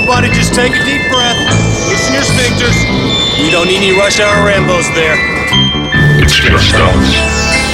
[0.00, 1.36] everybody just take a deep breath.
[1.88, 2.76] Loosen your sphincters.
[3.42, 5.16] We don't need any rush hour Rambos there.
[6.22, 7.08] It's just us,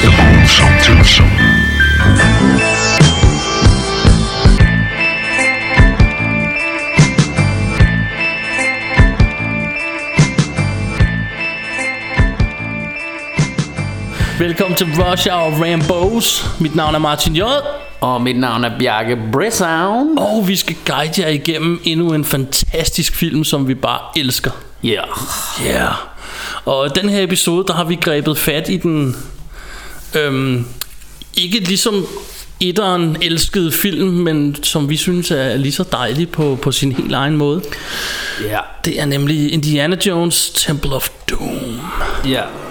[0.02, 1.30] the Boomsome Twosome.
[14.38, 16.44] Velkommen til Rush Hour Rambos.
[16.60, 17.42] Mit navn er Martin J.
[18.00, 20.18] Og mit navn er Bjarke Bressown.
[20.18, 24.50] Og vi skal guide jer igennem endnu en fantastisk film, som vi bare elsker.
[24.84, 24.88] Ja.
[24.88, 25.06] Yeah.
[25.64, 25.72] Ja.
[25.72, 25.94] Yeah.
[26.64, 29.16] Og den her episode, der har vi grebet fat i den...
[30.14, 30.66] Øhm,
[31.34, 32.06] ikke ligesom
[32.60, 37.12] etteren elskede film, men som vi synes er lige så dejlig på, på sin helt
[37.12, 37.62] egen måde.
[38.44, 38.58] Ja.
[38.84, 41.80] Det er nemlig Indiana Jones Temple of Doom.
[42.28, 42.42] Ja.
[42.42, 42.65] If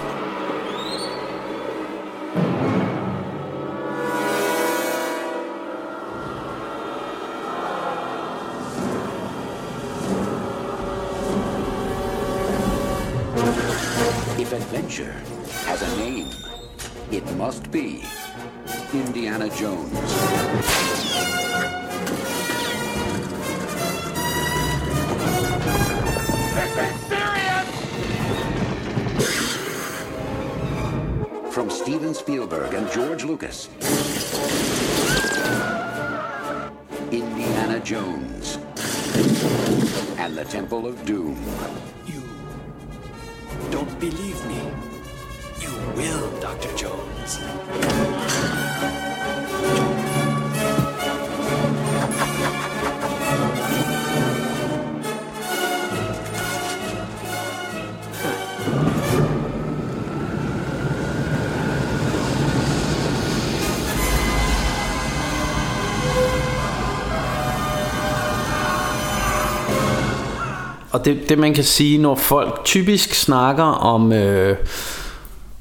[71.05, 74.57] Og det, det man kan sige, når folk typisk snakker om, øh,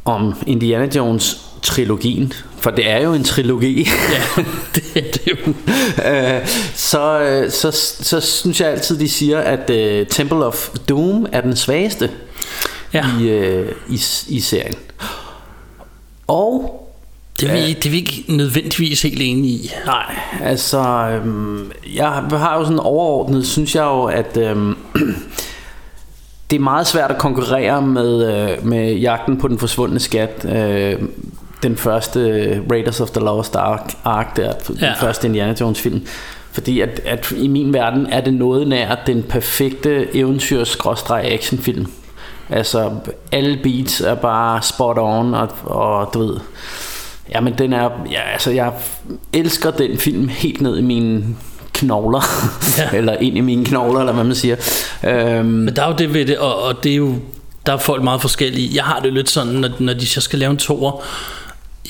[0.05, 4.43] om Indiana Jones trilogien, for det er jo en trilogi, Ja,
[4.75, 5.53] det er det jo.
[6.11, 11.27] øh, så, øh, så, så synes jeg altid, de siger, at øh, Temple of Doom
[11.33, 12.11] er den svageste
[12.95, 13.05] Ja.
[13.21, 14.75] i, øh, i, i serien.
[16.27, 16.81] Og
[17.41, 19.71] Det er, vi, det er vi ikke nødvendigvis helt enige i.
[19.87, 20.79] Nej, altså
[21.25, 24.77] øhm, jeg har jo sådan overordnet, synes jeg jo, at øhm,
[26.51, 30.47] det er meget svært at konkurrere med, øh, med jagten på den forsvundne skat.
[30.57, 30.99] Øh,
[31.63, 32.21] den første
[32.71, 34.93] Raiders of the Lost Ark, Ark der, den Ja.
[35.01, 36.07] første Indiana Jones film.
[36.53, 41.87] Fordi at, at i min verden er det noget nær den perfekte eventyrs-actionfilm.
[42.51, 42.91] Altså
[43.33, 46.37] alle beats er bare spot on og, og du ved
[47.35, 48.73] Jamen den er ja, altså jeg
[49.33, 51.25] elsker den film helt ned i mine
[51.73, 52.23] knogler
[52.79, 52.89] Ja.
[52.99, 54.57] eller ind i mine knogler eller hvad man siger.
[55.05, 57.15] Øhm, Men der er jo det ved det, og, og det er jo,
[57.67, 58.71] der er folk meget forskellige.
[58.75, 61.03] Jeg har det lidt sådan, når, når de så skal lave en toer,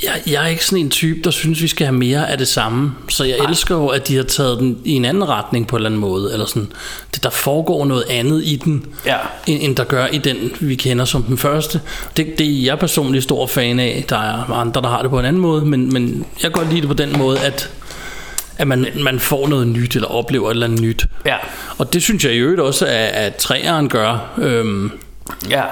[0.03, 2.49] jeg, jeg er ikke sådan en type, der synes, vi skal have mere af det
[2.49, 2.93] samme.
[3.09, 5.79] Så jeg elsker jo, at de har taget den i en anden retning på en
[5.79, 6.33] eller anden måde.
[6.33, 6.73] Eller sådan,
[7.15, 9.17] det, der foregår noget andet i den, Ja.
[9.47, 11.81] end, end der gør i den, vi kender som den første.
[12.17, 14.05] Det, det er jeg personligt stor fan af.
[14.09, 16.69] Der er andre, der har det på en anden måde, men, men jeg kan godt
[16.69, 17.71] lide det på den måde, at
[18.59, 21.07] at man, man får noget nyt, eller oplever et eller andet nyt.
[21.27, 21.37] Ja.
[21.79, 24.91] Og det synes jeg i øvrigt også, at, at træeren gør, øhm,
[25.51, 25.63] ja.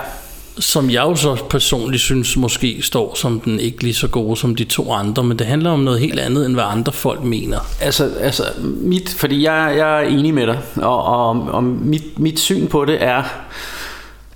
[0.58, 4.54] Som jeg jo så personligt synes måske står som den ikke lige så gode som
[4.54, 7.58] de to andre, men det handler om noget helt andet, end hvad andre folk mener.
[7.80, 12.40] Altså, altså mit, fordi jeg, jeg er enig med dig, og, og, og mit, mit
[12.40, 13.22] syn på det er,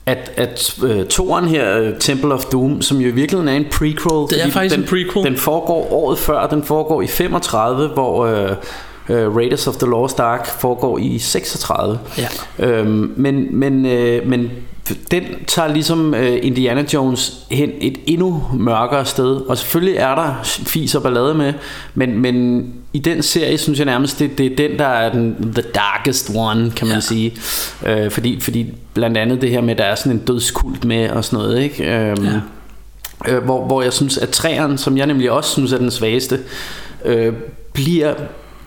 [0.06, 3.66] at, at uh, toren her, øh, Temple of Doom, som jo i virkeligheden er en
[3.72, 4.30] prequel.
[4.30, 5.24] Det er faktisk den, en prequel.
[5.24, 8.50] Den foregår året før, den foregår i 35, hvor uh,
[9.08, 11.98] uh, Raiders of the Lost Ark foregår i 36.
[12.18, 12.28] Ja.
[12.58, 14.50] Øhm, men, men, øh, men
[15.10, 19.36] den tager ligesom øh, Indiana Jones hen et endnu mørkere sted.
[19.36, 21.52] Og selvfølgelig er der fis og ballade med,
[21.94, 25.52] men, men i den serie synes jeg nærmest, det, det er den, der er den
[25.54, 27.00] the darkest one, kan man Ja.
[27.00, 27.36] sige.
[27.86, 31.10] Øh, fordi, fordi blandt andet det her med, at der er sådan en dødskult med
[31.10, 31.84] og sådan noget, ikke?
[31.84, 33.32] Øhm, Ja.
[33.32, 36.38] øh, hvor, hvor jeg synes, at træerne, som jeg nemlig også synes er den svageste,
[37.04, 37.32] øh,
[37.72, 38.14] bliver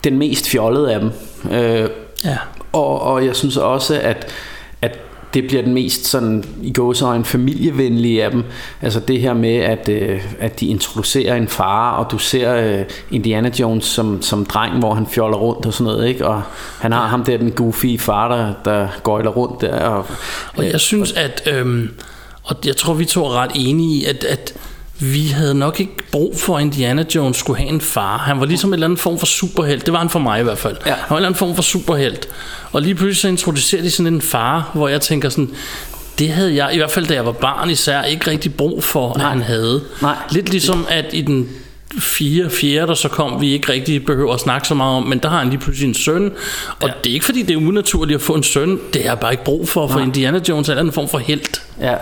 [0.04, 1.10] den mest fjollede af dem.
[1.52, 1.88] Øh,
[2.24, 2.36] Ja.
[2.72, 4.26] og, og jeg synes også, at
[5.34, 8.44] det bliver den mest sådan i gåsøjne familievenlige af dem.
[8.82, 12.84] Altså det her med, at, øh, at de introducerer en far, og du ser øh,
[13.10, 16.26] Indiana Jones som, som dreng, hvor han fjoller rundt og sådan noget, ikke?
[16.26, 16.42] Og
[16.80, 19.78] han har ham der, den goofy far, der, der gøjler rundt der.
[19.78, 20.06] Og,
[20.56, 21.42] Og jeg synes, at...
[21.46, 21.90] Øhm,
[22.42, 24.54] og jeg tror, vi to er ret enige i, at, at
[25.00, 28.18] vi havde nok ikke brug for, at Indiana Jones skulle have en far.
[28.18, 29.86] Han var ligesom en eller anden form for superhelt.
[29.86, 30.76] Det var han for mig i hvert fald.
[30.86, 30.90] Ja.
[30.90, 32.28] Han var en eller anden form for superhelt.
[32.72, 35.50] Og lige pludselig så introducerer de sådan en far, hvor jeg tænker sådan,
[36.18, 39.14] det havde jeg, i hvert fald da jeg var barn især, ikke rigtig brug for,
[39.16, 39.26] Nej.
[39.26, 39.82] at han havde.
[40.02, 40.16] Nej.
[40.30, 41.48] Lidt ligesom at i den
[41.98, 45.18] fire, fjerde, der så kom, vi ikke rigtig behøver at snakke så meget om, men
[45.18, 46.32] der har han lige pludselig en søn,
[46.80, 46.92] og ja.
[47.04, 49.32] det er ikke fordi, det er unaturligt at få en søn, det har jeg bare
[49.32, 50.06] ikke brug for, for Nej.
[50.06, 51.94] Indiana Jones er en form for held, Ja.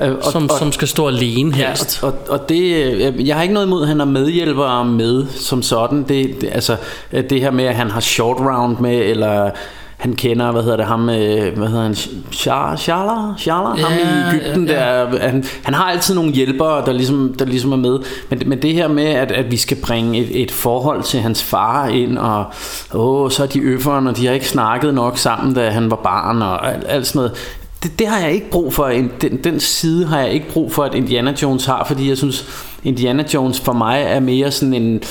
[0.00, 2.02] Øh, og, som, og, som skal stå alene Ja, helst.
[2.02, 5.62] og, og det, øh, jeg har ikke noget imod, at han har medhjælpere med som
[5.62, 5.98] sådan.
[5.98, 6.76] Det, det, altså,
[7.12, 9.50] øh, det her med, at han har short round med, eller
[9.96, 11.94] han kender, hvad hedder det, ham, øh, hvad hedder han,
[12.32, 12.76] Sharla,
[13.38, 17.34] Sharla, ham Ja, i Ægypten ja, der, han, han har altid nogle hjælpere, der ligesom,
[17.38, 17.98] der ligesom er med,
[18.30, 21.42] men, men det her med, at, at vi skal bringe et, et forhold til hans
[21.42, 22.44] far ind, og
[22.94, 25.96] åh, så er de øfferen, og de har ikke snakket nok sammen, da han var
[25.96, 27.32] barn, og alt, alt sådan noget,
[27.90, 28.86] det, det har jeg ikke brug for.
[28.86, 32.16] En- Den, den side har jeg ikke brug for, at Indiana Jones har, fordi jeg
[32.16, 32.44] synes,
[32.84, 35.02] Indiana Jones for mig er mere sådan en,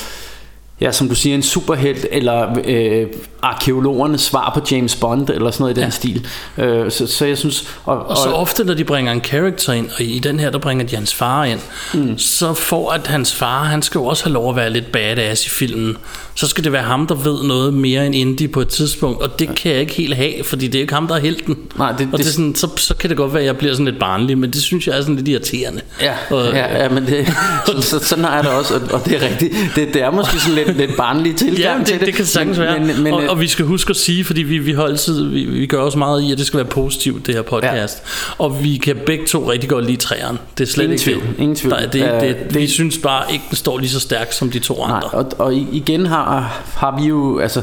[0.80, 3.06] ja, som du siger, en superhelt, eller øh,
[3.42, 5.90] arkeologernes svar på James Bond, eller sådan noget i den Ja.
[5.90, 6.26] stil.
[6.58, 7.68] Øh, så, så jeg synes...
[7.84, 10.58] Og, Og så ofte, når de bringer en character ind, og i den her, der
[10.58, 11.60] bringer de hans far ind,
[11.94, 12.18] mm.
[12.18, 15.46] så får at hans far, han skal jo også have lov at være lidt badass
[15.46, 15.96] i filmen.
[16.34, 19.38] Så skal det være ham, der ved noget mere end Indy på et tidspunkt, og
[19.38, 21.56] det kan jeg ikke helt have, fordi det er ikke ham, der er helten.
[21.78, 23.72] Nej, det- og det, det- sådan, så, så kan det godt være, at jeg bliver
[23.72, 25.80] sådan lidt barnlig, men det synes jeg er sådan lidt irriterende.
[26.02, 27.26] Ja, og, ja, ja men det,
[27.66, 29.54] så, så, sådan har jeg det også, og, og det er rigtigt.
[29.74, 32.06] Det, det er måske sådan lidt, lidt barnlig tilgang Ja, til det, det.
[32.06, 32.80] det kan sagtens men, være.
[32.80, 35.66] Men, men, og, og vi skal huske at sige, fordi vi, vi, altid, vi, vi
[35.66, 38.02] gør også meget i, at det skal være positivt, det her podcast.
[38.04, 38.44] Ja.
[38.44, 40.38] Og vi kan begge to rigtig godt lide træerne.
[40.58, 41.34] Det er slet Ingen ikke tvivl, det.
[41.38, 41.74] ingen tvivl.
[41.74, 44.34] Der, er- det, Øh, det, det- vi synes bare ikke, den står lige så stærkt
[44.34, 45.08] som de to Nej, andre.
[45.08, 47.62] og, og i- igen har, har vi jo, altså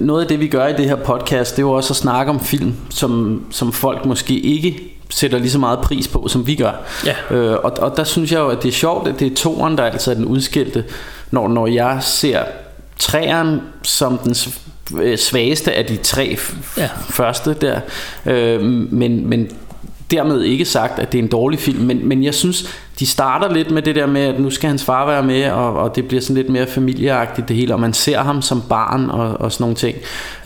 [0.00, 2.30] noget af det vi gør i det her podcast, det er jo også at snakke
[2.32, 6.54] om film, som, som folk måske ikke sætter lige så meget pris på, som vi
[6.54, 6.72] gør.
[7.06, 7.36] Ja.
[7.36, 9.78] Øh, og, og der synes jeg jo, at det er sjovt, at det er toeren,
[9.78, 10.84] der altid er den udskilte,
[11.32, 12.42] når, når jeg ser
[12.98, 14.34] træeren som den
[15.00, 16.36] øh, svageste af de tre
[16.76, 16.88] Ja.
[17.10, 17.80] første der.
[18.26, 18.62] Øh,
[18.92, 19.50] men, men
[20.10, 22.66] dermed ikke sagt, at det er en dårlig film, men, men jeg synes,
[23.02, 25.74] de starter lidt med det der med, at nu skal hans far være med, og,
[25.76, 29.10] og det bliver sådan lidt mere familieagtigt det hele, og man ser ham som barn
[29.10, 29.96] og, og sådan nogle ting.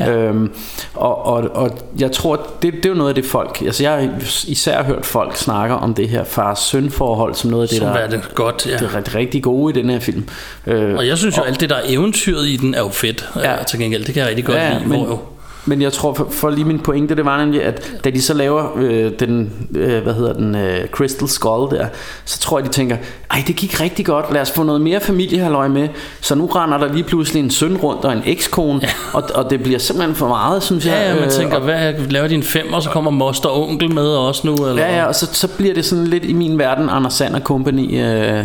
[0.00, 0.10] Ja.
[0.12, 0.50] Øhm,
[0.94, 3.92] og, og, og jeg tror, det, det er jo noget af det folk, altså jeg
[3.92, 4.08] har
[4.46, 7.94] især hørt folk snakke om det her far-søn forhold, som noget af det, Som der
[7.94, 8.72] er det godt, ja.
[8.76, 10.28] det er rigtig, rigtig gode i den her film.
[10.66, 13.28] Øh, Og jeg synes jo, alt det der er eventyret i den er jo fedt.
[13.36, 13.50] Ja.
[13.50, 13.62] Ja.
[13.62, 14.88] til gengæld, det kan jeg rigtig godt Ja, lide.
[14.88, 15.18] men- Hvor jo,
[15.66, 18.34] Men jeg tror, for, for lige min pointe, det var nemlig, at da de så
[18.34, 21.86] laver øh, den, øh, hvad hedder den, øh, Crystal Skull der,
[22.24, 22.96] så tror jeg, de tænker,
[23.30, 25.88] ej, det gik rigtig godt, lad os få noget mere familiehalløj med.
[26.20, 28.88] Så nu render der lige pludselig en søn rundt og en ekskone, ja.
[29.12, 30.92] og, og det bliver simpelthen for meget, synes jeg.
[30.92, 33.48] ja, ja, man Øh, tænker, og, hvad, laver de en fem, og så kommer moster
[33.48, 34.54] og onkel med også nu?
[34.54, 34.82] Eller?
[34.86, 37.82] Ja, ja, og så, så bliver det sådan lidt i min verden Anders Sand Company.
[37.82, 38.44] Øh,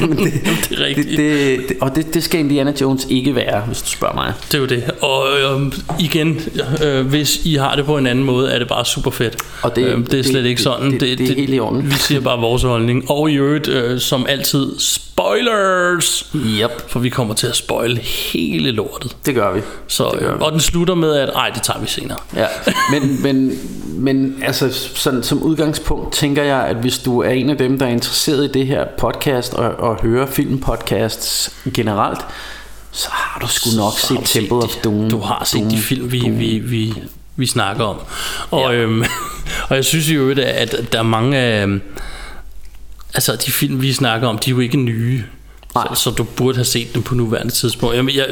[0.00, 0.32] jamen det,
[0.68, 1.08] det er rigtigt.
[1.18, 4.32] det, det, og det, det skal Indiana Jones ikke være, hvis du spørger mig.
[4.46, 4.90] Det er jo det.
[5.02, 6.19] Og øhm, igen,
[6.84, 9.36] øh, hvis I har det på en anden måde, er det bare super fedt.
[9.62, 10.92] Og det- øhm, det er det- slet ikke det- sådan.
[10.92, 11.86] det- det er helt i orden.
[11.90, 13.10] Vi siger bare vores holdning.
[13.10, 16.26] Og i øvrigt, øh, som altid, spoilers!
[16.34, 16.90] Yep.
[16.90, 17.98] For vi kommer til at spoil
[18.32, 19.16] hele lortet.
[19.26, 19.60] Det gør vi.
[19.88, 20.44] Så, Det gør øh, vi.
[20.44, 22.18] og den slutter med, at ej, det tager vi senere.
[22.36, 22.46] Ja,
[22.92, 27.56] men, men, men altså, sådan, som udgangspunkt tænker jeg, at hvis du er en af
[27.56, 32.20] dem, der er interesseret i det her podcast og, og hører filmpodcasts generelt,
[32.92, 35.10] så har du sgu nok set Temple of Doom.
[35.10, 36.38] Du har set Doom, de film, vi, Doom.
[36.38, 36.94] vi, vi,
[37.36, 37.96] vi snakker om.
[38.50, 38.78] Og, Ja.
[38.78, 39.04] øhm,
[39.68, 41.62] og jeg synes jo, at, at der er mange af...
[41.62, 41.82] øhm,
[43.14, 45.24] Altså, de film, vi snakker om, de er jo ikke nye.
[45.74, 45.86] Nej.
[45.94, 47.96] Så, så du burde have set dem på nuværende tidspunkt.
[47.96, 48.26] Jamen, jeg,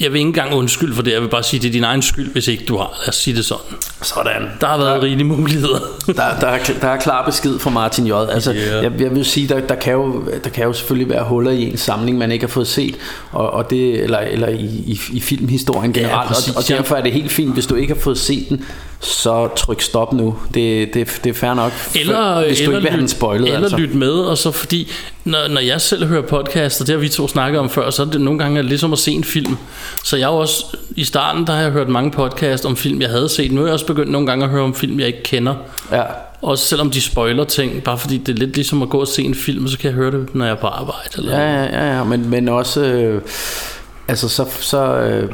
[0.00, 1.12] jeg vil ikke engang undskylde for det.
[1.12, 2.94] Jeg vil bare sige, det er din egen skyld, hvis ikke du har.
[3.00, 3.64] Lad os sige det sådan.
[4.02, 4.42] Sådan.
[4.60, 5.78] Der har været rigelige muligheder.
[6.06, 8.12] Der, der, er, der er klar besked fra Martin J.
[8.12, 8.82] Altså, Ja.
[8.82, 11.62] jeg, jeg vil sige, der, der, kan jo, der kan jo selvfølgelig være huller i
[11.62, 12.94] en samling, man ikke har fået set,
[13.32, 16.76] og, og det, eller, eller i, i, i filmhistorien Ja, generelt, præcis, og, og ja.
[16.76, 18.64] derfor er det helt fint, hvis du ikke har fået set den,
[19.00, 20.36] så tryk stop nu.
[20.54, 23.46] Det, det, det er fair nok, Eller, hvis du eller ikke vil have den spoilet.
[23.46, 23.76] Eller altså.
[23.76, 24.92] lyt med, og så fordi,
[25.24, 28.06] når, når jeg selv hører podcaster, det har vi to snakket om før, så er
[28.06, 29.56] det nogle gange ligesom at se en film.
[30.04, 30.64] Så jeg jo også,
[30.96, 33.52] i starten, der har jeg hørt mange podcast om film, jeg havde set.
[33.52, 35.54] Nu er jeg også begyndt nogle gange at høre om film, jeg ikke kender.
[35.92, 36.02] Ja.
[36.42, 39.22] Også selvom de spoiler ting, bare fordi det er lidt ligesom at gå og se
[39.22, 41.10] en film, så kan jeg høre det, når jeg er på arbejde.
[41.16, 42.84] Eller Ja, ja, ja, ja, men, men også...
[42.84, 43.22] Øh,
[44.08, 45.32] altså, så, så, øh,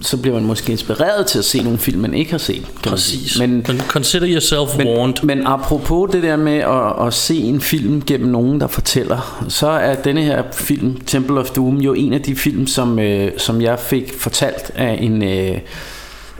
[0.00, 2.66] så bliver man måske inspireret til at se nogle film, man ikke har set.
[2.82, 3.22] Kan man sige.
[3.22, 3.38] Præcis.
[3.38, 5.14] Men, consider yourself Men, warned.
[5.22, 9.68] men apropos det der med at, at se en film gennem nogen, der fortæller, så
[9.68, 13.62] er denne her film, Temple of Doom, jo en af de film, som, øh, som
[13.62, 15.58] jeg fik fortalt af en, øh,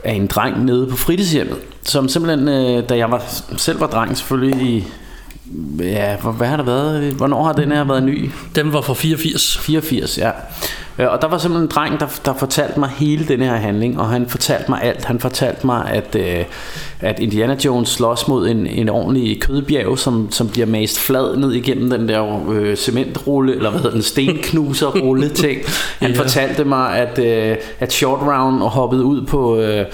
[0.03, 3.23] af en dreng nede på fritidshjemmet, som simpelthen, øh, da jeg var,
[3.57, 4.83] selv var dreng selvfølgelig i,
[5.79, 7.13] ja, hvad har der været?
[7.13, 8.29] Hvornår har den her været ny?
[8.55, 9.57] Den var fra 84.
[9.57, 10.31] 84, ja.
[10.99, 13.99] Øh, Og der var simpelthen en dreng, der, der fortalte mig hele den her handling,
[13.99, 15.05] og han fortalte mig alt.
[15.05, 16.45] Han fortalte mig, at, øh,
[17.01, 21.51] at Indiana Jones slås mod en, en ordentlig kødbjerg, som, som bliver mast flad ned
[21.53, 25.59] igennem den der øh, cementrulle, eller hvad hedder den, stenknuserrulle ting.
[25.99, 26.19] Han Ja.
[26.19, 29.57] fortalte mig, at, øh, at Short Round hoppede ud på...
[29.57, 29.85] Øh,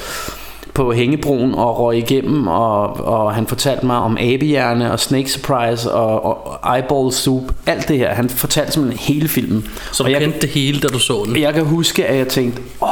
[0.74, 5.92] på hængebroen og røg igennem, og, og han fortalte mig om abehjerne og Snake Surprise
[5.92, 7.44] og, og Eyeball Soup.
[7.66, 8.14] Alt det her.
[8.14, 9.66] Han fortalte simpelthen hele filmen.
[9.92, 11.42] Så og du jeg, kendte det hele, da du så den.
[11.42, 12.90] jeg kan huske, at jeg tænkte, åh,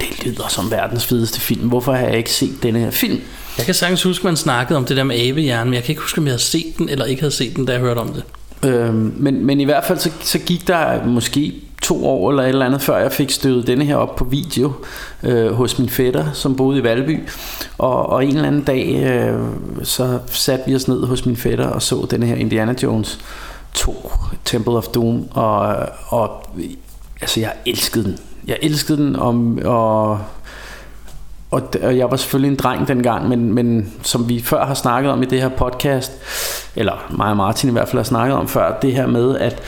[0.00, 1.68] det lyder som verdens fedeste film.
[1.68, 3.20] Hvorfor har jeg ikke set denne her film?
[3.58, 6.02] Jeg kan sagtens huske, man snakkede om det der med abehjernen, men jeg kan ikke
[6.02, 8.08] huske, om jeg havde set den, eller ikke havde set den, da jeg hørte om
[8.08, 8.22] det.
[8.64, 12.48] Øhm, men, men i hvert fald så, så gik der måske to år eller et
[12.48, 14.72] eller andet, før jeg fik støvet denne her op på video
[15.22, 17.28] øh, hos min fætter, som boede i Valby.
[17.78, 19.40] Og, og en eller anden dag, øh,
[19.82, 23.18] så satte vi os ned hos min fætter og så denne her Indiana Jones
[23.74, 24.12] 2,
[24.44, 25.28] Temple of Doom.
[25.30, 25.76] Og,
[26.08, 26.44] og
[27.20, 28.18] altså, jeg elskede den.
[28.46, 30.18] Jeg elskede den, og, og
[31.50, 35.12] og, og jeg var selvfølgelig en dreng dengang, men, men som vi før har snakket
[35.12, 36.12] om i det her podcast,
[36.76, 39.62] eller mig og Martin i hvert fald har snakket om før, det her med, at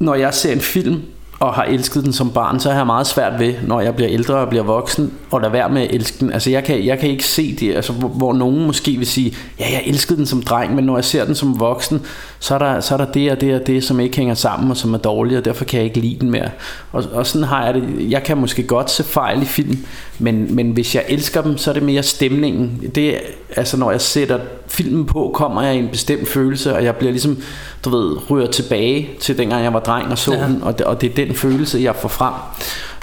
[0.00, 1.02] når jeg ser en film,
[1.40, 4.10] og har elsket den som barn, så har jeg meget svært ved, når jeg bliver
[4.10, 6.32] ældre og bliver voksen, og lade være med at elske den.
[6.32, 9.36] Altså jeg kan, jeg kan ikke se det, altså, hvor, hvor nogen måske vil sige,
[9.58, 12.02] ja, jeg elskede den som dreng, men når jeg ser den som voksen,
[12.38, 14.70] så er der, så er der det og det og det, som ikke hænger sammen,
[14.70, 16.50] og som er dårligt, og derfor kan jeg ikke lide den mere.
[16.92, 18.10] Og, og sådan har jeg det.
[18.10, 19.78] Jeg kan måske godt se fejl i film,
[20.18, 22.90] men, men hvis jeg elsker dem, så er det mere stemningen.
[22.94, 23.16] Det,
[23.56, 27.10] altså når jeg sætter filmen på, kommer jeg i en bestemt følelse, og jeg bliver
[27.10, 27.38] ligesom,
[27.84, 30.46] du ved, ryger tilbage til dengang jeg var dreng og så Ja.
[30.46, 32.34] den, og det, og det er den følelse, jeg får frem.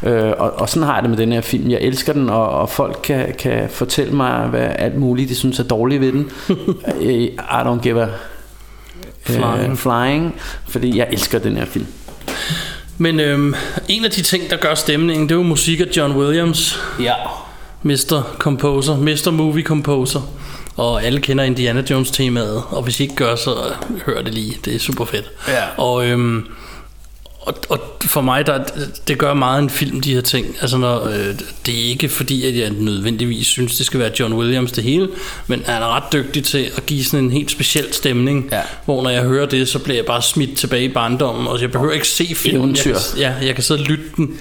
[0.03, 1.69] Øh, og, og sådan har jeg det med den her film.
[1.69, 5.59] Jeg elsker den, og, og folk kan, kan fortælle mig hvad, alt muligt, de synes
[5.59, 6.29] er dårligt ved den.
[7.01, 8.07] Øh, I don't give a
[9.23, 9.71] Flying.
[9.71, 10.35] Øh, flying,
[10.67, 11.85] fordi jeg elsker den her film.
[12.97, 13.55] Men øhm,
[13.87, 17.13] en af de ting, der gør stemningen, det er jo musik af John Williams, Ja.
[17.83, 18.35] Mr.
[18.37, 19.31] Composer, Mr.
[19.31, 20.21] Movie Composer.
[20.75, 23.51] Og alle kender Indiana Jones temaet, og hvis I ikke gør, så
[24.05, 24.57] hør det lige.
[24.65, 25.25] Det er super fedt.
[25.47, 25.63] Ja.
[25.77, 26.45] Og, øhm,
[27.47, 28.63] og, og for mig, der,
[29.07, 30.55] det gør meget en film, de her ting.
[30.61, 31.25] Altså, når, øh,
[31.65, 35.09] det er ikke fordi, at jeg nødvendigvis synes, det skal være John Williams det hele,
[35.47, 38.61] men han er ret dygtig til at give sådan en helt speciel stemning, Ja.
[38.85, 41.71] hvor når jeg hører det, så bliver jeg bare smidt tilbage i barndommen, og jeg
[41.71, 42.61] behøver ikke se filmen.
[42.61, 42.95] Eventyr.
[43.17, 44.37] Jeg ja, jeg kan sidde og lytte den,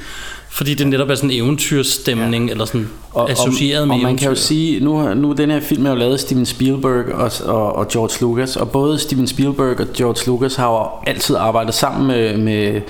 [0.56, 2.52] fordi det netop er sådan en eventyrstemning, ja.
[2.52, 4.42] eller sådan Og, associeret og, med og man kan jo eventyr.
[4.42, 7.88] sige, nu, nu den her film er jo lavet af Steven Spielberg og, og, og
[7.88, 12.36] George Lucas, og både Steven Spielberg og George Lucas har jo altid arbejdet sammen med,
[12.36, 12.80] med,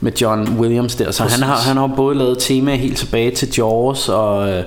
[0.00, 3.48] med John Williams der, så han har, han har både lavet tema helt tilbage til
[3.58, 4.64] Jaws og øh,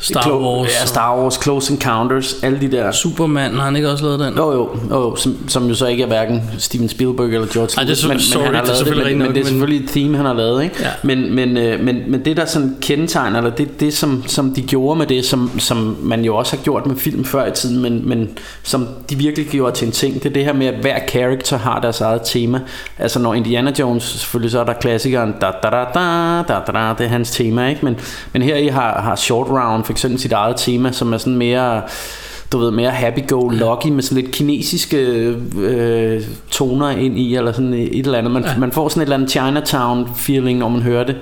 [0.00, 4.04] Star Wars ja, Star Wars, Close Encounters, alle de der Superman, har han ikke også
[4.04, 4.34] lavet den?
[4.36, 7.84] Jo, jo, jo, som, som jo så ikke er hverken Steven Spielberg eller George Ej,
[7.84, 9.40] det er Lucas, så- men, sorry, men han har det er det, men, men det
[9.40, 10.76] er selvfølgelig et theme, han har lavet, ikke?
[10.80, 10.88] Ja.
[11.02, 14.62] Men, men, øh, men, men det der sådan kendetegner, eller det, det som, som de
[14.62, 17.82] gjorde med det, som, som man jo også har gjort med film før i tiden,
[17.82, 18.28] men, men
[18.62, 21.58] som de virkelig gjorde til en ting, det er det her med, at hver character
[21.58, 22.60] har deres eget tema.
[22.98, 26.00] Altså når Indiana Jones, selvfølgelig så er der klassikeren, da da da da
[26.48, 27.84] da da, da det er hans tema, ikke?
[27.84, 27.96] Men,
[28.32, 31.36] men her i har, har Short Round for eksempel sit eget tema, som er sådan
[31.36, 31.82] mere
[32.52, 34.96] du ved, mere happy-go-lucky med sådan lidt kinesiske
[35.58, 38.32] øh, toner ind i, eller sådan et eller andet.
[38.32, 38.58] Man, ja.
[38.58, 41.16] man får sådan et eller andet Chinatown-feeling, når man hører det.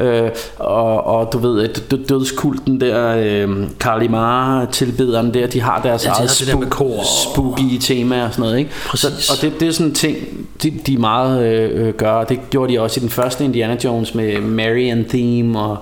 [0.00, 5.80] Øh, og, og du ved, at dø- dødskulten der, øh, Kalimar tilbederen der, de har
[5.82, 8.58] deres Ja, de eget har det der med kor og- spooky tema og sådan noget,
[8.58, 8.70] ikke?
[8.86, 9.10] Præcis.
[9.24, 10.16] Så, og det, det er sådan en ting,
[10.62, 13.76] de, de meget øh, øh, gør, og det gjorde de også i den første Indiana
[13.84, 15.76] Jones med Marian theme, og,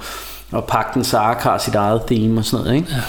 [0.52, 2.88] og Pagten Sark har sit eget theme og sådan noget, ikke?
[2.90, 3.00] Ja.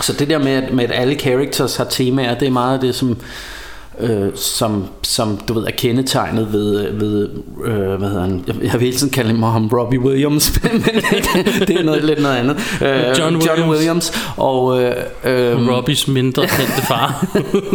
[0.00, 2.80] Så det der med, at, med, at alle characters har temaer, det er meget af
[2.80, 3.16] det, som,
[4.00, 7.28] øh, som, som du ved, er kendetegnet ved, ved
[7.64, 10.82] øh, hvad hedder han, jeg, jeg vil hele tiden kalde ham Robbie Williams, men
[11.68, 12.56] det er noget, lidt noget andet.
[12.82, 13.70] Øh, John John Williams.
[13.70, 14.94] Williams og øh,
[15.24, 17.26] øh, Robbies mindre kendte far.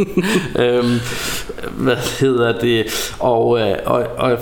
[0.63, 0.99] øhm,
[1.77, 2.85] hvad hedder det
[3.19, 4.37] og, øh, og, og,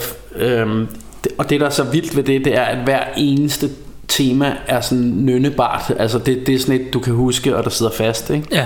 [1.23, 3.69] det, og det der er så vildt ved det det er at hver eneste
[4.11, 7.69] tema er sådan nønnebart altså det, det er sådan et du kan huske og der
[7.69, 8.47] sidder fast ikke?
[8.51, 8.65] ja.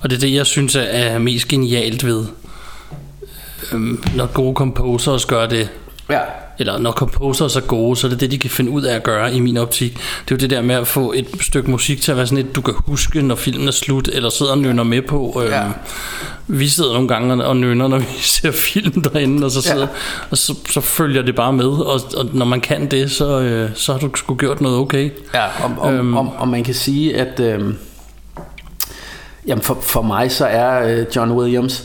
[0.00, 2.24] Og det er det, jeg synes er- mest genialt ved,
[3.72, 5.68] øhm, når gode composers gør det.
[6.10, 6.20] ja
[6.58, 9.02] Eller når composers er gode, så er det det, de kan finde ud af at
[9.02, 9.92] gøre i min optik.
[9.92, 12.44] Det er jo det der med at få et stykke musik til at være sådan
[12.46, 15.40] et, du kan huske, når filmen er slut, eller sidder og nynner med på.
[15.42, 15.62] Øhm, Ja.
[16.46, 18.04] Vi sidder nogle gange og nynner, når vi
[18.36, 19.86] ser film derinde, og så, sidder, Ja.
[20.30, 21.66] og så, så følger det bare med.
[21.66, 25.10] Og, og når man kan det, så, øh, så har du sgu gjort noget okay.
[25.34, 26.16] Ja, og, og, Øhm.
[26.16, 27.40] og, og man kan sige, at...
[27.40, 27.76] Øhm,
[29.46, 31.84] Jamen for, for mig så er øh, John Williams,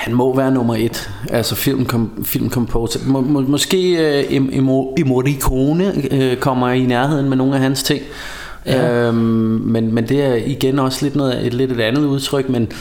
[0.00, 1.86] han må være nummer et, altså film,
[2.24, 3.00] film composer.
[3.06, 3.92] Må, må, måske
[4.30, 4.62] øh,
[5.06, 8.02] Morricone øh, kommer i nærheden med nogle af hans ting.
[8.66, 9.06] Ja.
[9.06, 9.16] Øhm,
[9.64, 12.72] men, men det er igen også lidt, noget, et, lidt et andet udtryk, men,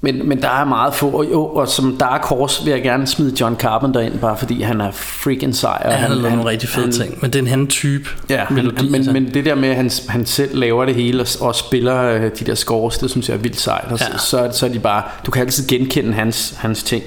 [0.00, 3.06] men, men der er meget få, og, jo, og som Dark Horse vil jeg gerne
[3.06, 5.82] smide John Carpenter ind, bare fordi han er freaking sej.
[5.84, 7.66] Og Ja, han har lavet nogle rigtig fede han, ting, men det er en anden
[7.66, 8.74] type Ja, melodi.
[8.82, 9.12] men, men, altså.
[9.12, 12.22] men det der med, at han, han selv laver det hele og, og spiller øh,
[12.22, 13.84] de der scores, det synes jeg er vildt sejt.
[13.92, 14.18] Og Ja.
[14.18, 17.04] så, så, så er de bare, du kan altid genkende hans, hans ting.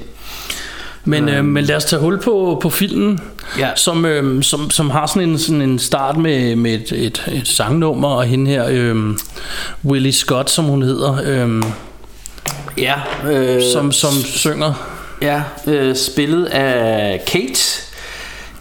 [1.05, 3.19] Men, øh, men lad os tage hul på, på filmen,
[3.60, 3.69] Ja.
[3.75, 7.48] som, øh, som, som har sådan en, sådan en start med, med et, et, et
[7.48, 8.96] sangnummer, og hende her, øh,
[9.86, 11.63] Willie Scott, som hun hedder, øh,
[12.79, 12.95] Ja,
[13.31, 14.74] øh, som, som synger.
[15.21, 17.59] ja øh, spillet af Kate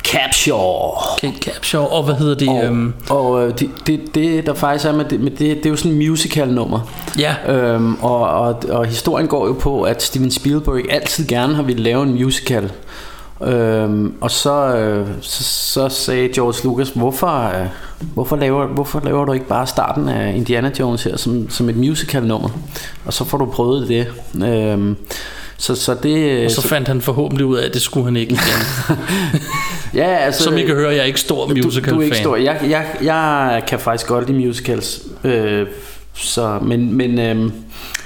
[0.04, 0.90] Capshaw.
[1.20, 2.48] Kate Capshaw, og hvad hedder det?
[2.48, 5.66] Og, Øh, og øh, det, det, det, der faktisk er med det, med det, det
[5.66, 6.80] er jo sådan en musical nummer.
[7.18, 11.62] ja, Øhm, og, og, og historien går jo på, at Steven Spielberg altid gerne har
[11.62, 12.70] ville lave en musical.
[13.42, 17.66] Øhm, og så, øh, så, så sagde George Lucas, hvorfor, øh,
[18.14, 21.76] hvorfor, laver, hvorfor laver du ikke bare starten af Indiana Jones her som, som et
[21.76, 22.48] musical nummer?
[23.04, 24.06] Og så får du prøvet det.
[24.46, 24.96] Øhm,
[25.56, 28.32] så, så det og så fandt han forhåbentlig ud af, at det skulle han ikke
[28.32, 28.98] igen.
[30.02, 31.82] ja, altså, Som I kan høre, jeg er ikke stor musical-fan.
[31.82, 32.36] du, du er ikke stor.
[32.36, 35.00] Jeg, jeg, jeg kan faktisk godt lide musicals.
[35.24, 35.66] Øh,
[36.20, 37.50] så, men, men, øh,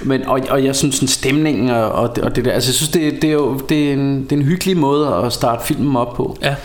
[0.01, 2.75] men og, og jeg synes sådan stemningen og, og, det, og det der, altså jeg
[2.75, 5.65] synes det, det er jo det er, en, det er en hyggelig måde at starte
[5.67, 6.37] filmen op på.
[6.41, 6.55] Ja,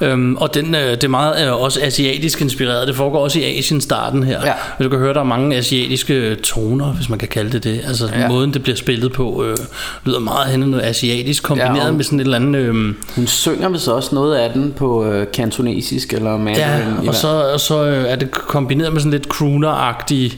[0.00, 2.88] øhm, og den, øh, det er meget øh, også asiatisk inspireret.
[2.88, 4.46] Det foregår også i Asien starten her.
[4.46, 4.52] Ja.
[4.78, 7.80] Og du kan høre, der er mange asiatiske toner, hvis man kan kalde det det.
[7.88, 8.28] Altså Ja.
[8.28, 9.56] måden, det bliver spillet på, øh,
[10.04, 12.60] lyder meget hen noget asiatisk, kombineret Ja, med sådan et eller andet...
[12.60, 12.74] Øh,
[13.16, 16.84] Hun synger vist også noget af den på øh, kantonesisk eller mandarin.
[17.02, 20.36] ja, og så, og så øh, er det kombineret med sådan lidt crooner-agtige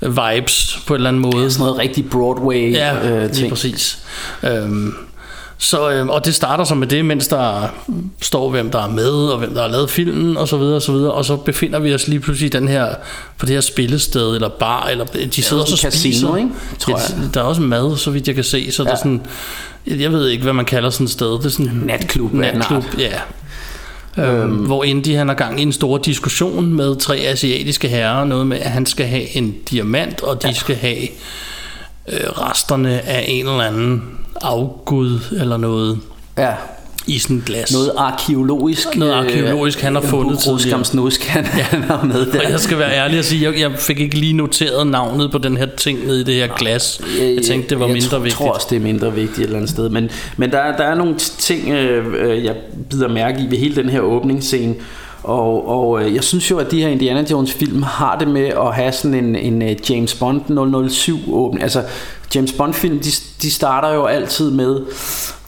[0.00, 1.50] vibes på en eller anden måde.
[1.50, 3.50] sådan noget rigtig Broadway Ja, øh, lige ting.
[3.50, 3.98] præcis.
[4.42, 4.94] Øhm,
[5.58, 7.68] så, øhm, og det starter så med det, mens der
[8.20, 10.82] står, hvem der er med, og hvem der har lavet filmen, og så videre, og
[10.82, 11.12] så videre.
[11.12, 12.94] Og så befinder vi os lige pludselig i den her,
[13.38, 16.36] på det her spillested, eller bar, eller de sidder og så en casino, spiser.
[16.36, 16.48] ikke?
[16.78, 18.72] Tror ja, der er også mad, så vidt jeg kan se.
[18.72, 18.88] Så ja.
[18.88, 19.20] der er sådan,
[19.86, 21.32] jeg ved ikke, hvad man kalder sådan et sted.
[21.38, 23.12] Det er sådan Natklub natklub, ja.
[24.18, 28.46] Øhm, hvor Indy han har gang i en stor diskussion med tre asiatiske herrer, noget
[28.46, 30.54] med at han skal have en diamant, og de ja.
[30.54, 31.02] skal have
[32.08, 36.00] øh, resterne af en eller anden afgud eller noget.
[36.38, 36.54] Ja,
[37.06, 37.72] i sådan et glas.
[37.72, 38.96] noget arkeologisk.
[38.96, 40.54] Noget arkeologisk, han har fundet tidligere.
[40.54, 42.40] Ruskamsnusk, han, han har med der.
[42.46, 45.38] Og jeg skal være ærlig og sige, jeg, jeg fik ikke lige noteret navnet på
[45.38, 47.00] den her ting nede i det her glas.
[47.20, 48.40] Jeg tænkte, det var jeg mindre tror, vigtigt.
[48.40, 49.88] Jeg tror også, det er mindre vigtigt et eller andet sted.
[49.88, 52.54] Men, men der, er- der er nogle ting, øh, øh, jeg
[52.90, 54.74] bider mærke i ved hele den her åbningsscene.
[55.22, 58.44] Og, og øh, jeg synes jo, at de her Indiana Jones film har det med
[58.46, 61.62] at have sådan en, en øh, James Bond 007 åbning.
[61.62, 61.82] Altså
[62.34, 63.10] James Bond film, de,
[63.42, 64.80] de starter jo altid med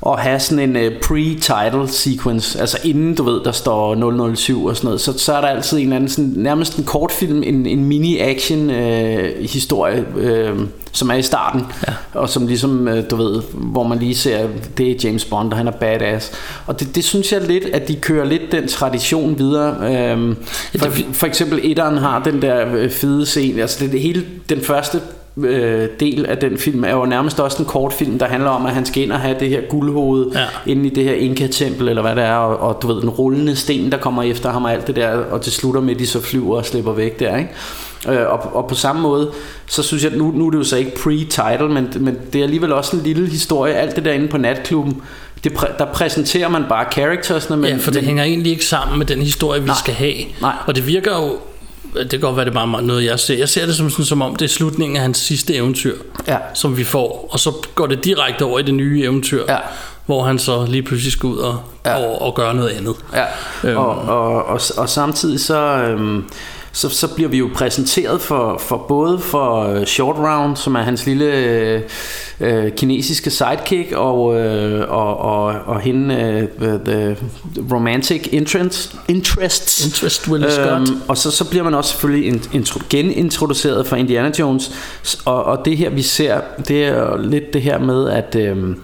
[0.06, 4.76] at have sådan en uh, pre-title sequence, altså inden du ved, der står 007 og
[4.76, 7.66] sådan noget, så, så er der altid en eller anden, sådan, nærmest en kortfilm, en,
[7.66, 10.58] en mini-action øh, historie, øh,
[10.92, 11.92] som er i starten, ja.
[12.14, 14.48] og som ligesom, øh, du ved, hvor man lige ser,
[14.78, 16.32] det er James Bond, og han er badass.
[16.66, 19.76] Og det, det synes jeg lidt, at de kører lidt den tradition videre.
[19.92, 20.36] Øh,
[20.78, 24.60] for, for eksempel etteren har den der øh, fede scene, altså det, det hele, den
[24.60, 25.00] første
[25.44, 28.72] øh, del af den film er jo nærmest også en kortfilm, der handler om, at
[28.74, 30.44] han skal ind og have det her guldhoved Ja.
[30.72, 33.56] inde i det her Inka-tempel, eller hvad det er, og, og du ved, den rullende
[33.56, 36.06] sten, der kommer efter ham og alt det der, og det slutter med, at de
[36.06, 37.50] så flyver og slipper væk der, ikke?
[38.08, 39.30] Øh, og, og på samme måde,
[39.66, 42.42] så synes jeg, nu, nu er det jo så ikke pre-title, men, men det er
[42.44, 45.02] alligevel også en lille historie, alt det der inde på natklubben,
[45.44, 48.64] det præ, der præsenterer man bare charactersne, men, Ja, for det men, hænger egentlig ikke
[48.64, 49.76] sammen med den historie, vi Nej.
[49.78, 50.14] skal have.
[50.40, 50.52] Nej.
[50.66, 51.32] Og det virker jo,
[51.94, 53.38] det kan godt være, det er bare noget, jeg ser.
[53.38, 55.94] Jeg ser det som, sådan, som om, det er slutningen af hans sidste eventyr,
[56.28, 56.36] Ja.
[56.54, 57.28] som vi får.
[57.30, 59.56] Og så går det direkte over i det nye eventyr, Ja.
[60.06, 61.96] hvor han så lige pludselig skal ud og, Ja.
[62.06, 62.94] og, og gøre noget andet.
[63.14, 63.24] Ja,
[63.68, 63.76] Øhm.
[63.78, 66.24] og, og, og, og samtidig så, øhm,
[66.78, 70.82] så, så bliver vi jo præsenteret for, for både for øh, Short Round, som er
[70.82, 71.80] hans lille øh,
[72.40, 76.14] øh, kinesiske sidekick, og, øh, og, og, og hende,
[76.60, 77.16] øh, the
[77.72, 79.84] romantic interest, interests.
[79.86, 80.88] Interest Willie Scott.
[80.90, 84.72] Øhm, og så, så bliver man også selvfølgelig in- intro, genintroduceret for Indiana Jones,
[85.24, 88.36] og, og det her vi ser, det er lidt det her med, at...
[88.38, 88.76] Øhm,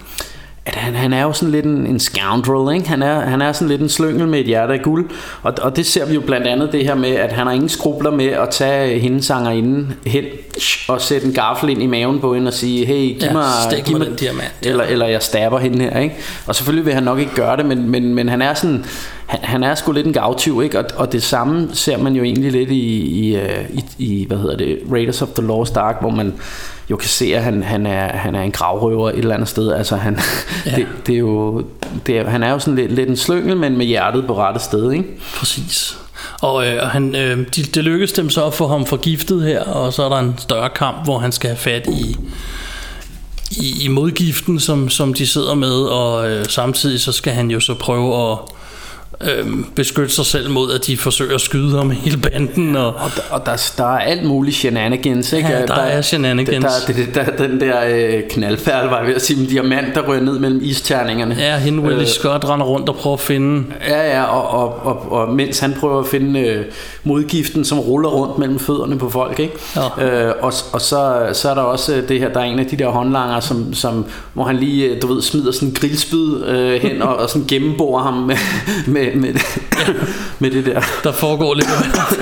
[0.67, 2.89] at han, han er jo sådan lidt en, en scoundrel, ikke?
[2.89, 5.11] Han er, han er sådan lidt en slyngel med et hjerte af guld,
[5.43, 7.69] og, og det ser vi jo blandt andet det her med, at han har ingen
[7.69, 10.25] skrubler med at tage hendes sangerinden hen
[10.89, 13.45] og sætte en gaffel ind i maven på hende og sige, hey, giv Ja, mig,
[13.85, 16.17] giv mig mig den diamant, eller, eller jeg stabber hende her, ikke?
[16.47, 18.85] Og selvfølgelig vil han nok ikke gøre det, men, men, men han er sådan,
[19.27, 20.79] han, han er sgu lidt en gavtyv, ikke?
[20.79, 24.37] Og, og det samme ser man jo egentlig lidt i, i, øh, i, i, hvad
[24.37, 26.35] hedder det, Raiders of the Lost Ark, hvor man
[26.91, 29.73] jo kan se, at han, han, er, han er en gravrøver et eller andet sted.
[29.73, 30.19] Altså han,
[30.67, 30.77] ja.
[30.77, 31.65] det, det er jo,
[32.07, 34.61] det er, han er jo sådan lidt, lidt en slyngel, men med hjertet på rette
[34.61, 35.05] sted, ikke?
[35.37, 35.99] Præcis.
[36.41, 40.03] Og øh, han, øh, de, det dem så at få ham forgiftet her, og så
[40.03, 42.17] er der en større kamp, hvor han skal have fat i,
[43.51, 47.61] i, i modgiften, som, som de sidder med, og øh, samtidig så skal han jo
[47.61, 48.39] så prøve at
[49.23, 52.77] øh, beskytte sig selv mod, at de forsøger at skyde ham hele banden.
[52.77, 55.49] Og, Og, der, og der, der er alt muligt shenanigans, ikke?
[55.49, 56.65] Ja, der er shenanigans.
[56.87, 59.95] Der, der, der, der, den der øh, knaldfærd, var jeg ved at sige, en diamant,
[59.95, 61.37] der rører ned mellem isterningerne.
[61.39, 63.65] ja, hende Willie Øh, Scott render rundt og prøver at finde...
[63.89, 66.65] Ja, ja, og, og, og, og mens han prøver at finde øh,
[67.05, 69.55] modgiften, som ruller rundt mellem fødderne på folk, ikke?
[69.77, 70.27] Ja.
[70.29, 72.67] Øh, og og så, så er der også øh, det her, der er en af
[72.67, 76.45] de der håndlanger, som, som, hvor han lige, øh, du ved, smider sådan en grillspyd
[76.47, 78.37] øh, hen og, og sådan gennembor ham med,
[78.87, 79.35] med, med,
[80.39, 80.81] med det der.
[81.05, 81.69] Der foregår lidt...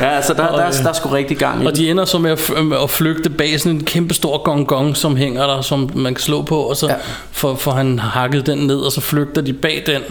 [0.00, 2.18] Ja, altså der, der, der, der er sgu rigtig gang i Og de ender så
[2.18, 5.60] med at, med at flygte bag sådan en kæmpe stor gong gong, som hænger der,
[5.60, 6.94] som man kan slå på, og så Ja.
[7.32, 10.02] får, får han hakket den ned, og så flygter de bag den.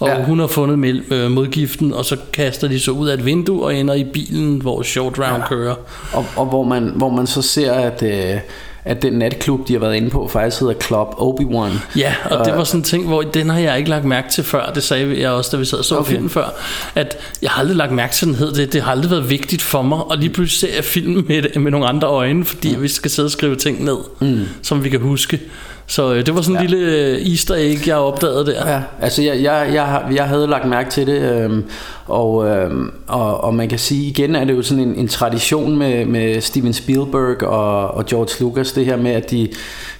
[0.00, 0.22] Og ja.
[0.22, 3.64] hun har fundet med, øh, modgiften, og så kaster de så ud af et vindue
[3.64, 5.48] og ender i bilen, hvor Short Round ja.
[5.48, 5.74] kører.
[6.12, 8.40] Og, og hvor, man, hvor man så ser, at, øh,
[8.84, 11.98] at den natklub, de har været inde på, faktisk hedder Club Obi-Wan.
[11.98, 14.44] Ja, og det var sådan en ting, hvor den har jeg ikke lagt mærke til
[14.44, 14.72] før.
[14.74, 16.02] Det sagde jeg også, da vi sad og så Okay.
[16.02, 16.12] okay.
[16.12, 16.54] filmen før.
[16.94, 18.72] At jeg har aldrig lagt mærke til, den hed det.
[18.72, 20.04] Det har aldrig været vigtigt for mig.
[20.04, 22.82] Og lige pludselig ser jeg filmen med, med nogle andre øjne, fordi mm.
[22.82, 24.40] vi skal sidde og skrive ting ned, mm.
[24.62, 25.40] som vi kan huske.
[25.86, 26.68] Så øh, det var sådan en Ja.
[26.76, 28.72] lille øh, easter egg, jeg opdagede der.
[28.72, 31.64] Ja, altså jeg, jeg, jeg, har- jeg havde lagt mærke til det, øhm,
[32.06, 35.76] og, øhm, og, og man kan sige, igen er det jo sådan en, en tradition
[35.78, 39.48] med, med Steven Spielberg og, og George Lucas, det her med, at de,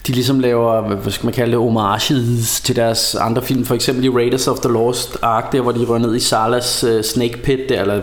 [0.07, 4.05] de ligesom laver, hvad skal man kalde det, homages til deres andre film, for eksempel
[4.05, 7.39] i Raiders of the Lost Ark, der hvor de rører ned i Salas uh, Snake
[7.39, 8.01] Pit, der, eller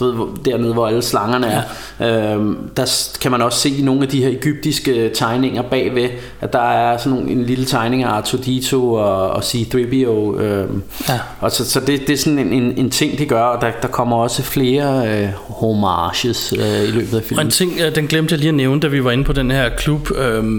[0.00, 1.62] du ved, dernede hvor alle slangerne er,
[2.00, 2.32] ja.
[2.34, 6.08] øhm, der kan man også se nogle af de her egyptiske tegninger bagved,
[6.40, 10.40] at der er sådan nogle, en lille tegning af Artudito og, og C-3PO.
[10.40, 11.18] Øhm, Ja.
[11.40, 13.70] og så, så det, det er sådan en, en, en ting, de gør, og der,
[13.82, 17.50] der kommer også flere øh, homages øh, i løbet af Og en filmen.
[17.50, 19.68] ting, øh, den glemte jeg lige at nævne, da vi var inde på den her
[19.68, 20.10] klub.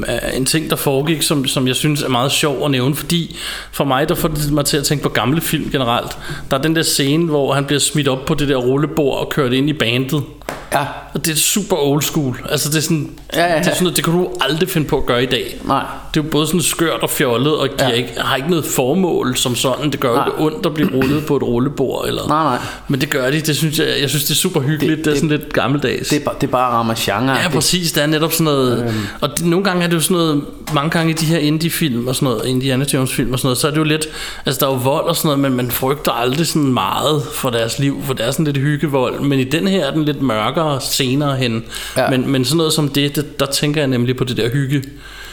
[0.07, 3.35] Er en ting, der foregik, som, som jeg synes er meget sjov at nævne, fordi
[3.71, 6.17] for mig, der får det mig til at tænke på gamle film generelt.
[6.51, 9.29] Der er den der scene, hvor han bliver smidt op på det der rullebord og
[9.31, 10.23] kørt ind i bandet.
[10.73, 12.41] Ja, Og det er super old school.
[12.49, 13.59] Altså det er sådan, Ja, ja, ja.
[13.59, 15.59] Det, er sådan noget, det kan du aldrig finde på at gøre i dag.
[15.65, 15.83] nej.
[16.13, 17.95] Det er jo både sådan skørt og fjollet, og giver Ja.
[17.95, 19.91] ikke, har ikke noget formål som sådan.
[19.91, 20.25] Det gør Nej.
[20.27, 22.05] ikke ondt at blive rullet på et rullebord.
[22.07, 22.57] Eller, Nej, nej.
[22.87, 23.41] Men det gør de.
[23.41, 24.89] Det synes jeg, jeg synes, det er super hyggeligt.
[24.89, 26.09] Det, Det- det, er det- sådan lidt gammeldags.
[26.09, 27.31] Det det er bare rammer genre.
[27.43, 27.91] Ja, præcis.
[27.91, 28.79] Det er netop sådan noget...
[28.83, 28.93] Øhm.
[29.21, 30.41] Og det, nogle gange er det jo sådan noget...
[30.73, 33.67] Mange gange i de her indie-film og sådan noget, Indiana Jones-film og sådan noget, så
[33.67, 34.07] er det jo lidt...
[34.45, 37.49] Altså, der er jo vold og sådan noget, men man frygter aldrig sådan meget for
[37.49, 39.19] deres liv, for det er sådan lidt hyggevold.
[39.19, 41.63] Men i den her er den lidt mørkere senere hen.
[41.97, 42.09] Ja.
[42.09, 44.83] Men, men sådan noget som det, det, der tænker jeg nemlig på det der hygge.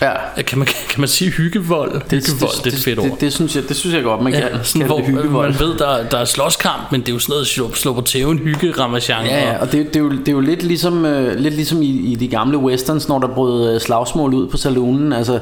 [0.03, 0.43] Ja.
[0.43, 1.93] Kan man, kan man sige hyggevold?
[1.93, 3.11] Det, hyggevold, det, det er et fedt ord.
[3.11, 4.43] Det, det, synes jeg, det synes jeg godt, man kan.
[4.43, 5.51] Ja, sådan, kalde hvor det hyggevold.
[5.51, 8.01] man ved, der, der er slåskamp, men det er jo sådan noget slå, slå på
[8.01, 9.27] tæven hygge ramachan.
[9.27, 11.83] Ja, ja, og det, det, er jo, det er jo lidt ligesom, øh, lidt ligesom
[11.83, 15.13] i, i de gamle westerns, når der brød øh, slagsmål ud på salonen.
[15.13, 15.39] Altså,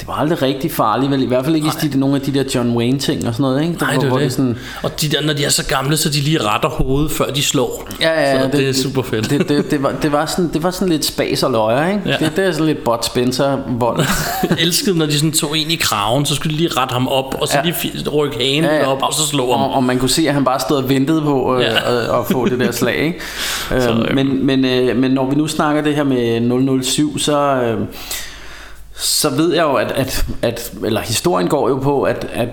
[0.00, 1.22] det var aldrig rigtig farligt, vel?
[1.22, 3.42] i hvert fald ikke i de, nogle af de der John Wayne ting og sådan
[3.42, 3.62] noget.
[3.62, 3.74] Ikke?
[3.78, 4.32] Der, Nej, det er hvor det.
[4.32, 7.26] sådan, Og de der, når de er så gamle, så de lige retter hovedet, før
[7.26, 7.88] de slår.
[8.00, 9.30] ja, ja, så det, det er super fedt.
[9.30, 12.02] Det, det, det, var, det, var sådan, det var sådan lidt spas og løjer, ikke?
[12.06, 12.16] Ja.
[12.20, 14.06] Det, det er sådan lidt Bud Spencer-vold.
[14.64, 17.34] elskede, når de sådan tog en i kraven, så skulle de lige rette ham op,
[17.40, 17.62] og så Ja.
[17.64, 18.86] lige rykke hagen ja, ja.
[18.92, 19.60] op, og så slå ham.
[19.62, 21.68] Og, og man kunne se, at han bare stod og ventede på øh, Ja.
[21.68, 22.96] at, at få det der slag.
[22.96, 23.20] Ikke?
[23.80, 24.14] Så, øhm.
[24.14, 27.78] men, men, øh, men når vi nu snakker det her med 007, så, øh,
[29.00, 32.48] så ved jeg jo, at, at, at eller historien går jo på, at, at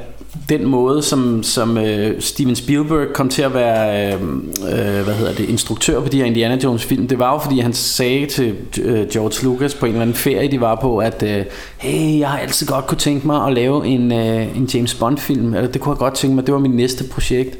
[0.49, 4.21] den måde, som, som øh, Steven Spielberg kom til at være øh,
[4.62, 7.60] øh, hvad hedder det, instruktør på de her Indiana Jones film, det var jo fordi
[7.60, 11.23] han sagde til øh, George Lucas på en eller anden ferie, de var på, at
[11.23, 11.45] øh,
[11.77, 15.17] hey, jeg har altid godt kunne tænke mig at lave en, øh, en James Bond
[15.17, 17.57] film, eller altså, det kunne jeg godt tænke mig, det var mit næste projekt,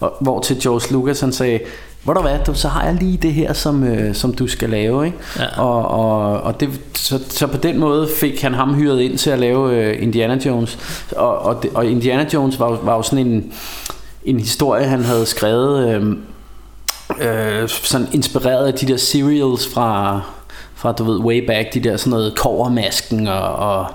[0.00, 1.58] og, hvor til George Lucas han sagde,
[2.04, 4.70] hvor du hvad, du, så har jeg lige det her, som, øh, som du skal
[4.70, 5.18] lave, ikke?
[5.38, 5.60] Ja.
[5.60, 9.30] Og, og, og det, så, så på den måde fik han ham hyret ind til
[9.30, 10.78] at lave øh, Indiana Jones.
[11.16, 13.52] Og, og, det, og Indiana Jones var, var jo sådan en,
[14.24, 16.16] en historie, han havde skrevet, øh,
[17.20, 20.20] øh, sådan inspireret af de der serials fra,
[20.74, 23.86] fra du ved, way back, de der sådan noget kovermasken og, og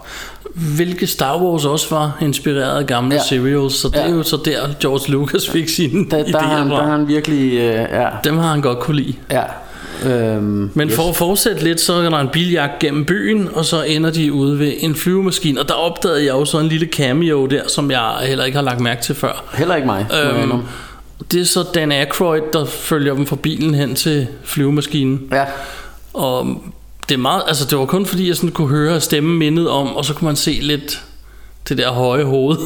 [0.53, 3.21] hvilke Star Wars også var inspireret af gamle Ja.
[3.29, 4.01] serials, så det Ja.
[4.07, 6.83] er jo så der George Lucas fik sine Der, der, har han, idéer der har
[6.85, 6.91] fra.
[6.91, 7.53] han virkelig...
[7.53, 9.13] Øh, ja, Dem har han godt kunne lide.
[9.31, 9.41] ja.
[10.05, 10.95] Øhm, Men yes.
[10.95, 14.33] for at fortsætte lidt, så er der en biljagt gennem byen, og så ender de
[14.33, 15.59] ude ved en flyvemaskine.
[15.61, 18.63] Og der opdagede jeg jo så en lille cameo der, som jeg heller ikke har
[18.63, 19.43] lagt mærke til før.
[19.53, 20.05] Heller ikke mig.
[20.25, 20.51] Øhm,
[21.31, 25.21] det er så Dan Aykroyd, der følger dem fra bilen hen til flyvemaskinen.
[25.31, 25.43] Ja.
[26.13, 26.57] Og
[27.09, 29.95] det er meget, altså det var kun fordi, jeg sådan kunne høre stemmen mindet om,
[29.95, 31.03] og så kunne man se lidt
[31.69, 32.57] det der høje hoved.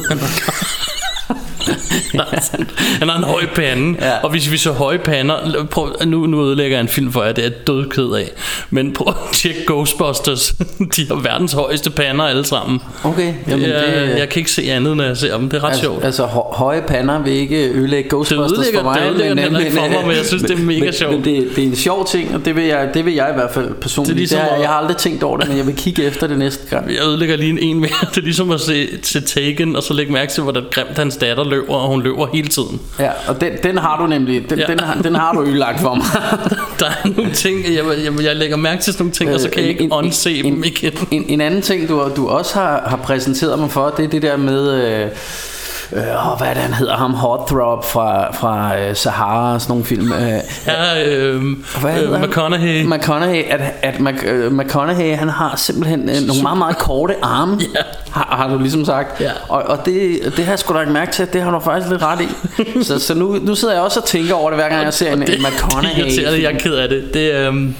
[3.00, 4.12] Han har- en høj pande, Ja.
[4.22, 7.32] og hvis vi så høje pander, prøv, nu, nu ødelægger jeg en film for jer,
[7.32, 8.30] det er jeg død ked af.
[8.70, 10.54] Men prøv at tjekke Ghostbusters,
[10.96, 12.80] de har verdens højeste pander alle sammen.
[13.04, 15.64] Okay, jamen jeg, det, jeg kan ikke se andet, når jeg ser dem, det er
[15.64, 16.04] ret altså, sjovt.
[16.04, 19.00] altså hø- høje pander vil ikke ødelægge Ghostbusters ødelægger- for mig.
[19.00, 21.12] det ødelægger den heller ikke for mig, men jeg synes, det er mega men, sjovt.
[21.14, 23.34] Men det, det er en sjov ting, og det vil jeg, det vil jeg i
[23.34, 24.08] hvert fald personligt.
[24.08, 26.02] Det er ligesom det at- jeg har aldrig tænkt over det, men jeg vil kigge
[26.04, 26.90] efter det næste gang.
[26.94, 27.90] Jeg ødelægger lige en, en mere.
[28.10, 31.16] Det er ligesom at se, se Taken, og så lægge mærke til, hvordan grimt hans
[31.16, 32.80] datter løber, og hun løber hele tiden.
[32.98, 34.66] Ja, og den, den har du nemlig, den, ja.
[34.66, 36.06] Den, har, den har du ødelagt for mig.
[36.80, 39.50] Der er nogle ting, jeg, jeg, jeg lægger mærke til sådan nogle ting, og så
[39.50, 40.92] kan jeg ikke unse dem igen.
[41.10, 44.22] En, en anden ting, du, du også har, har præsenteret mig for, det er det
[44.22, 44.72] der med...
[44.72, 45.08] Øh,
[45.92, 46.96] øh, åh, hvad er det, han hedder?
[46.96, 50.12] Ham Hotthrob fra, fra øh, Sahara og sådan nogle film.
[50.12, 51.42] Øh, Ja, øh,
[51.80, 52.28] Hvad øh, han?
[52.28, 52.84] McConaughey.
[52.84, 57.60] McConaughey, at, at Mac, øh, McConaughey, han har simpelthen øh, nogle meget, meget korte arme,
[57.74, 57.80] Ja.
[58.10, 59.20] har, har du ligesom sagt.
[59.20, 59.30] Ja.
[59.48, 61.60] Og, og det, det har jeg sgu da ikke mærke til, at det har du
[61.60, 62.28] faktisk lidt ret i.
[62.88, 65.12] så så nu, nu sidder jeg også og tænker over det, hver gang jeg ser
[65.12, 65.98] en, en det McConaughey.
[66.00, 67.14] irriterende, jeg er ked af det.
[67.14, 67.74] Det er, um,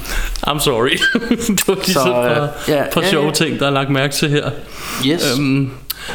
[0.48, 0.90] I'm sorry.
[1.28, 3.32] det var lige Så, så, et par, øh, ja, par ja, sjove ja.
[3.32, 4.50] ting, der er lagt mærke til her.
[5.06, 5.34] Yes.
[5.38, 5.70] Øhm,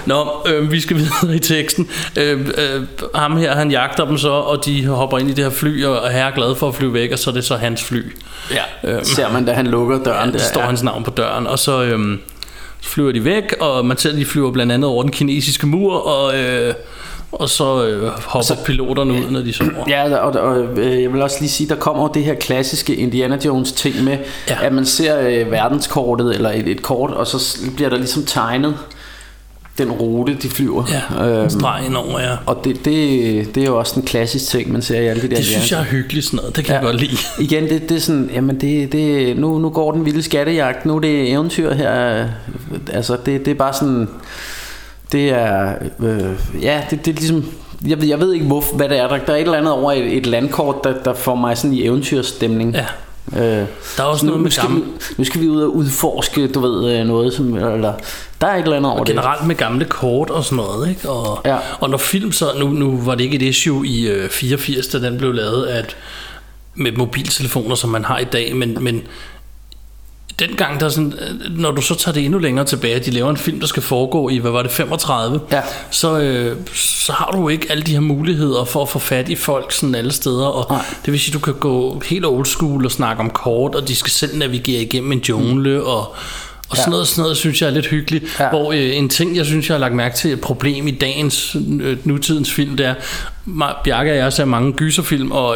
[0.06, 1.90] Nå, øh, vi skal videre i teksten.
[2.18, 2.84] Øh, øh,
[3.16, 6.12] ham her, han jagter dem så, og de hopper ind i det her fly, og
[6.12, 8.16] er glad for at flyve væk, og så er det så hans fly.
[8.52, 8.92] ja.
[8.92, 10.34] øhm, Ser man, da han lukker døren.
[10.34, 10.68] Der står ja.
[10.68, 11.74] hans navn på døren, og så
[12.84, 15.94] så flyver de væk, og man ser, de flyver blandt andet over den kinesiske mur,
[15.96, 16.74] og, øh,
[17.32, 19.84] og så øh, hopper så, piloterne ud, når de sover.
[19.88, 23.38] Ja, og, og øh, jeg vil også lige sige, der kommer det her klassiske Indiana
[23.46, 24.18] Jones ting med,
[24.50, 24.54] ja.
[24.62, 24.66] Ja.
[24.66, 28.78] at man ser øh, verdenskortet, eller et, et kort, og så bliver der ligesom tegnet
[29.78, 30.84] den rute, de flyver.
[30.90, 32.36] Ja, Øhm, en streg indover, ja.
[32.46, 35.30] og det, det, det er jo også en klassisk ting, man ser i alle de
[35.30, 36.80] der Det synes jeg er hyggeligt sådan noget, det kan ja.
[36.80, 37.18] jeg godt lide.
[37.46, 40.96] Igen, det, det er sådan, jamen det, det, nu, nu går den vilde skattejagt, nu
[40.96, 42.26] er det eventyr her,
[42.94, 44.08] altså det, det er bare sådan,
[45.12, 47.46] det er, øh, ja, det, det er ligesom,
[47.88, 49.74] jeg ved, jeg ved ikke hvorfor, hvad det er, der, der er et eller andet
[49.74, 52.74] over et, et landkort, der, der får mig sådan i eventyrstemning.
[52.76, 52.86] Ja.
[53.36, 53.66] Øh, Der
[53.98, 54.84] er også nu, noget med skal gamle,
[55.18, 57.94] nu skal vi ud og udforske, du ved, øh, noget som, eller
[58.42, 59.08] der er et eller andet over det.
[59.16, 61.10] generelt med gamle kort og sådan noget, ikke?
[61.10, 61.58] Og, Ja.
[61.80, 65.00] og når film så, nu, nu var det ikke et issue i øh, 84, da
[65.00, 65.96] den blev lavet, at
[66.76, 69.02] med mobiltelefoner, som man har i dag, men, men
[70.40, 73.30] dengang, der er sådan, øh, når du så tager det endnu længere tilbage, de laver
[73.30, 75.62] en film, der skal foregå i, hvad var det, 35, Ja.
[75.92, 79.36] så, øh, så har du ikke alle de her muligheder for at få fat i
[79.36, 80.86] folk sådan alle steder, og Nej.
[81.06, 83.96] det vil sige, du kan gå helt old school og snakke om kort, og de
[83.96, 86.16] skal selv navigere igennem en jungle, og
[86.70, 86.92] og sådan, Ja.
[86.92, 88.26] noget, sådan noget synes jeg er lidt hyggeligt.
[88.40, 88.50] Ja.
[88.50, 91.56] Hvor øh, en ting, jeg synes, jeg har lagt mærke til, et problem i dagens,
[91.82, 92.94] øh, nutidens film, det er,
[93.84, 95.56] Bjarke og jeg ser mange gyserfilm, og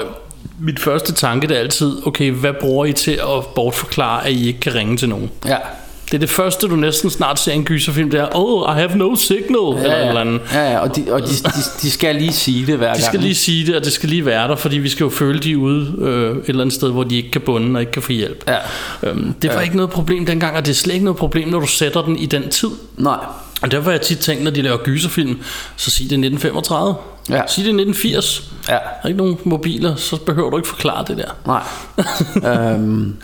[0.59, 4.47] mit første tanke det er altid, okay, hvad bruger I til at bortforklare, at I
[4.47, 5.31] ikke kan ringe til nogen?
[5.45, 5.57] Ja.
[6.05, 8.79] Det er det første, du næsten snart ser i en gyserfilm, det er, oh, I
[8.79, 10.41] have no signal, ja, eller Ja, eller andet.
[10.53, 11.49] ja, ja, og, de, og de, de,
[11.81, 13.23] de skal lige sige det hver De skal gang.
[13.23, 15.51] lige sige det, og det skal lige være der, fordi vi skal jo føle, de
[15.51, 18.01] er ude øh, et eller andet sted, hvor de ikke kan bunde og ikke kan
[18.01, 18.43] få hjælp.
[18.47, 18.55] Ja.
[19.09, 19.61] Øhm, det var Ja.
[19.61, 22.17] ikke noget problem dengang, og det er slet ikke noget problem, når du sætter den
[22.17, 22.69] i den tid.
[22.97, 23.17] Nej.
[23.61, 25.39] Og derfor har jeg tit tænkt, når de laver gyserfilm,
[25.77, 26.95] så sig det 1935.
[27.29, 27.41] Ja.
[27.47, 28.51] Sig det 1980.
[28.69, 28.73] Ja.
[28.73, 31.31] Der er ikke nogen mobiler, så behøver du ikke forklare det der.
[31.45, 31.63] Nej.
[32.73, 33.15] øhm,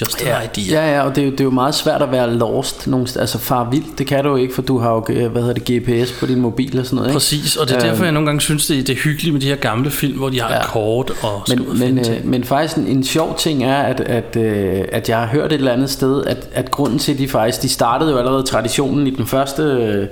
[0.00, 0.86] Just an ja, idea.
[0.86, 3.06] ja, ja, og det er, jo, det er jo meget svært at være lost nogle.
[3.18, 5.54] Altså far vildt, det kan du jo ikke, for du har jo, øh, hvad hedder
[5.64, 7.14] det, GPS på din mobil og sådan noget, ikke?
[7.14, 7.88] Præcis, og det er Øhm.
[7.88, 10.18] derfor, jeg nogle gange synes, det er, det er hyggeligt med de her gamle film,
[10.18, 10.60] hvor de har Ja.
[10.60, 12.28] et kort og Men, men, øh, ting.
[12.28, 15.58] men faktisk en, en sjov ting er, at, at, øh, at jeg har hørt et
[15.58, 19.06] eller andet sted, at, at grunden til, at de faktisk, de startede jo allerede traditionen
[19.06, 20.06] i den første øh,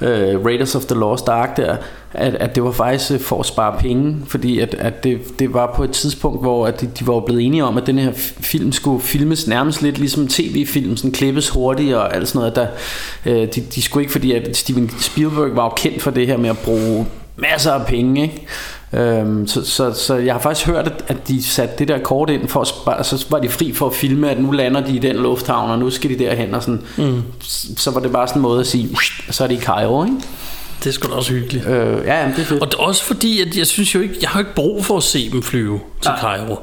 [0.00, 1.76] øh, Raiders of the Lost Ark der,
[2.12, 5.54] at, at det var faktisk øh, for at spare penge, fordi at, at det, det
[5.54, 8.12] var på et tidspunkt, hvor at de, de var blevet enige om, at den her
[8.40, 12.56] film skulle filmes nærmest lidt ligesom tv-film, sådan klippes hurtigt og alt sådan noget.
[12.56, 12.66] Der,
[13.26, 16.36] øh, de, de skulle ikke, fordi at Steven Spielberg var jo kendt for det her
[16.36, 18.46] med at bruge masser af penge, ikke?
[18.92, 22.48] Øhm, så, så, så jeg har faktisk hørt, at, de satte det der kort ind,
[22.48, 24.98] for at spare, så var de fri for at filme, at nu lander de i
[24.98, 26.82] den lufthavn, og nu skal de derhen, og sådan.
[26.96, 27.22] Mm.
[27.40, 28.88] Så, så var det bare sådan en måde at sige,
[29.30, 30.16] så er de i Cairo, ikke?
[30.84, 31.66] Det er sgu da også hyggeligt.
[31.66, 31.72] Øh,
[32.06, 32.62] ja, jamen, det er fedt.
[32.62, 34.96] Og det er også fordi, at jeg synes jo ikke, jeg har ikke brug for
[34.96, 36.58] at se dem flyve til Cairo.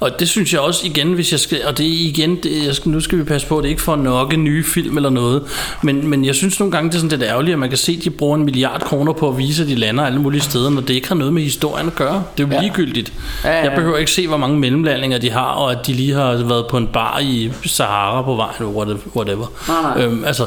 [0.00, 2.74] Og det synes jeg også igen, hvis jeg skal, og det er igen, det, jeg
[2.74, 5.10] skal, nu skal vi passe på, det er ikke for at nokke nye film eller
[5.10, 5.42] noget,
[5.82, 7.96] men, men jeg synes nogle gange, det er sådan lidt ærgerligt, at man kan se,
[7.98, 10.70] at de bruger en milliard kroner på at vise, at de lander alle mulige steder,
[10.70, 12.24] når det ikke har noget med historien at gøre.
[12.36, 12.60] Det er jo Ja.
[12.60, 13.12] ligegyldigt.
[13.44, 13.62] Ja, ja, ja.
[13.64, 16.66] Jeg behøver ikke se, hvor mange mellemlandinger de har, og at de lige har været
[16.70, 18.72] på en bar i Sahara på vejen, eller
[19.16, 19.46] whatever.
[19.68, 20.04] Nej, nej.
[20.04, 20.46] Øhm, altså,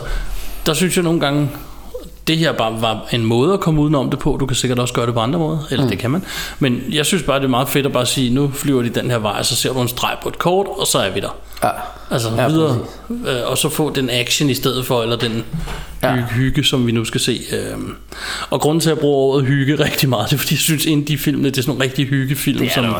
[0.65, 1.49] der synes jeg nogle gange,
[2.31, 4.37] det her bare var en måde at komme udenom det på.
[4.39, 5.89] Du kan sikkert også gøre det på andre måder, eller mm.
[5.89, 6.23] det kan man.
[6.59, 9.11] Men jeg synes bare, det er meget fedt at bare sige, nu flyver de den
[9.11, 11.19] her vej, og så ser du en streg på et kort, og så er vi
[11.19, 11.35] der.
[11.63, 11.69] Ja.
[12.11, 12.77] Altså Ja, videre,
[13.09, 15.43] øh, og så få den action i stedet for, eller den
[16.03, 16.11] Ja.
[16.15, 17.41] hygge, hygge som vi nu skal se.
[17.51, 17.77] Øh.
[18.49, 21.07] Og grunden til at bruge ordet hygge rigtig meget, det er fordi, jeg synes, at
[21.07, 22.95] de filmene, det er sådan nogle rigtig hyggefilm, Det er som,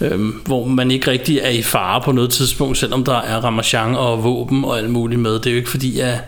[0.00, 3.36] det øh, hvor man ikke rigtig er i fare på noget tidspunkt, selvom der er
[3.44, 5.32] ramachan og våben og alt muligt med.
[5.32, 6.18] Det er jo ikke fordi, at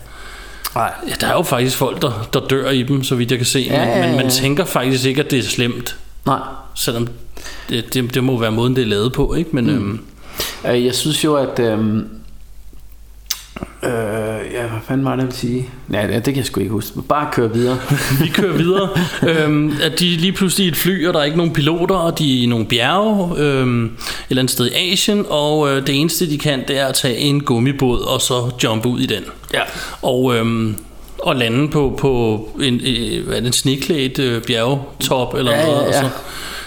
[0.74, 0.92] Nej.
[1.08, 3.46] Ja, der er jo faktisk folk, der, der dør i dem, så vidt jeg kan
[3.46, 3.58] se.
[3.70, 4.06] Ja, men, ja, ja.
[4.06, 5.96] men man tænker faktisk ikke, at det er slemt.
[6.26, 6.38] Nej.
[6.74, 7.08] Selvom
[7.68, 9.50] det, det, det må være måden, det er lavet på, ikke?
[9.52, 9.70] Men mm.
[9.70, 10.00] øhm,
[10.68, 11.58] Øh, Jeg synes jo, at...
[11.58, 11.98] Øhm,
[13.82, 13.90] øh,
[14.52, 15.68] ja, hvad fanden var det, jeg ville sige?
[15.92, 17.02] Ja, det det kan jeg sgu ikke huske.
[17.08, 17.78] Bare køre videre.
[18.22, 18.88] vi kører videre.
[19.22, 21.94] øhm, at de er lige pludselig i et fly, og der er ikke nogen piloter,
[21.94, 23.90] og de er i nogle bjerge, øhm, et
[24.30, 27.16] eller andet sted i Asien, og øh, det eneste, de kan, det er at tage
[27.16, 29.24] en gummibåd, og så jumpe ud i den.
[29.54, 29.62] Ja.
[30.02, 30.36] Og...
[30.36, 30.76] Øhm,
[31.18, 32.80] og lande på, på en,
[33.24, 36.00] hvad er det, en sneklædt øh, bjergtop eller Ja, ja, noget, og ja.
[36.00, 36.10] så Og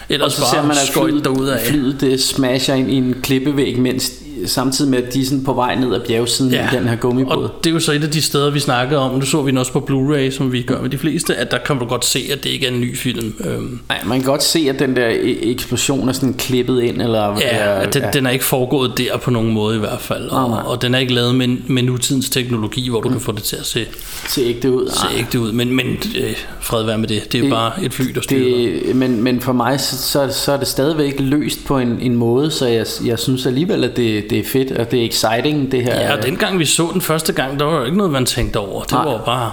[0.09, 1.65] ellers så ser bare man, at flyet, derud af.
[1.65, 4.11] flyet det smasher ind i en klippevæg, mens
[4.49, 6.73] samtidig med, at de er sådan på vej ned ad bjergsiden ja.
[6.73, 7.43] i den her gummibåd.
[7.43, 9.15] Og det er jo så et af de steder, vi snakkede om.
[9.15, 11.57] Nu så vi den også på Blu-ray, som vi gør med de fleste, at der
[11.57, 13.33] kan du godt se, at det ikke er en ny film.
[13.39, 17.01] Øhm, Nej, man kan godt se, at den der e- eksplosion er sådan klippet ind,
[17.01, 17.39] eller...
[17.41, 18.11] ja, at den, ja.
[18.11, 20.29] den er ikke foregået der på nogen måde i hvert fald.
[20.29, 20.59] Og, nej.
[20.65, 23.55] og den er ikke lavet med, med nutidens teknologi, hvor du kan få det til
[23.55, 23.85] at se,
[24.27, 24.89] ser ægte ud.
[24.89, 25.51] se ægte ud.
[25.51, 27.31] Men, men øh, fred være med det.
[27.31, 28.81] Det er det, bare et fly, der styrer.
[28.85, 32.15] det, men, men for mig, så, så, så er det stadigvæk løst på en, en
[32.15, 35.71] måde, så jeg, jeg synes alligevel, at det, det er fedt, og det er exciting,
[35.71, 35.99] det her.
[36.01, 38.57] Ja, og dengang vi så den første gang, der var jo ikke noget, man tænkte
[38.57, 38.81] over.
[38.83, 39.03] Det Nej.
[39.05, 39.51] var bare...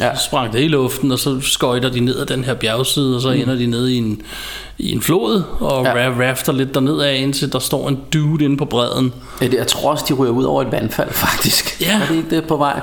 [0.00, 0.16] Ja.
[0.16, 3.22] Så sprang det i luften, og så skøjter de ned ad den her bjergside, og
[3.22, 4.22] så ender de ned i en,
[4.78, 6.10] i en flod, og Ja.
[6.30, 9.12] rafter lidt derned af, indtil der står en dude inde på bredden.
[9.40, 11.80] Ja, det- Jeg tror også, de ryger ud over et vandfald, faktisk.
[11.80, 12.00] Ja.
[12.02, 12.80] Er det ikke det på vej?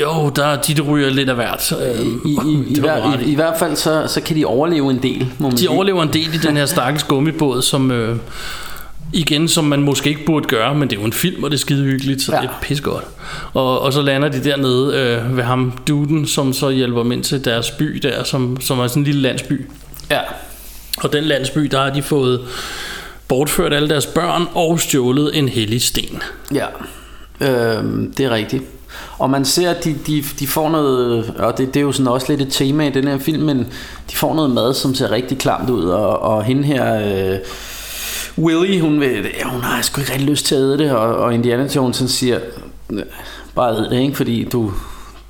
[0.00, 1.72] Jo, der de der ryger lidt af hvert.
[1.72, 4.44] Øhm, I, i, i, det var hver, i, I hvert fald, så, så kan de
[4.46, 5.70] overleve en del, må man De sige.
[5.70, 8.16] overlever en del i den her stakkels gummibåd, som øh,
[9.12, 11.56] igen, som man måske ikke burde gøre, men det er jo en film, og det
[11.56, 12.40] er skide hyggeligt, så Ja.
[12.40, 13.04] det er pissegodt.
[13.54, 17.24] Og, og så lander de dernede øh, ved ham, duden, som så hjælper dem ind
[17.24, 19.66] til deres by der, som, som er sådan en lille landsby.
[20.10, 20.20] Ja.
[21.02, 22.40] Og den landsby, der har de fået
[23.28, 26.22] bortført alle deres børn og stjålet en hellig sten.
[26.54, 26.66] Ja,
[27.40, 28.62] øhm, det er rigtigt.
[29.18, 32.08] Og man ser, at de, de, de får noget, og det, det er jo sådan
[32.08, 33.58] også lidt et tema i den her film, men
[34.10, 36.94] de får noget mad, som ser rigtig klamt ud, og, og hende her,
[37.32, 37.38] øh,
[38.38, 41.16] Willy, hun, vil, ja, hun har sgu ikke rigtig lyst til at æde det, og,
[41.16, 42.40] og Indiana Jones siger,
[43.54, 44.16] bare æd det, ikke?
[44.16, 44.72] fordi du,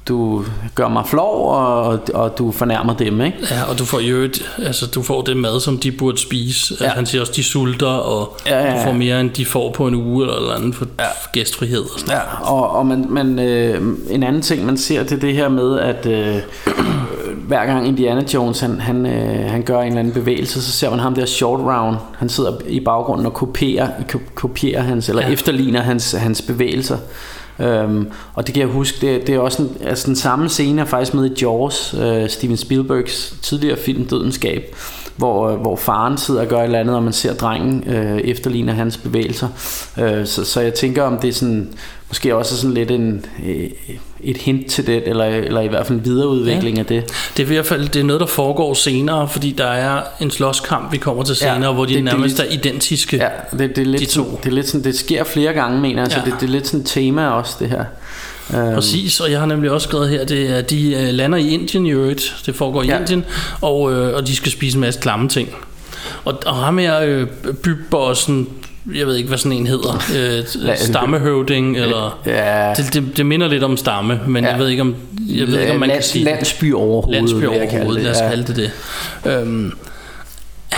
[0.09, 0.45] du
[0.75, 3.39] gør mig flov, og, og du fornærmer dem, ikke?
[3.51, 6.75] Ja, og du får jo et, altså du får det mad, som de burde spise.
[6.81, 6.85] Ja.
[6.85, 6.91] Ja.
[6.91, 8.79] Han siger også, de sulter, og Ja, ja, ja.
[8.79, 11.05] du får mere, end de får på en uge eller eller andet for ja.
[11.33, 11.81] gæstfrihed.
[11.95, 12.15] Og sådan.
[12.15, 15.49] Ja, og, og man, man, øh, en anden ting, man ser, det er det her
[15.49, 16.37] med, at øh,
[17.47, 20.91] hver gang Indiana Jones, han, han, øh, han gør en eller anden bevægelse, så ser
[20.91, 25.23] man ham der short round, han sidder i baggrunden og kopierer, ko- kopierer hans, eller
[25.27, 25.33] ja.
[25.33, 26.97] efterligner hans, hans bevægelser.
[27.61, 30.81] Øhm, og det kan jeg huske, det, det er også en, altså den samme scene
[30.81, 34.63] er faktisk med i Jaws, øh, Steven Spielbergs tidligere film Dødens Gab,
[35.19, 38.19] hvor, øh, hvor faren sidder og gør et eller andet, og man ser drengen øh,
[38.19, 39.49] efterligner hans bevægelser.
[39.99, 41.69] Øh, så, så jeg tænker, om det er sådan,
[42.09, 43.71] måske også sådan lidt en, øh,
[44.21, 46.81] et hint til det, eller, eller i hvert fald en videreudvikling ja.
[46.81, 47.05] af det.
[47.37, 50.31] Det er i hvert fald det er noget, der foregår senere, fordi der er en
[50.31, 53.17] slåskamp, vi kommer til Ja, senere, hvor de det- det er nærmest lidt- er identiske.
[53.17, 53.29] Ja,
[53.59, 54.11] det, det, er lidt De to.
[54.25, 56.25] sådan, det er lidt sådan, det sker flere gange, mener jeg, så Ja.
[56.31, 57.85] det, det er lidt sådan et tema også, det her.
[58.55, 61.49] Øhm, Præcis, og jeg har nemlig også skrevet her, det er, de øh, lander i
[61.49, 62.99] Indien i øvrigt, det foregår i Ja.
[63.01, 63.25] Indien,
[63.61, 65.49] og, øh, og de skal spise en masse klamme ting.
[66.25, 67.27] Og, og ham her, øh,
[67.63, 68.49] bybbossen,
[68.95, 70.03] jeg ved ikke, hvad sådan en hedder,
[70.71, 72.19] øh, stammehøvding, eller...
[72.27, 74.51] Ja, Det, det, det minder lidt om stamme, men Ja.
[74.51, 74.95] jeg ved ikke, om,
[75.29, 76.25] jeg ved ikke, om man kan Lands- sige...
[76.25, 77.11] Landsby overhovedet.
[77.11, 78.71] landsby overhovedet, lad os kalde det det.
[79.33, 79.73] Øhm,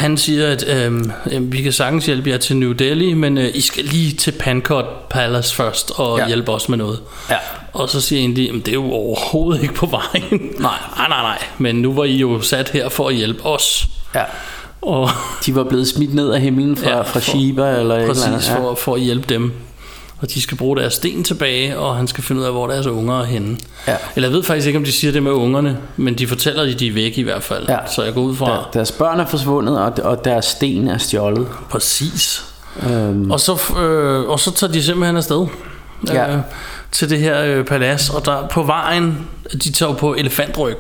[0.01, 3.61] han siger, at øhm, vi kan sagtens hjælpe jer til New Delhi, men øh, I
[3.61, 6.23] skal lige til Pankot Palace først og Ja.
[6.23, 6.29] ja.
[6.29, 6.99] hjælpe os med noget.
[7.31, 7.37] Ja.
[7.73, 8.37] Og så siger en at
[8.67, 10.41] det er jo overhovedet ikke på vejen.
[10.59, 11.39] nej, nej, nej, nej.
[11.59, 13.87] Men nu var I jo sat her for at hjælpe os.
[14.15, 14.23] Ja.
[14.83, 15.09] Og
[15.47, 18.07] De var blevet smidt ned af himlen fra, ja, Ja, fra Shiba eller et eller
[18.15, 18.43] præcis andet.
[18.45, 19.53] for, for at hjælpe dem.
[20.21, 22.87] Og de skal bruge deres sten tilbage, og han skal finde ud af, hvor deres
[22.87, 23.57] unger er henne.
[23.89, 23.97] Ja.
[24.17, 26.81] Eller jeg ved faktisk ikke, om de siger det med ungerne, men de fortæller, at
[26.81, 27.67] de er væk i hvert fald.
[27.69, 27.79] Ja.
[27.95, 28.47] Så jeg går ud fra...
[28.47, 31.47] Der, deres børn er forsvundet, og, og deres sten er stjålet.
[31.71, 32.45] Præcis.
[32.91, 35.47] Øhm, Og så, øh, og så tager de simpelthen afsted
[36.09, 36.35] Ja.
[36.35, 36.39] øh,
[36.93, 40.77] til det her øh, palads, og der på vejen, de tager på elefantryg.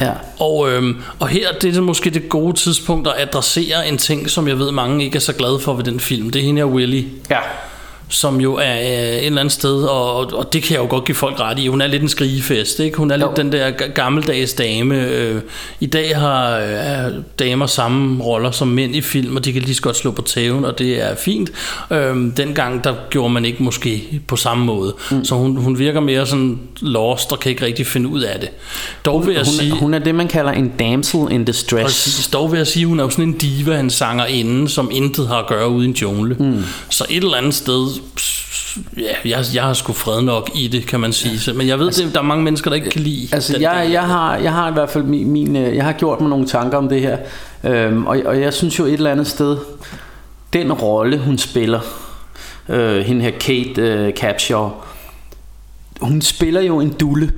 [0.00, 0.12] ja.
[0.38, 4.48] Og, øhm, og her det er måske det gode tidspunkt at adressere en ting, som
[4.48, 6.30] jeg ved mange ikke er så glade for ved den film.
[6.30, 7.38] Det er hende her Willy, ja.
[8.10, 10.86] Som jo er øh, et eller andet sted, og, og, og det kan jeg jo
[10.88, 11.66] godt give folk ret i.
[11.66, 12.96] Hun er lidt en skrigefest, ikke?
[12.96, 13.26] Hun er Jo.
[13.26, 15.06] lidt den der ga- gammeldags dame.
[15.06, 15.40] Øh,
[15.80, 19.74] I dag har øh, damer samme roller som mænd i film, og de kan lige
[19.74, 21.50] så godt slå på tæven, og det er fint.
[21.90, 24.94] Øh, dengang, der gjorde man ikke måske på samme måde.
[25.10, 25.24] Mm.
[25.24, 28.48] Så hun, hun virker mere sådan lost og kan ikke rigtig finde ud af det.
[29.04, 29.70] Dog vil jeg Hun, sige...
[29.72, 31.84] hun er det, man kalder en damsel in distress.
[31.84, 35.28] Præcis, dog vil jeg sige, hun er jo sådan en diva, en sangerinde, som intet
[35.28, 36.36] har at gøre ude i en jungle.
[36.38, 36.64] Mm.
[36.90, 37.86] Så et eller andet sted,
[38.96, 41.38] ja, jeg, jeg har sgu fred nok i det, kan man sige.
[41.38, 43.52] Så, men jeg ved, altså, det, der er mange mennesker, der ikke kan lide Altså,
[43.52, 43.92] den jeg, del.
[43.92, 46.46] jeg, har, jeg har i hvert fald min, min, øh, jeg har gjort mig nogle
[46.46, 47.18] tanker om det her,
[47.64, 49.56] øhm, og, og jeg synes jo et eller andet sted,
[50.52, 51.80] den rolle hun spiller,
[52.68, 54.70] øh, hende her Kate øh, Capshaw,
[56.00, 57.26] hun spiller jo en dulle.
[57.26, 57.30] Ja.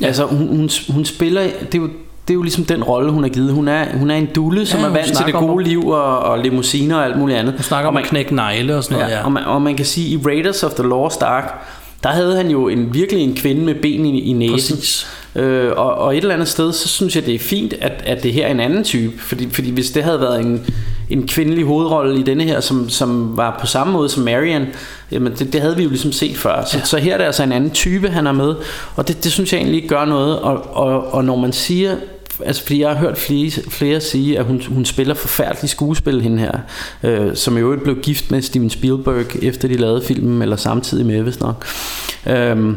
[0.00, 0.06] Ja.
[0.06, 1.90] Altså, hun, hun, hun spiller, det er jo
[2.28, 3.52] det er jo ligesom den rolle, hun har givet.
[3.52, 5.68] Hun er, hun er en dulle, som Ja, er vant til det om gode at-
[5.68, 7.54] liv og, og limousiner og alt muligt andet.
[7.54, 9.24] Hun snakker og om man, at knække negle og sådan noget, Ja, ja.
[9.24, 11.54] og, man, og man kan sige, i Raiders of the Lost Ark,
[12.02, 14.76] der havde han jo en, virkelig en kvinde med ben i, i næsen.
[14.76, 15.06] Præcis.
[15.36, 18.22] Øh, og, og et eller andet sted, så synes jeg, det er fint, at, at
[18.22, 19.12] det her er en anden type.
[19.18, 20.66] Fordi, fordi hvis det havde været en,
[21.10, 24.66] en kvindelig hovedrolle i denne her, som, som var på samme måde som Marian,
[25.12, 26.64] jamen det, det havde vi jo ligesom set før.
[26.64, 26.84] Så, ja.
[26.84, 28.54] så her er det altså en anden type, han er med.
[28.96, 30.38] Og det, det synes jeg egentlig ikke gør noget.
[30.38, 31.94] Og, og, og når man siger...
[32.44, 36.38] Altså fordi jeg har hørt flere, flere sige At hun, hun spiller forfærdelig skuespil hende
[36.38, 36.58] her
[37.02, 41.06] øh, Som i øvrigt blev gift med Steven Spielberg Efter de lavede filmen Eller samtidig
[41.06, 41.66] med vist nok
[42.26, 42.76] øhm,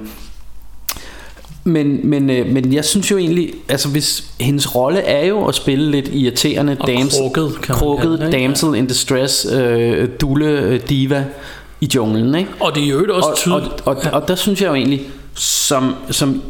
[1.64, 5.56] men, men, øh, men jeg synes jo egentlig, altså hvis hendes rolle er jo at
[5.56, 10.80] spille lidt irriterende Og damsel, krukket, kan krukket kalde damsel in distress, øh, dulle øh,
[10.90, 11.26] diva
[11.82, 12.50] i junglen, ikke?
[12.60, 13.82] Og det er jo også Og, og, tydeligt.
[13.86, 15.02] og, og, og der synes jeg jo egentlig,
[15.36, 16.42] som, som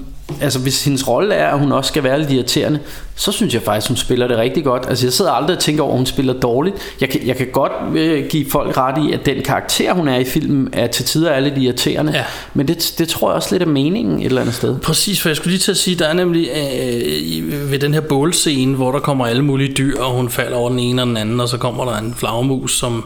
[0.42, 2.80] altså hvis hendes rolle er, at hun også skal være lidt irriterende,
[3.16, 4.86] så synes jeg faktisk, hun spiller det rigtig godt.
[4.90, 6.76] Altså jeg sidder aldrig og tænker over, at hun spiller dårligt.
[7.02, 10.18] Jeg kan, jeg kan godt øh, give folk ret i, at den karakter, hun er
[10.18, 12.12] i filmen, er til tider er lidt irriterende.
[12.12, 12.24] Ja.
[12.54, 14.80] Men det, det tror jeg også lidt er meningen et eller andet sted.
[14.80, 18.02] Præcis, for jeg skulle lige til at sige, der er nemlig øh, ved den her
[18.02, 21.18] bålscene, hvor der kommer alle mulige dyr, og hun falder over den ene og den
[21.18, 23.04] anden, og så kommer der en flagermus, som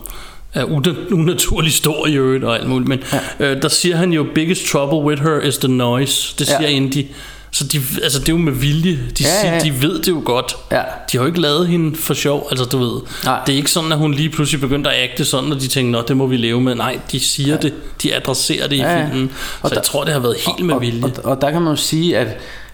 [0.53, 2.89] er una- unaturlig stor i øvrigt og alt muligt.
[2.89, 2.99] Men
[3.39, 3.45] ja.
[3.51, 6.35] øh, der siger han jo, biggest trouble with her is the noise.
[6.39, 6.67] Det siger Ja.
[6.67, 7.05] Indy.
[7.51, 8.91] Så de, altså, det er jo med vilje.
[8.91, 9.59] De, Ja, ja, siger, ja.
[9.59, 10.55] de ved det jo godt.
[10.71, 10.77] Ja.
[11.11, 13.01] De har jo ikke lavet hende for sjov, altså du ved.
[13.25, 13.39] Nej.
[13.45, 15.91] Det er ikke sådan, at hun lige pludselig begyndte at agte sådan, og de tænkte,
[15.91, 16.75] nå, det må vi leve med.
[16.75, 17.57] Nej, de siger ja.
[17.61, 17.73] det.
[18.03, 19.05] De adresserer det i Ja, ja.
[19.09, 19.31] filmen.
[19.61, 21.03] Og Så der- jeg tror, det har været helt med og, vilje.
[21.03, 22.27] Og, og der kan man jo sige, at,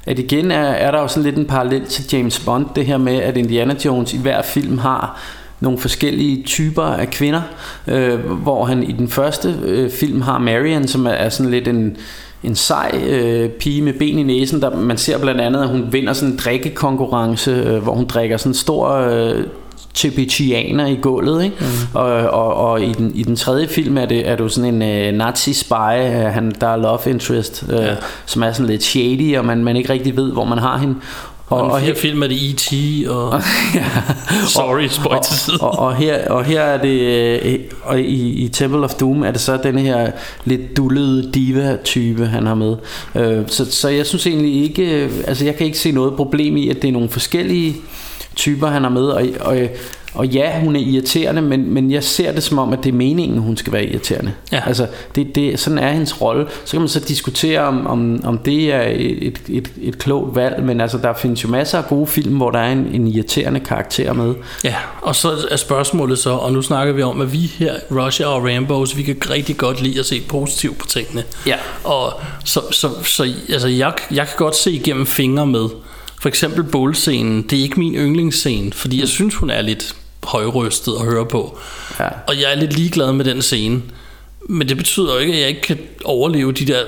[0.06, 2.98] at igen er, er der jo sådan lidt en parallel til James Bond, det her
[2.98, 5.22] med, at Indiana Jones i hver film har
[5.60, 7.41] nogle forskellige typer af kvinder,
[7.88, 11.68] øh, hvor han i den første øh, film har Marion, som er, er sådan lidt
[11.68, 11.97] en
[12.43, 14.62] en sej øh, pige med ben i næsen.
[14.62, 18.38] Der, man ser blandt andet, at hun vinder sådan en drikkekonkurrence, øh, hvor hun drikker
[18.38, 19.43] sådan en stor øh,
[19.93, 21.55] Tipichianer i gulvet, ikke?
[21.60, 21.66] Mm.
[21.93, 24.82] Og, og, og i, den, i den tredje film er det, er jo sådan en
[24.82, 27.95] øh, nazi-spy, øh, han, der er love interest, øh, ja.
[28.26, 30.95] som er sådan lidt shady, og man, man ikke rigtig ved, hvor man har hende.
[31.50, 32.74] Og, og her, film er det E.T.
[33.08, 33.34] og...
[33.76, 33.86] ja,
[34.47, 35.58] Sorry, spøj side.
[35.62, 37.00] og, og, her, og her er det
[37.43, 40.12] øh, og i, i Temple of Doom er det så denne her
[40.45, 42.76] lidt dullede diva-type han har med
[43.16, 46.58] øh, så, så jeg synes egentlig ikke øh, altså jeg kan ikke se noget problem
[46.58, 47.76] i at det er nogle forskellige
[48.36, 49.58] typer han har med og, og,
[50.20, 52.94] og ja hun er irriterende men, men jeg ser det som om at det er
[52.94, 54.62] meningen hun skal være irriterende Ja.
[54.66, 58.38] altså det, det, sådan er hendes rolle så kan man så diskutere om, om, om
[58.38, 62.08] det er et, et, et klogt valg men altså der findes jo masser af gode
[62.08, 66.30] film hvor der er en, en irriterende karakter med Ja, og så er spørgsmålet så,
[66.30, 69.82] og nu snakker vi om, at vi her, Russia og Rambos, vi kan rigtig godt
[69.82, 71.24] lide at se positivt på tingene.
[71.48, 71.56] Ja.
[71.84, 72.14] Og
[72.46, 75.66] så, så, så altså, jeg, jeg kan godt se igennem fingre med,
[76.22, 80.94] for eksempel bålscenen, det er ikke min yndlingsscene, fordi jeg synes, hun er lidt højrystet
[81.00, 81.58] at høre på.
[82.00, 82.08] Ja.
[82.28, 83.82] Og jeg er lidt ligeglad med den scene.
[84.42, 86.80] Men det betyder jo ikke, at jeg ikke kan overleve de der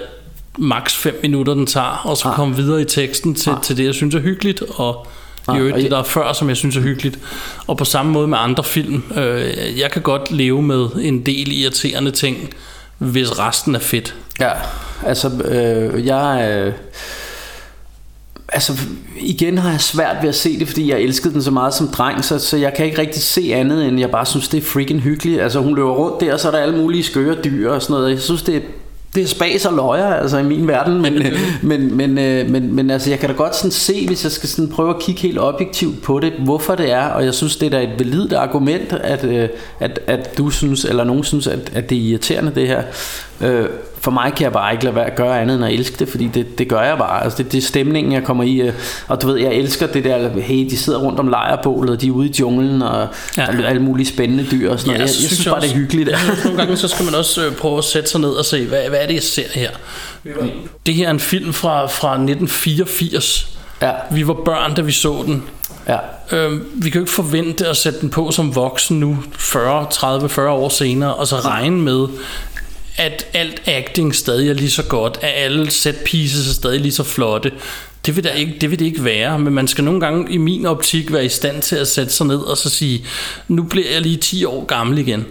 [0.57, 2.35] maks 5 minutter, den tager, og så Nej.
[2.35, 5.07] komme videre i teksten til, til det, jeg synes er hyggeligt, og
[5.47, 7.19] i Nej, øvrigt det, der er før, som jeg synes er hyggeligt.
[7.67, 9.03] Og på samme måde med andre film.
[9.15, 12.53] Øh, jeg kan godt leve med en del irriterende ting,
[12.97, 14.15] hvis resten er fedt.
[14.39, 14.51] Ja,
[15.05, 16.73] altså øh, jeg øh,
[18.53, 18.73] Altså
[19.19, 21.87] igen har jeg svært ved at se det Fordi jeg elskede den så meget som
[21.87, 24.61] dreng så, så jeg kan ikke rigtig se andet End jeg bare synes det er
[24.61, 25.41] freaking hyggeligt.
[25.41, 27.93] Altså hun løber rundt der Og så er der alle mulige skøre dyr og sådan
[27.93, 28.11] noget.
[28.11, 28.61] Jeg synes det er
[29.15, 31.13] det er spas og løjer, altså i min verden, men,
[31.61, 34.49] men, men, øh, men, men altså, jeg kan da godt sådan se, hvis jeg skal
[34.49, 37.65] sådan prøve at kigge helt objektivt på det, hvorfor det er, og jeg synes, det
[37.65, 39.49] er da et validt argument, at, øh,
[39.79, 42.83] at, at du synes, eller nogen synes, at, at det er irriterende det her.
[44.03, 46.09] For mig kan jeg bare ikke lade være at gøre andet end at elske det,
[46.09, 47.23] fordi det, det gør jeg bare.
[47.23, 48.55] Altså det, det er stemningen, jeg kommer i.
[48.61, 48.73] øh,
[49.07, 52.07] Og du ved, jeg elsker det der, hey, de sidder rundt om lejrbålet, og de
[52.07, 53.45] er ude i junglen, og Ja.
[53.59, 53.63] ja.
[53.63, 54.99] alle mulige spændende dyr og sådan noget.
[54.99, 56.09] Jeg, jeg synes bare, det er hyggeligt.
[56.09, 58.65] Ja, nogle gange så skal man også øh, prøve at sætte sig ned og se,
[58.67, 59.69] hvad, hvad er det, jeg ser her?
[60.85, 63.47] Det her er en film fra, fra 1984.
[63.81, 65.43] Ja, Vi var børn, da vi så den.
[65.87, 65.97] ja.
[66.31, 70.29] Øhm, vi kan jo ikke forvente at sætte den på som voksen nu, 40, 30,
[70.29, 72.07] 40 år senere, og så regne med,
[72.97, 76.91] at alt acting stadig er lige så godt, at alle set pieces er stadig lige
[76.91, 77.51] så flotte.
[78.05, 80.37] Det vil, der ikke, det vil det ikke være, men man skal nogle gange i
[80.37, 83.05] min optik være i stand til at sætte sig ned og så sige,
[83.47, 85.25] nu bliver jeg lige 10 år gammel igen.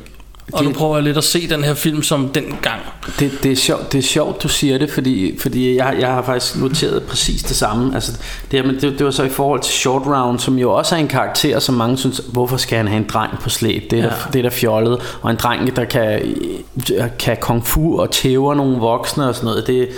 [0.53, 2.81] Og nu Det- prøver jeg lidt at se den her film som den gang.
[3.19, 6.23] Det, det, er sjovt, det er sjovt, du siger det, fordi, fordi jeg, jeg har
[6.23, 7.95] faktisk noteret præcis det samme.
[7.95, 8.13] Altså,
[8.51, 10.95] det, her, men det, det var så i forhold til Short Round, som jo også
[10.95, 13.91] er en karakter, som mange synes, hvorfor skal han have en dreng på slæb?
[13.91, 14.09] Det er, ja.
[14.09, 14.11] Ja.
[14.25, 14.99] der, det er der fjollet.
[15.23, 16.21] Og en dreng, der kan,
[17.19, 19.89] kan kung fu og tæver nogle voksne og sådan noget, det,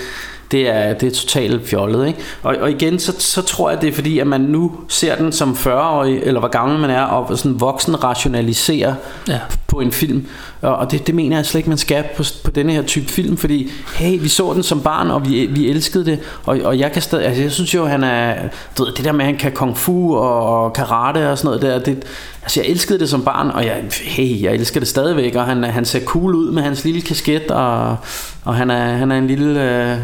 [0.52, 2.06] det er, det er totalt fjollet.
[2.06, 2.18] Ikke?
[2.42, 5.32] Og, og igen, så, så tror jeg, det er fordi, at man nu ser den
[5.32, 8.94] som 40-årig, eller hvor gammel man er, og sådan voksen rationaliserer
[9.28, 9.38] Ja.
[9.68, 10.26] på en film.
[10.62, 13.08] Og og det, det mener jeg slet ikke, man skal på, på denne her type
[13.08, 16.18] film, fordi hey, vi så den som barn, og vi, vi elskede det.
[16.44, 18.34] Og, og jeg kan stadig, altså jeg synes jo, han er,
[18.78, 21.46] du ved, det der med, at han kan kung fu og, og karate og sådan
[21.60, 22.02] noget der, det,
[22.42, 25.64] altså jeg elskede det som barn, og jeg, hey, jeg elsker det stadigvæk, og han,
[25.64, 27.96] han ser cool ud med hans lille kasket, og,
[28.44, 29.98] og han, er, han er en lille, øh,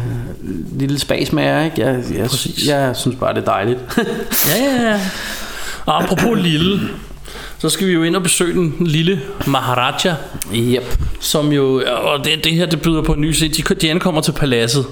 [0.79, 1.81] lille spasmager, ikke?
[1.81, 2.67] Jeg, jeg, Præcis.
[2.67, 3.79] jeg synes bare, det er dejligt.
[4.47, 4.99] Ja, ja, ja.
[5.85, 6.79] Og apropos lille,
[7.57, 10.15] så skal vi jo ind og besøge den lille Maharaja,
[10.55, 10.97] yep.
[11.19, 14.21] som jo, og det, det her det byder på en ny scene, de, de ankommer
[14.21, 14.85] til paladset,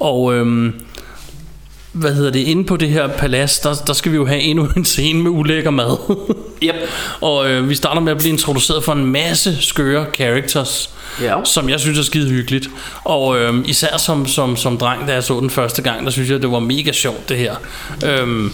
[0.00, 0.74] og øhm,
[1.92, 4.68] hvad hedder det, inde på det her palads, der, der skal vi jo have endnu
[4.76, 5.96] en scene med ulækker mad.
[6.62, 6.74] Yep.
[7.20, 10.90] og øh, vi starter med at blive introduceret for en masse skøre characters,
[11.22, 11.44] Ja.
[11.44, 12.70] som jeg synes er skide hyggeligt.
[13.04, 16.30] Og øh, især som, som, som dreng, da jeg så den første gang, der synes
[16.30, 17.54] jeg, det var mega sjovt det her.
[18.06, 18.52] Øhm,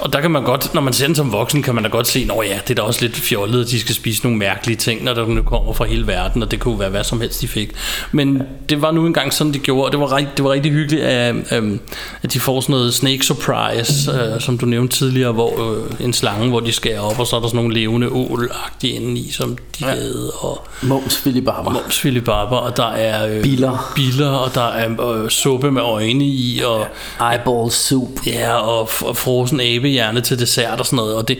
[0.00, 2.06] og der kan man godt, når man ser den som voksen, kan man da godt
[2.06, 4.76] se, at ja, det er da også lidt fjollet, at de skal spise nogle mærkelige
[4.76, 7.40] ting, når der nu kommer fra hele verden, og det kunne være hvad som helst,
[7.40, 7.70] de fik.
[8.12, 11.02] Men det var nu engang sådan, de gjorde, og det var, det var rigtig hyggeligt,
[11.02, 11.80] at, øhm,
[12.22, 16.12] at de får sådan noget snake surprise, øh, som du nævnte tidligere, hvor øh, en
[16.12, 19.30] slange, hvor de skærer op, og så er der sådan nogle levende ål-agtige inde i,
[19.30, 19.90] som de ja.
[19.90, 21.70] havde, og Mums Philip Barber.
[21.70, 23.92] Mums Philip Barber, og der er øh, Biller.
[23.94, 26.86] biller, og der er øh, suppe med øjne i, og
[27.32, 28.26] Eyeball soup.
[28.26, 31.14] Ja, og, og frosen abehjerne til dessert og sådan noget.
[31.14, 31.38] Og det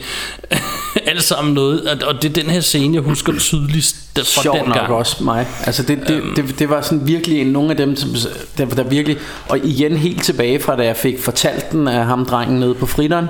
[1.07, 1.89] alt sammen noget.
[1.89, 4.93] Og, og det er den her scene, jeg husker tydeligst fra Sjov den nok gang.
[4.93, 5.47] også mig.
[5.67, 6.35] Altså det, det, Øhm.
[6.35, 8.11] det, det var sådan virkelig en, nogle af dem, som,
[8.59, 9.19] der, der virkelig...
[9.49, 12.87] Og igen helt tilbage fra, da jeg fik fortalt den af ham drengen nede på
[12.87, 13.27] fritteren.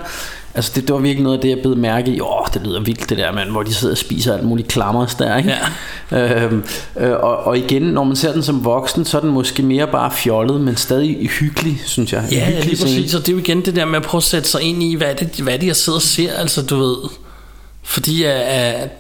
[0.55, 2.21] Altså det, det var virkelig noget af det, jeg blev mærke i.
[2.21, 5.15] Åh, det lyder vildt det der, mand, hvor de sidder og spiser alt muligt klammers
[5.15, 5.55] der, ikke?
[6.11, 6.45] Ja.
[6.45, 6.65] Øhm,
[7.01, 9.87] øh, og, og igen, når man ser den som voksen, så er den måske mere
[9.87, 12.25] bare fjollet, men stadig hyggelig, synes jeg.
[12.33, 12.91] Ja, hyggelig lige scene.
[12.91, 13.15] præcis.
[13.15, 14.95] Og det er jo igen det der med at prøve at sætte sig ind i,
[14.95, 16.97] hvad er det, hvad er det jeg sidder og ser, altså du ved.
[17.83, 18.31] Fordi uh,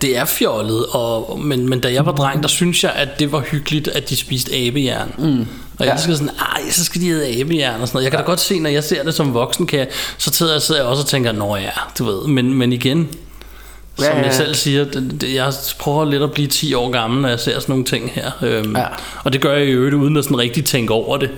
[0.02, 3.32] det er fjollet, og, men, men da jeg var dreng, der synes jeg, at det
[3.32, 5.12] var hyggeligt, at de spiste abejern.
[5.18, 5.46] Mm.
[5.78, 5.94] Og jeg Ja.
[5.94, 8.04] elsker sådan, ej, så skal de have abejern og sådan noget.
[8.04, 10.52] Jeg kan da godt se, når jeg ser det som voksen, kan jeg, så sidder
[10.52, 12.26] jeg, sidder jeg også og tænker, nå ja, du ved.
[12.28, 13.08] Men, men igen,
[13.96, 14.24] som Ja, ja.
[14.24, 17.40] jeg selv siger, det, det, jeg prøver lidt at blive 10 år gammel, når jeg
[17.40, 18.30] ser sådan nogle ting her.
[18.42, 18.84] Øhm, Ja.
[19.24, 21.30] Og det gør jeg i øvrigt, uden at sådan rigtig tænke over det.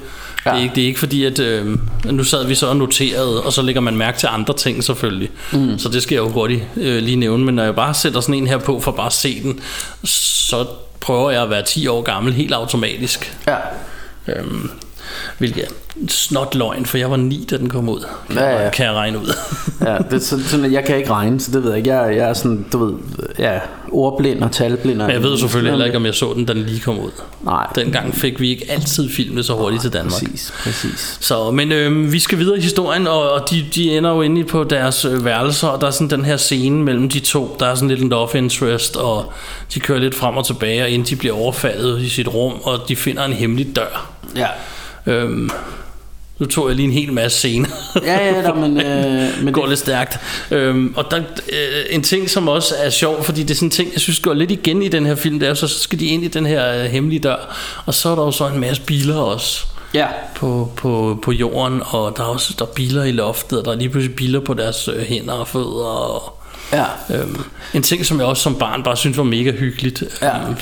[0.47, 0.51] Ja.
[0.51, 0.63] Det, er Ja.
[0.63, 3.63] ikke, det er ikke fordi, at øh, nu sad vi så og noterede, og så
[3.63, 5.31] lægger man mærke til andre ting selvfølgelig.
[5.53, 5.79] Mm.
[5.79, 7.45] Så det skal jeg jo hurtigt øh, lige nævne.
[7.45, 9.61] Men når jeg bare sætter sådan en her på for bare at se den,
[10.05, 10.67] så
[11.01, 13.37] prøver jeg at være 10 år gammel helt automatisk.
[13.47, 13.57] Ja.
[14.29, 14.71] Øhm,
[15.39, 15.69] hvilket er
[16.09, 18.05] snot løgn, for jeg var 9, da den kom ud.
[18.29, 18.71] Kan, Ja, jeg- ja.
[18.71, 19.35] kan jeg regne ud.
[19.87, 21.95] ja, det er sådan, jeg kan ikke regne, så det ved jeg ikke.
[21.95, 22.95] Jeg, jeg er sådan, du ved,
[23.39, 23.59] ja,
[23.93, 25.01] ordblind og talblind.
[25.03, 26.99] og- Men jeg ved selvfølgelig heller ikke, om jeg så den, da den lige kom
[26.99, 27.11] ud.
[27.45, 27.67] Nej.
[27.75, 30.13] Dengang fik vi ikke altid filmet så hurtigt til Danmark.
[30.13, 31.19] Præcis, præcis.
[31.21, 34.45] Så, men øh, vi skal videre i historien, og, og de, de ender jo inde
[34.45, 37.67] på deres øh, værelser, og der er sådan den her scene mellem de to, der
[37.67, 39.33] er sådan lidt en love interest, og
[39.75, 42.79] de kører lidt frem og tilbage, og inden de bliver overfaldet i sit rum, og
[42.89, 44.11] de finder en hemmelig dør.
[44.37, 44.47] Ja.
[45.07, 45.51] Øhm,
[46.39, 47.69] nu tog jeg lige en hel masse scener.
[48.03, 50.19] Ja, ja, der, men, øh, men går det, lidt stærkt.
[50.51, 51.17] Øhm, og der,
[51.53, 54.21] øh, en ting, som også er sjov, fordi det er sådan en ting, jeg synes
[54.21, 56.25] går lidt igen i den her film, det er jo så, så skal de ind
[56.25, 59.17] i den her øh, hemmelige dør, og så er der jo så en masse biler
[59.17, 63.59] også ja, på, på, på jorden, og der er også der er biler i loftet,
[63.59, 65.87] og der er lige pludselig biler på deres øh, hænder og fødder.
[65.87, 66.39] Og,
[66.73, 66.85] ja.
[67.11, 67.41] øhm,
[67.75, 70.05] en ting, som jeg også som barn bare synes var mega hyggeligt.
[70.23, 70.37] Ja.
[70.39, 70.57] Øhm,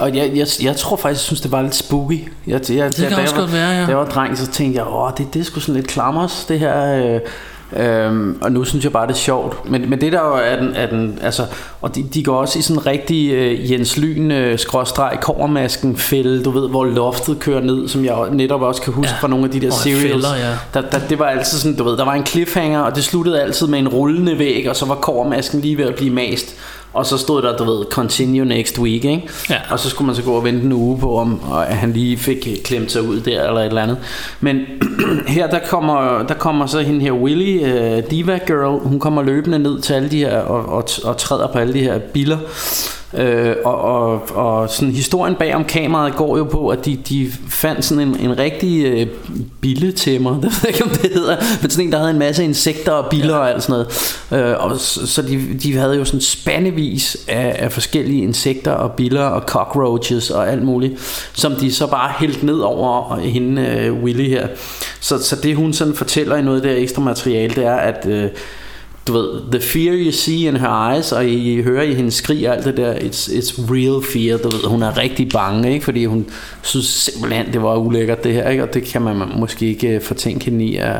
[0.00, 2.32] Og jeg, jeg, jeg tror faktisk, jeg synes, det var lidt spooky.
[2.46, 3.80] Jeg, jeg, kan da også jeg var, godt være, ja.
[3.80, 6.44] Da jeg var dreng, så tænkte jeg, åh, det, det er sgu sådan lidt klammers,
[6.48, 7.04] det her.
[7.14, 7.20] Øh,
[7.76, 10.56] Øhm, og nu synes jeg bare det er sjovt Men, men det der jo er
[10.56, 11.46] den, er den altså,
[11.80, 15.96] Og de, de går også i sådan en rigtig øh, Jens Lyn øh, skråstreg Kovermasken
[15.96, 19.14] fælde Du ved hvor loftet kører ned Som jeg netop også kan huske Ja.
[19.14, 19.20] ja.
[19.20, 20.50] fra nogle af de der Og serials fælder, ja.
[20.74, 23.42] der, der, Det var altid sådan du ved Der var en cliffhanger Og det sluttede
[23.42, 26.56] altid med en rullende væg Og så var kovermasken lige ved at blive mast
[26.92, 29.28] og så stod der, du ved, continue next week, ikke?
[29.50, 29.56] Ja.
[29.70, 32.48] Og så skulle man så gå og vente en uge på, om han lige fik
[32.64, 33.98] klemt sig ud der, eller et eller andet.
[34.40, 34.60] Men
[35.26, 39.58] her, der kommer, der kommer så hende her, Willy, uh, Diva Girl, hun kommer løbende
[39.58, 42.38] ned til alle de her, og, og, og træder på alle de her biler.
[43.14, 47.32] Øh, og, og, og sådan historien bag om kameraet går jo på at de, de
[47.48, 49.06] fandt sådan en, en rigtig øh,
[49.60, 51.36] billetæmmer Det ved jeg ikke om det hedder.
[51.62, 53.40] Men sådan en der havde en masse insekter og biller ja.
[53.40, 53.86] og alt sådan
[54.30, 54.50] noget.
[54.50, 59.24] Øh, og så, de, de havde jo sådan spandevis af, af forskellige insekter og biller
[59.24, 64.28] og cockroaches og alt muligt Som de så bare hældt ned over hende øh, Willy
[64.28, 64.48] her.
[65.00, 68.06] Så, så det hun sådan fortæller i noget af det ekstra materiale Det er at
[68.06, 68.28] øh,
[69.10, 72.48] du ved, the fear you see in her eyes, og I hører i hendes skrig
[72.48, 75.84] og alt det der, it's, it's real fear, du ved, hun er rigtig bange, ikke?
[75.84, 76.26] fordi hun
[76.62, 78.62] synes simpelthen, det var ulækkert det her, ikke?
[78.62, 80.96] og det kan man måske ikke øh, fortænke hende i, at,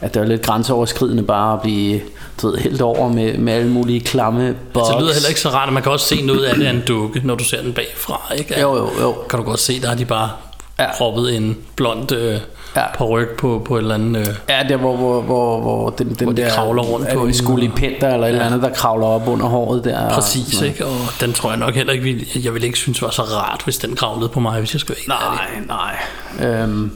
[0.00, 2.00] at det er lidt grænseoverskridende bare at blive,
[2.42, 4.86] du ved, helt over med, med alle mulige klamme bugs.
[4.86, 6.70] Så det lyder heller ikke så rart, at man kan også se noget af det
[6.70, 8.60] en dukke, når du ser den bagfra, ikke?
[8.60, 9.14] Jo, jo, jo.
[9.30, 10.30] Kan du godt se, der har de bare
[10.78, 10.96] ja.
[10.96, 12.36] proppet en blond øh,
[12.76, 12.80] Ja.
[12.80, 12.86] ja.
[12.96, 14.20] paryk på, på et eller andet...
[14.20, 17.20] Øh, Ja, der hvor, hvor, hvor, hvor den, den Hvor de der kravler rundt på
[17.20, 19.98] en den, skulipenter eller et eller andet, der kravler op under håret der.
[20.06, 20.68] og Præcis, noget.
[20.72, 20.86] ikke?
[20.86, 23.60] Og den tror jeg nok heller ikke, ville, jeg ville ikke synes var så rart,
[23.64, 25.66] hvis den kravlede på mig, hvis jeg skulle være helt ærlig.
[25.68, 26.62] Nej, nej.
[26.62, 26.90] Øhm,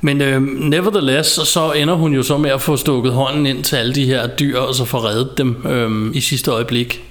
[0.00, 3.76] Men øh, nevertheless, så- ender hun jo så med at få stukket hånden ind til
[3.76, 7.02] alle de her dyr, og så få reddet dem øh, i sidste øjeblik.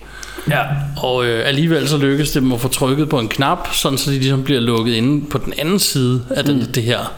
[0.49, 0.61] ja.
[1.03, 4.11] Og øh, alligevel så lykkes det dem at få trykket på en knap, sådan så
[4.11, 7.11] de ligesom bliver lukket inde på den anden side af den, det her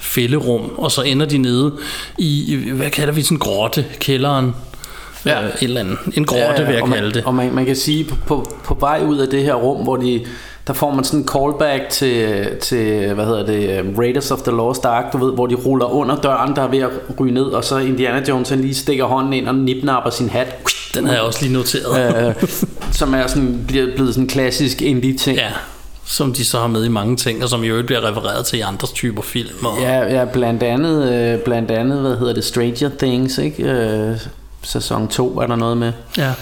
[0.00, 1.72] fælderum, og så ender de nede
[2.18, 4.54] i, hvad kalder vi sådan en grotte, kælderen,
[5.26, 5.42] Ja.
[5.42, 5.98] øh, et eller andet.
[6.14, 7.24] En grotte, vil jeg man, kalde det.
[7.24, 9.96] Og man, man kan sige, på, på, på vej ud af det her rum, hvor
[9.96, 10.20] de,
[10.66, 14.50] der får man sådan en callback til, til hvad hedder det, um, Raiders of the
[14.52, 16.90] Lost Ark, du ved, hvor de ruller under døren, der er ved at
[17.20, 20.46] ryge ned, og så Indiana Jones han lige stikker hånden ind og nipnapper sin hat,
[20.94, 22.26] Den havde jeg også lige noteret.
[22.28, 22.34] øh,
[22.92, 25.36] som er sådan, bliver blevet sådan en klassisk indie-ting.
[25.38, 25.50] Ja,
[26.10, 28.62] som de så har med i mange ting, og som øvrigt bliver refereret til i
[28.62, 29.64] andre typer film.
[29.64, 33.62] Og, Ja, ja blandt andet, øh, blandt andet, hvad hedder det, Stranger Things, ikke?
[33.62, 34.16] Øh,
[34.62, 35.92] sæson 2 er der noget med.
[36.18, 36.32] ja.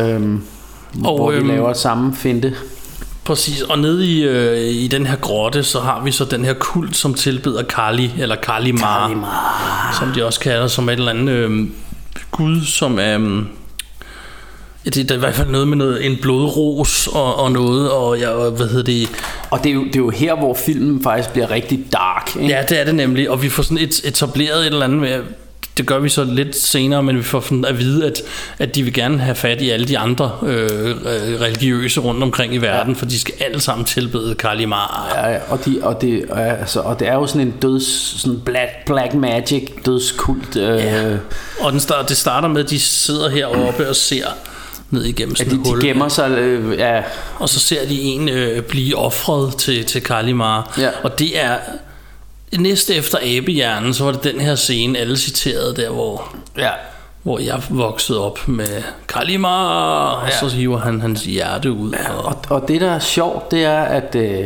[0.00, 0.42] Øhm,
[1.04, 2.54] Og, hvor øhm, laver samme finte.
[3.24, 6.54] Præcis, og nede i, øh, i den her grotte, så har vi så den her
[6.54, 9.08] kult, som tilbeder Kali, eller Kali Ma,
[9.98, 11.66] som de også kalder, som et eller andet øh,
[12.30, 13.18] gud, som er...
[13.20, 13.42] Øh,
[14.86, 18.20] ja, det er i hvert fald noget med noget, en blodros og, og noget, og
[18.20, 19.08] jeg, hvad hedder det,
[19.50, 22.36] Og det er, jo, det er jo her, hvor filmen faktisk bliver rigtig dark.
[22.36, 22.54] Ikke?
[22.54, 25.20] Ja, det er det nemlig, og vi får sådan et, etableret et eller andet med,
[25.76, 28.22] det gør vi så lidt senere, men vi får sådan at vide, at,
[28.58, 30.90] at de vil gerne have fat i alle de andre øh,
[31.40, 32.98] religiøse rundt omkring i verden, ja.
[32.98, 35.10] for de skal alle sammen tilbede Kalimar.
[35.14, 35.26] Ja.
[35.26, 38.40] Ja, ja, og, de, og, det, altså, og det er jo sådan en døds, sådan
[38.44, 40.56] black, black magic dødskult.
[40.56, 41.16] Øh, Ja.
[41.60, 44.26] Og den start, det starter med, at de sidder heroppe og ser
[44.90, 45.80] ned igennem sådan de, et hul.
[45.80, 47.02] de gemmer sig, øh, ja,
[47.38, 50.74] Og så ser de en øh, blive offret til, til Kalimar.
[50.78, 50.88] Ja.
[51.02, 51.56] Og det er
[52.58, 56.70] næste efter abehjernen, så var det den her scene, alle citerede der, hvor ja,
[57.22, 60.38] hvor jeg voksede op med Kalimar, og Ja.
[60.38, 61.92] så hiver han hans hjerte ud.
[62.08, 64.44] Og, og, og det der er sjovt, det er, at, øh,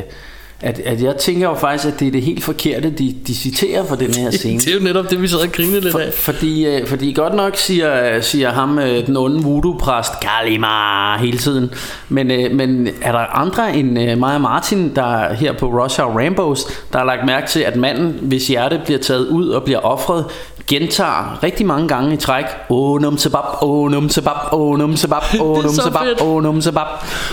[0.62, 3.84] at, at jeg tænker jo faktisk, at det er det helt forkerte, de, de citerer
[3.84, 4.61] for den her scene.
[4.61, 6.12] det er jo netop det, vi sad og grinede lidt For, af.
[6.12, 11.70] fordi, øh, fordi godt nok siger, siger ham, øh, den onde voodoo-præst, Kalimar, hele tiden.
[12.08, 16.00] Men, øh, men er der andre end øh, mig og Martin, der her på Rush
[16.00, 19.62] Hour Rambos, der har lagt mærke til, at manden, hvis hjerte bliver taget ud og
[19.64, 20.24] bliver offret,
[20.70, 25.22] gentager rigtig mange gange i træk, åh num sebab, åh num sebab, åh num sebab,
[25.40, 26.86] åh num sebab, åh num sebab.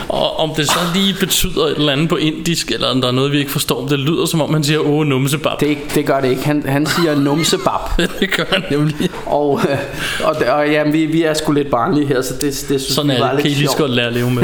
[0.09, 3.11] Og om det så lige betyder et eller andet på indisk, eller om der er
[3.11, 5.59] noget, vi ikke forstår, det lyder som om, han siger, åh, numsebab.
[5.59, 6.45] Det, det gør det ikke.
[6.45, 7.99] Han, han siger num sebab.
[8.19, 9.09] det gør han nemlig.
[9.25, 9.77] Og, øh,
[10.23, 13.11] og, og ja, vi, vi er sgu lidt barnlige her, så det, det synes Sådan
[13.11, 13.35] vi er var.
[13.39, 14.43] Kan I lige så godt lære at leve med.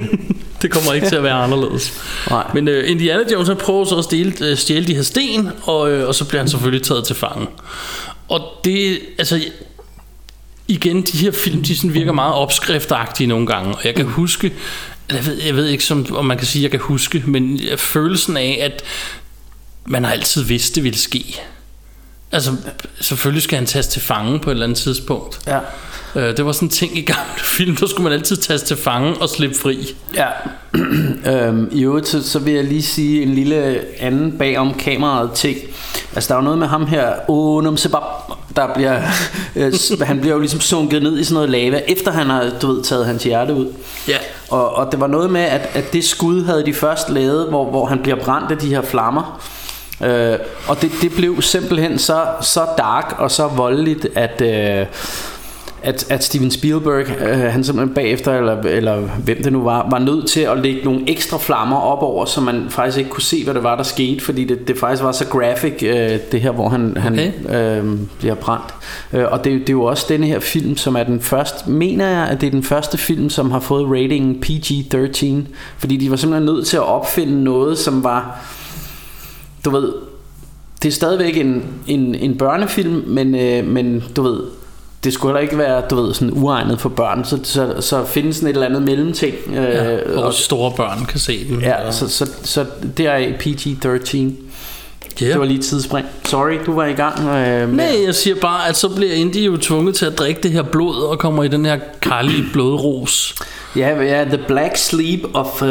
[0.62, 2.02] det kommer ikke til at være anderledes.
[2.30, 2.44] Nej.
[2.54, 5.92] Men uh, Indiana Jones han prøver så at stjæle, uh, stjæle de her sten, og,
[5.92, 7.46] uh, og så bliver han selvfølgelig taget til fange.
[8.28, 9.44] Og det, altså,
[10.68, 14.52] igen, de her film, de sådan virker meget opskriftagtige nogle gange, og jeg kan huske,
[15.10, 17.60] jeg ved, jeg ved ikke, som, om man kan sige, at jeg kan huske, men
[17.76, 18.82] følelsen af, at
[19.84, 21.40] man har altid vidst, det ville ske.
[22.34, 22.52] Altså,
[23.00, 25.40] selvfølgelig skal han tages til fange på et eller andet tidspunkt.
[25.46, 25.58] Ja.
[26.16, 28.76] Øh, det var sådan en ting i gamle film, der skulle man altid tages til
[28.76, 29.96] fange og slippe fri.
[30.14, 30.26] Ja.
[31.48, 35.58] øhm, I øvrigt, så, så vil jeg lige sige en lille anden bagom kameraet ting.
[36.14, 38.02] Altså, der er jo noget med ham her, Onum Sebab,
[38.56, 39.00] der bliver,
[39.56, 39.72] øh,
[40.02, 42.82] han bliver jo ligesom sunket ned i sådan noget lava, efter han har, du ved,
[42.82, 43.72] taget hans hjerte ud.
[44.08, 44.18] Ja.
[44.48, 47.70] Og, og det var noget med, at, at det skud havde de først lavet, hvor,
[47.70, 49.40] hvor han bliver brændt af de her flammer.
[50.02, 50.38] Øh,
[50.68, 54.42] og det, det blev simpelthen så, så dark og så voldeligt, at...
[54.42, 54.86] Øh,
[55.84, 59.98] at, at Steven Spielberg, øh, han simpelthen bagefter, eller, eller hvem det nu var, var
[59.98, 63.44] nødt til at lægge nogle ekstra flammer op over, så man faktisk ikke kunne se,
[63.44, 66.50] hvad det var, der skete, fordi det, det faktisk var så graphic, øh, det her,
[66.50, 67.18] hvor han, han
[67.54, 68.74] øh, bliver brændt.
[69.12, 72.08] Øh, og det, det er jo også denne her film, som er den første, mener
[72.08, 76.16] jeg, at det er den første film, som har fået ratingen PG-13, fordi de var
[76.16, 78.44] simpelthen nødt til at opfinde noget, som var,
[79.64, 79.92] du ved,
[80.82, 84.40] det er stadigvæk en, en, en børnefilm, men, øh, men du ved,
[85.04, 88.36] det skulle heller ikke være, du ved, sådan uegnet for børn, så, så, så findes
[88.36, 89.34] sådan et eller andet mellemting.
[89.48, 91.60] Øh, Ja, og, store børn kan se den.
[91.60, 94.16] ja, så, så, så det er PG-13.
[95.20, 95.26] ja.
[95.26, 96.06] Det var lige et tidsspring.
[96.24, 97.76] Sorry, du var i gang øh, med...
[97.76, 100.62] Nej, jeg siger bare, at så bliver Indy jo tvunget til at drikke det her
[100.62, 103.34] blod og kommer i den her Kali blodros.
[103.76, 105.68] Ja, ja, The Black Sleep of, uh,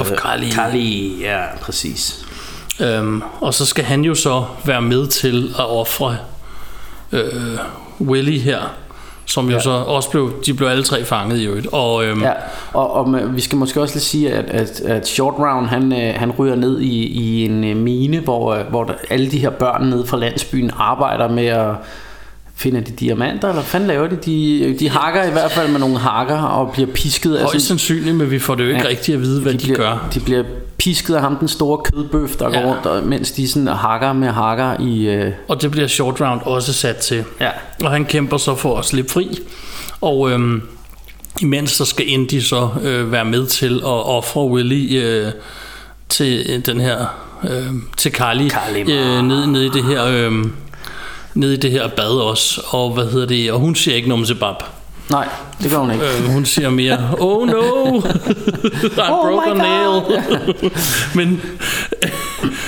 [0.00, 0.48] Of Kali.
[0.50, 1.16] Kali.
[1.22, 2.26] Ja, præcis.
[2.82, 6.16] Øhm, og så skal han jo så være med til at ofre
[7.12, 7.58] øh,
[8.00, 8.58] Willy her,
[9.26, 9.60] som jo Ja.
[9.60, 11.66] så også blev, de blev alle tre fanget i øvrigt.
[11.72, 12.32] Og øhm, Ja,
[12.72, 16.14] og, og vi skal måske også lige sige, at, at, at Short Round, han, øh,
[16.16, 19.50] han ryger ned i, i en øh, mine, hvor, øh, hvor der, alle de her
[19.50, 21.74] børn nede fra landsbyen arbejder med at
[22.60, 24.16] finde de diamanter, eller hvad fanden laver de?
[24.16, 28.16] De, de hakker i hvert fald med nogle hakker og bliver pisket højst sådan- sandsynligt,
[28.16, 28.88] men vi får det jo ikke Ja.
[28.88, 30.08] rigtigt at vide, hvad de, de bliver, gør.
[30.14, 30.42] De bliver
[30.78, 32.60] pisket af ham, den store kødbøf, der ja.
[32.60, 35.06] Går rundt, og, mens de sådan hakker med hakker i...
[35.08, 37.24] Øh, Og det bliver Short Round også sat til.
[37.40, 37.50] ja.
[37.84, 39.38] Og han kæmper så for at slippe fri.
[40.00, 40.62] Og øhm,
[41.40, 45.26] imens så skal Indy så øh, være med til at ofre Willy øh,
[46.08, 47.06] til øh, den her
[47.44, 48.92] øh, til Kali Kalima.
[48.92, 50.32] øh, ned, ned i det her øh,
[51.34, 54.20] ned i det her bad også og hvad hedder det og hun siger ikke noget
[54.22, 54.54] om Zebab.
[55.10, 55.28] Nej,
[55.62, 56.04] det gør hun ikke.
[56.04, 57.60] Øh, hun siger mere Oh no
[57.98, 58.00] I
[58.98, 60.02] Oh broke a nail
[61.14, 61.42] Men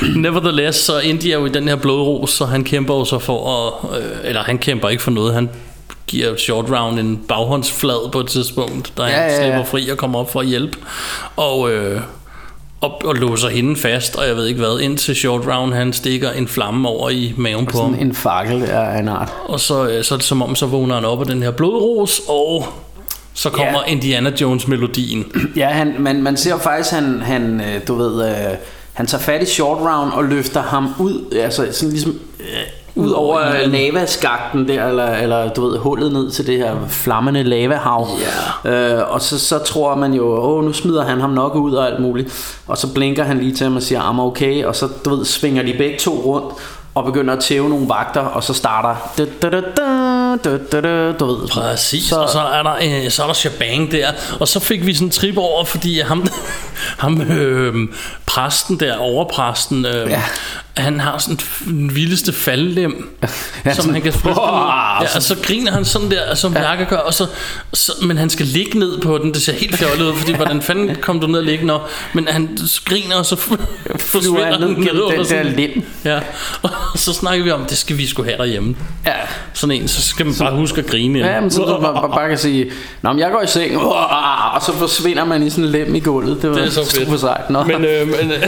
[0.23, 3.67] Nevertheless så Indy er jo i den her blodros Så han kæmper jo så for
[3.67, 5.51] at øh, Eller han kæmper ikke for noget Han
[6.07, 9.43] giver Short Round en baghåndsflad på et tidspunkt han Ja, ja, ja.
[9.43, 10.79] slipper fri og kommer op for at hjælpe
[11.37, 12.01] Og øh,
[12.83, 16.31] og, og låser hende fast, og jeg ved ikke hvad, indtil Short Round han stikker
[16.31, 17.95] en flamme over i maven på ham.
[18.01, 19.33] En fakkel af en art.
[19.45, 21.51] Og så, øh, så er det som om, så vågner han op af den her
[21.51, 22.67] blodros, og
[23.35, 23.93] så kommer Ja.
[23.93, 25.25] Indiana Jones melodien.
[25.57, 28.57] Ja, han, man, man ser faktisk, han, han øh, du ved, øh,
[28.93, 32.47] han tager fat i Short Round og løfter ham ud, altså sådan ligesom øh,
[32.95, 38.09] ud over lavaskakten der, eller, eller du ved, hullet ned til det her flammende lavahav.
[38.65, 41.87] Øh, og så, så tror man jo, åh, nu smider han ham nok ud og
[41.87, 42.57] alt muligt.
[42.67, 45.25] Og så blinker han lige til ham og siger, I'm okay, og så, du ved,
[45.25, 46.55] svinger de begge to rundt
[46.95, 49.13] og begynder at tæve nogle vagter, og så starter...
[49.19, 49.63] Du, du, du,
[50.45, 51.49] du, du, du, du ved.
[51.49, 52.75] Præcis, så, og så er, der,
[53.05, 54.09] øh, så er der shabang der,
[54.41, 56.27] og så fik vi sådan en trip over, fordi ham,
[57.05, 57.75] ham øh,
[58.27, 60.23] præsten der, overpræsten, øh, Ja.
[60.77, 63.19] Han har sådan den vildeste faldlem,
[63.65, 66.59] Ja, som han kan spille ja, og så griner han sådan der, som ja.
[66.61, 67.27] Bjarke gør, og så,
[67.73, 70.63] så, men han skal ligge ned på den, det ser helt fjollet ud, fordi hvordan
[70.63, 73.37] fanden kom du ned og ligge, når, men han griner, og så
[73.99, 75.83] forsvinder han ned den sådan- der lem.
[76.05, 76.21] Ja,
[76.63, 78.77] og så snakker vi om, det skal vi sgu have derhjemme.
[79.07, 79.13] Ja,
[79.55, 81.19] Sådan en, så skal man bare huske at grine.
[81.19, 82.71] Ja, men så så man bare, bare kan sige,
[83.03, 86.01] Nå, men jeg går i seng, og så forsvinder man i sådan en lem i
[86.01, 86.43] gulvet.
[86.43, 87.05] Det var Det er så fedt.
[87.07, 87.51] super sejt.
[87.51, 87.65] Nå.
[87.65, 88.43] Men, øh, men øh,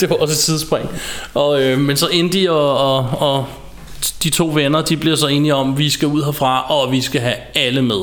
[0.00, 0.88] det var også et tidsspring.
[1.34, 3.46] Og, øh, men så Indy og, og, og
[4.22, 7.00] de to venner, de bliver så enige om, at vi skal ud herfra, og vi
[7.00, 8.00] skal have alle med.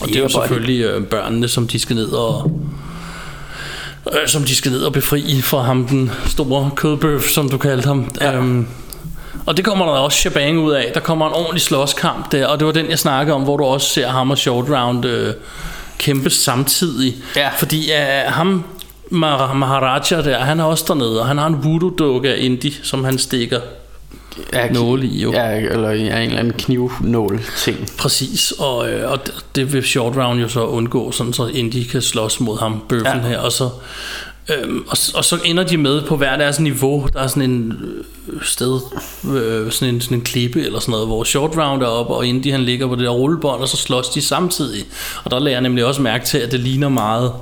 [0.00, 2.60] Og det er jo selvfølgelig øh, børnene, som de skal ned og
[4.12, 7.86] øh, som de skal ned og befri fra ham, den store kødbøf, som du kaldte
[7.86, 8.10] ham.
[8.20, 8.36] Ja.
[8.36, 8.66] Øhm,
[9.46, 10.90] og det kommer der også shabang ud af.
[10.94, 13.64] Der kommer en ordentlig slåskamp der, og det var den, jeg snakkede om, hvor du
[13.64, 15.34] også ser ham og Short Round øh,
[15.98, 17.14] kæmpe samtidig.
[17.36, 17.48] Ja.
[17.58, 18.64] Fordi øh, ham,
[19.12, 23.18] Maharaja der, han er også dernede, og han har en voodoo-dukke af Indy, som han
[23.18, 23.60] stikker
[24.52, 25.32] ja, nåle i jo.
[25.32, 27.76] Ja, eller ja, en eller anden knivnål ting.
[27.98, 29.18] Præcis, og, øh, og
[29.56, 33.06] det- vil Short Round jo så undgå, sådan så Indy kan slås mod ham, bøffen
[33.06, 33.16] Ja.
[33.16, 33.28] ja.
[33.28, 33.68] her, og så,
[34.50, 37.74] øhm, og, og så ender de med på hver deres niveau, der er sådan en,
[38.42, 38.80] sted,
[39.34, 42.26] øh, sådan, en, sådan en klippe eller sådan noget, hvor Short Round er op, og
[42.26, 44.84] Indy han ligger på det der rullebånd, og så slås de samtidig.
[45.24, 47.32] Og der lærer jeg nemlig også mærke til, at det ligner meget,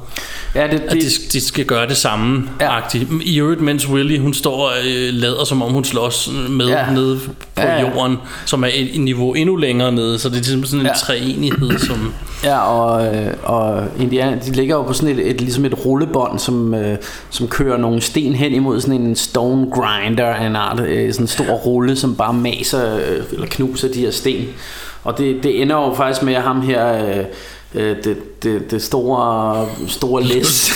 [0.55, 1.01] Ja, det, at de,
[1.33, 2.49] de skal gøre det samme.
[2.61, 2.75] Ja.
[2.75, 2.81] Ja.
[3.23, 6.91] I øvrigt, mens Willy, hun står og øh, lader, som om hun slås med Ja.
[6.93, 8.17] nede på Ja, ja, jorden,
[8.47, 10.93] som er et, et niveau endnu længere nede, så det er ligesom sådan en Ja.
[10.93, 12.13] treenighed, som...
[12.45, 16.39] Ja, og, øh, og Indiana, de ligger jo på sådan et, et ligesom et rullebånd,
[16.39, 16.97] som, øh,
[17.31, 21.25] som kører nogle sten hen imod sådan en stone grinder af en art, øh, sådan
[21.25, 24.47] en stor rulle, som bare maser øh, eller knuser de her sten.
[25.05, 27.25] Og det, det ender jo faktisk med at ham her, øh,
[27.75, 30.71] øh, det, det, det store, store læs.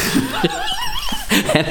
[1.28, 1.64] Han,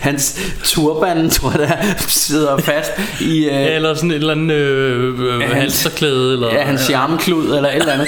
[0.00, 1.58] hans turban, tror jeg,
[1.98, 3.44] der sidder fast i...
[3.44, 6.54] Øh, Eller sådan et eller andet øh, øh, hans- halsterklæde, eller...
[6.54, 8.06] ja, hans charmeklud eller et eller andet.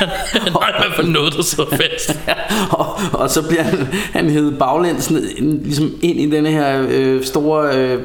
[0.54, 2.18] Nej, i hvert fald noget, der sidder fast.
[2.28, 2.34] Ja,
[2.70, 5.22] og, og så bliver han, han hævet baglæns ned,
[5.64, 7.98] ligesom ind i denne her øh, store øh,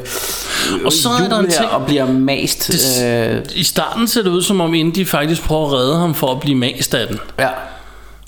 [0.86, 2.68] Og så er der en ting- og bliver mast.
[2.68, 3.05] Det,
[3.36, 6.32] øh, I starten ser det ud, som om Indy faktisk prøver at redde ham for
[6.32, 7.20] at blive mast af den.
[7.39, 7.49] ja.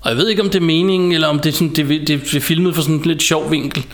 [0.02, 2.08] Og jeg ved ikke, om det er meningen, eller om det er, sådan, det, det,
[2.08, 3.86] det er filmet for sådan en lidt sjov vinkel.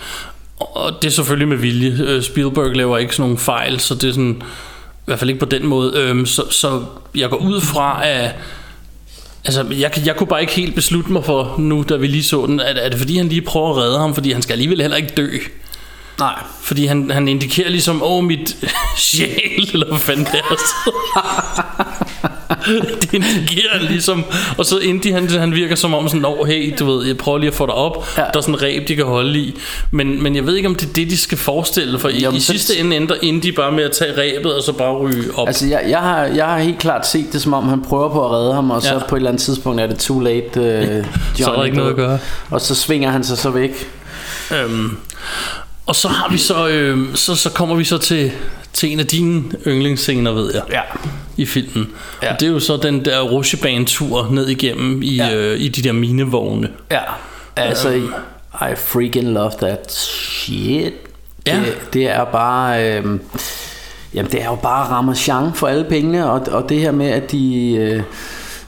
[0.59, 2.03] Og det er selvfølgelig med vilje.
[2.03, 4.41] Øh, Spielberg laver ikke sådan nogle fejl, så det er sådan...
[4.41, 5.93] I hvert fald ikke på den måde.
[5.99, 6.83] Øhm, så, så
[7.15, 8.31] jeg går ud fra, at...
[9.45, 12.45] Altså, jeg, jeg kunne bare ikke helt beslutte mig for nu, da vi lige så
[12.45, 12.59] den.
[12.59, 14.13] Er, er det fordi, han lige prøver at redde ham?
[14.13, 15.29] Fordi han skal alligevel heller ikke dø.
[16.21, 16.39] Nej.
[16.61, 18.57] Fordi han, han indikerer ligesom, åh, mit
[18.97, 20.55] sjæl, eller hvad fanden det er.
[23.01, 24.23] det indikerer ligesom.
[24.57, 27.37] Og så Indy, han, han virker som om sådan, åh, hey, du ved, jeg prøver
[27.37, 28.07] lige at få dig op.
[28.17, 28.21] Ja.
[28.21, 29.55] Der er sådan en ræb, de kan holde i.
[29.91, 31.99] Men, men jeg ved ikke, om det er det, de skal forestille.
[31.99, 34.63] For i, Jamen, i så- sidste ende ender Indy bare med at tage ræbet, og
[34.63, 35.47] så bare ryge op.
[35.47, 38.25] Altså, jeg, jeg, har, jeg har helt klart set det, som om han prøver på
[38.25, 38.99] at redde ham, og så Ja.
[39.09, 40.59] på et eller andet tidspunkt er det too late.
[40.59, 41.03] Øh, Johnny,
[41.37, 42.19] så er der ikke noget at gøre.
[42.49, 43.71] Og så svinger han sig så væk.
[44.63, 44.97] Øhm,
[45.91, 48.31] og så har vi så, øhm, så, så kommer vi så til,
[48.73, 50.63] til en af dine yndlingsscener, ved jeg.
[50.71, 50.81] Ja.
[51.37, 51.89] i filmen.
[52.23, 52.33] Ja.
[52.33, 55.35] Og det er jo så den der rutsjebanetur ned igennem i, Ja.
[55.35, 56.69] øh, i de der minevogne.
[56.91, 56.99] Ja.
[57.55, 58.01] Altså, I
[58.77, 60.93] freaking love that shit.
[61.47, 61.55] Ja.
[61.55, 62.83] Det, det er bare...
[62.97, 63.03] Øh,
[64.13, 67.31] jamen, det er jo bare Ramachan for alle pengene, og, og det her med, at
[67.31, 67.73] de...
[67.75, 68.01] Øh,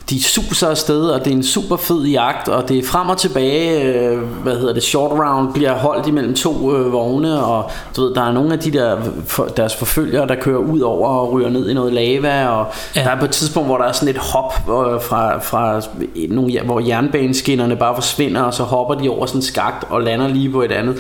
[0.09, 3.17] de suser afsted, og det er en super fed jagt, og det er frem og
[3.17, 8.01] tilbage, øh, hvad hedder det, short round bliver holdt imellem to øh, vogne, og du
[8.01, 11.31] ved, der er nogle af de der, for, deres forfølgere, der kører ud over og
[11.31, 13.03] ryger ned i noget lava, og ja.
[13.03, 15.81] Der er på et tidspunkt, hvor der er sådan et hop øh, fra, fra
[16.29, 20.27] nogle, hvor jernbaneskinnerne bare forsvinder, og så hopper de over sådan en skagt og lander
[20.27, 20.95] lige på et andet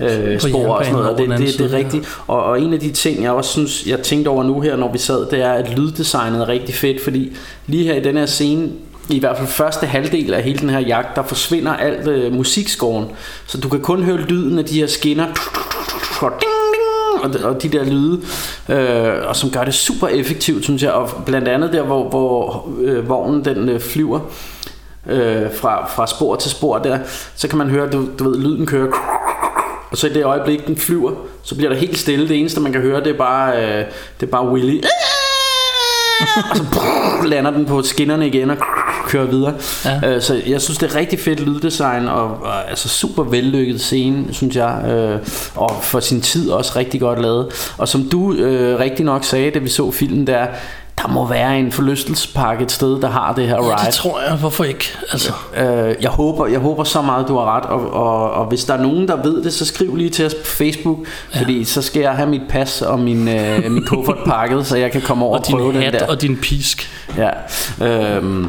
[0.00, 2.18] øh, spor og sådan noget, og det, det, det, det er rigtigt.
[2.26, 4.92] Og, og en af de ting, jeg også synes, jeg tænkte over nu her, når
[4.92, 7.32] vi sad, det er, at lyddesignet er rigtig fedt, fordi
[7.66, 8.47] lige her i den her scene,
[9.10, 13.06] i hvert fald første halvdel af hele den her jagt, der forsvinder alt øh, musikskoven.
[13.46, 15.26] Så du kan kun høre lyden af de her skinner.
[16.20, 18.20] Og ding, ding, og, de- der lyde,
[18.68, 20.92] øh, og som gør det super effektivt, synes jeg.
[20.92, 24.20] Og blandt andet der, hvor, hvor øh, vognen den øh, flyver
[25.06, 26.98] øh, fra, fra spor til spor der,
[27.36, 28.92] så kan man høre, du, du ved, lyden kører
[29.90, 32.28] og så i det øjeblik, den flyver, så bliver der helt stille.
[32.28, 33.84] Det eneste, man kan høre, det er bare, øh,
[34.20, 34.80] det er bare Willy
[36.50, 38.56] og så lander den på skinnerne igen og
[39.06, 39.54] kører videre.
[39.84, 40.14] Ja.
[40.14, 44.24] Øh, så jeg synes, det er rigtig fedt lyddesign, og, og altså super vellykket scene,
[44.34, 44.84] synes jeg.
[44.88, 47.72] Øh, og for sin tid også rigtig godt lavet.
[47.78, 50.46] Og som du øh, rigtig nok sagde, da vi så filmen der,
[51.02, 53.86] der må være en forlystelsespark et sted, der har det her Ja, ride.
[53.86, 54.36] det tror jeg.
[54.36, 54.84] Hvorfor ikke?
[55.12, 58.64] Altså, Øh, jeg, håber, jeg håber så meget, du har ret, og, og, og hvis
[58.64, 60.98] der er nogen, der ved det, så skriv lige til os på Facebook,
[61.34, 61.40] ja.
[61.40, 64.92] fordi så skal jeg have mit pas og min, øh, min kuffert pakket, så jeg
[64.92, 66.06] kan komme over og, og din prøve den der.
[66.06, 66.90] og din pisk.
[67.16, 67.30] Ja.
[67.86, 68.46] Øhm,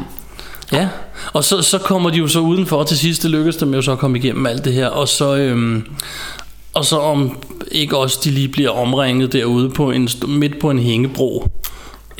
[0.72, 0.88] Ja,
[1.32, 3.92] og så, så kommer de jo så udenfor til sidst, det lykkes dem jo så
[3.92, 5.84] at komme igennem alt det her, og så, øhm,
[6.74, 7.36] og så om
[7.72, 11.48] ikke også de lige bliver omringet derude på en, midt på en hængebro.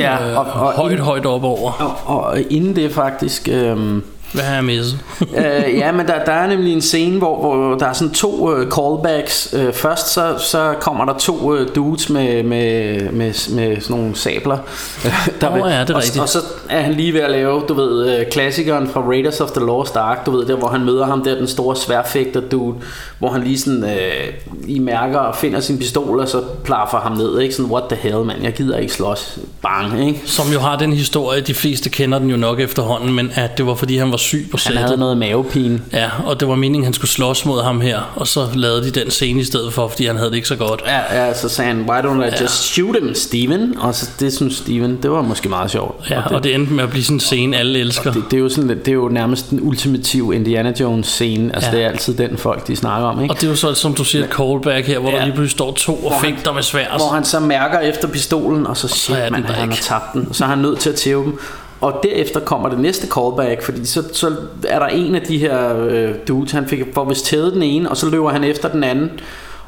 [0.00, 1.72] Ja, øh, og, og, højt, inden, højt op over.
[2.06, 3.48] og, og inden det faktisk...
[3.52, 4.98] Øhm, Hvad har jeg misset?
[5.36, 8.56] øh, ja, men der, der er nemlig en scene, hvor, hvor der er sådan to
[8.56, 9.54] øh, callbacks.
[9.58, 14.16] Øh, først så, så kommer der to øh, dudes med, med, med, med sådan nogle
[14.16, 14.58] sabler.
[15.40, 16.22] der Åh, ja, det er og, rigtigt.
[16.22, 19.50] og så er han lige ved at lave, du ved, øh, klassikeren fra Raiders of
[19.50, 22.76] the Lost Ark, du ved, der hvor han møder ham der, den store sværfægter dude,
[23.18, 24.34] hvor han lige sådan, øh,
[24.66, 27.54] i mærker og finder sin pistol, og så plaffer ham ned, ikke?
[27.54, 29.38] Sådan, what the hell, man, jeg gider ikke slås.
[29.62, 30.20] Bang, ikke?
[30.24, 33.66] Som jo har den historie, de fleste kender den jo nok efterhånden, men at det
[33.66, 34.82] var fordi han var syg på Han sættet.
[34.82, 35.80] havde noget mavepine.
[35.92, 39.00] Ja, og det var meningen, han skulle slås mod ham her, og så lavede de
[39.00, 40.82] den scene i stedet for, fordi han havde det ikke så godt.
[40.86, 43.74] Ja, ja, så sagde han, why don't I just shoot him, Steven?
[43.78, 46.10] Og så, det synes Steven, det var måske meget sjovt.
[46.10, 48.12] Ja, og det endte med at blive sådan en scene, alle elsker.
[48.12, 51.54] det, det, er jo sådan, det er jo nærmest den ultimative Indiana Jones scene.
[51.54, 51.76] Altså Ja.
[51.76, 53.34] det er altid den folk, de snakker om, ikke?
[53.34, 55.14] Og det er jo så, som du siger, et callback her, hvor ja.
[55.14, 55.20] Ja.
[55.20, 56.96] der lige pludselig står to og han- fægter med svær.
[56.96, 60.12] Hvor han så mærker efter pistolen, og så shit, er den man, han har tabt
[60.12, 60.28] den.
[60.34, 61.38] Så er han nødt til at tæve dem.
[61.80, 64.32] Og derefter kommer det næste callback, fordi så, så
[64.68, 67.90] er der en af de her øh, dudes, han fik får vist tævet den ene,
[67.90, 69.10] og så løber han efter den anden.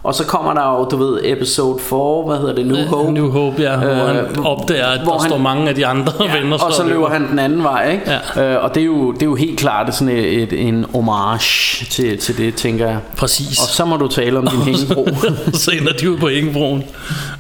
[0.05, 3.13] Og så kommer der jo, du ved, episode 4, hvad hedder det, New Hope.
[3.13, 5.87] New Hope, ja, hvor Øh, han opdager, at hvor der han- står mange af de
[5.87, 6.59] andre ja, venner.
[6.59, 8.11] og så løber han den anden vej, ikke?
[8.37, 8.55] Ja.
[8.57, 11.85] Øh, og det er, jo, det er jo helt klart sådan et, et, en homage
[11.91, 12.99] til, til det, tænker jeg.
[13.17, 13.59] Præcis.
[13.59, 15.09] Og så må du tale om din hængebro.
[15.53, 16.85] så ender de ud på Ingebroen,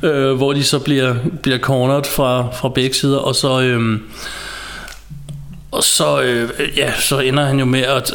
[0.02, 3.98] øh, hvor de så bliver, bliver cornered fra, fra begge sider, og så, øh,
[5.72, 8.12] og så, øh, ja, så ender han jo med at,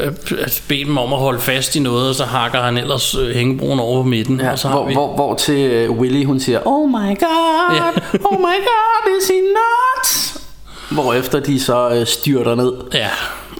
[0.00, 3.14] øh, at bede dem om at holde fast i noget, og så hakker han ellers
[3.14, 4.40] øh, Hængebroen over på midten.
[4.40, 7.74] Ja, og så hvor, vi, hvor, hvor til uh, Willy hun siger Oh my god,
[7.74, 7.88] Ja.
[8.28, 10.38] oh my god, is he nuts?
[10.90, 13.08] Hvorefter de så uh, styrter ned ja,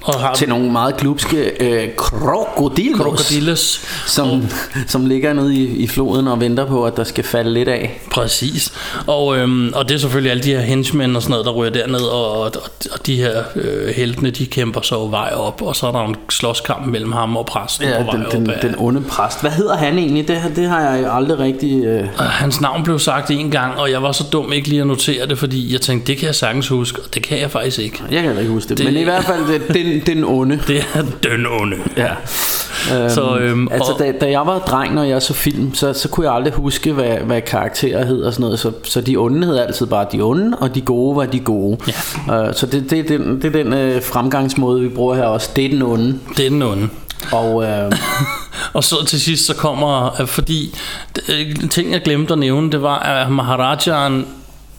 [0.04, 3.80] og har til nogle meget glupske uh, krokodillos, krokodilles.
[4.06, 4.42] som,
[4.86, 8.00] som ligger nede i, i floden og venter på, at der skal falde lidt af.
[8.10, 8.72] Præcis.
[9.06, 11.72] Og, øhm, og det er selvfølgelig alle de her henchmen og sådan noget, der ryger
[11.72, 12.52] derned, og, og,
[12.92, 16.16] og de her øh, heltene, de kæmper så vej op, og så er der en
[16.30, 18.32] slåskamp mellem ham og præsten Ja, på vej den, op.
[18.32, 19.40] den, af- den onde præst.
[19.40, 20.28] Hvad hedder han egentlig?
[20.28, 22.00] Det, det har jeg aldrig rigtig...
[22.02, 22.08] Uh...
[22.18, 24.86] Og Hans navn blev sagt en gang, og jeg var så dum ikke lige at
[24.86, 27.78] notere det, fordi jeg tænkte, det kan jeg sagtens huske, og det kan jeg faktisk
[27.78, 27.98] ikke.
[28.10, 28.92] Jeg kan heller ikke huske det, Det- det...
[28.94, 30.60] men i hvert fald det, den, den onde.
[30.66, 31.76] Det er den onde.
[31.96, 32.10] Ja.
[32.96, 35.92] Øhm, Så, øhm, altså, og- da, da jeg var dreng, når jeg så film, så,
[35.92, 38.58] så kunne jeg aldrig huske, hvad, hvad karakterer hed og sådan noget.
[38.60, 41.78] Så, så de onde hed altid bare de onde, og de gode var de gode.
[42.28, 42.48] Ja.
[42.48, 45.50] Øh, så det, det, er den, det er den øh, fremgangsmåde, vi bruger her også.
[45.56, 46.18] Det er den onde.
[46.36, 46.88] Det er den onde.
[47.32, 47.92] Og øh,
[48.72, 50.78] Og så til sidst så kommer, øh, fordi
[51.28, 54.26] øh, ting jeg glemte at nævne, det var, at Maharajaen,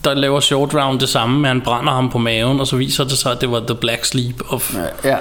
[0.03, 3.03] der laver short round det samme, men han brænder ham på maven, og så viser
[3.03, 5.17] det sig, at det var The Black Sleep of ja,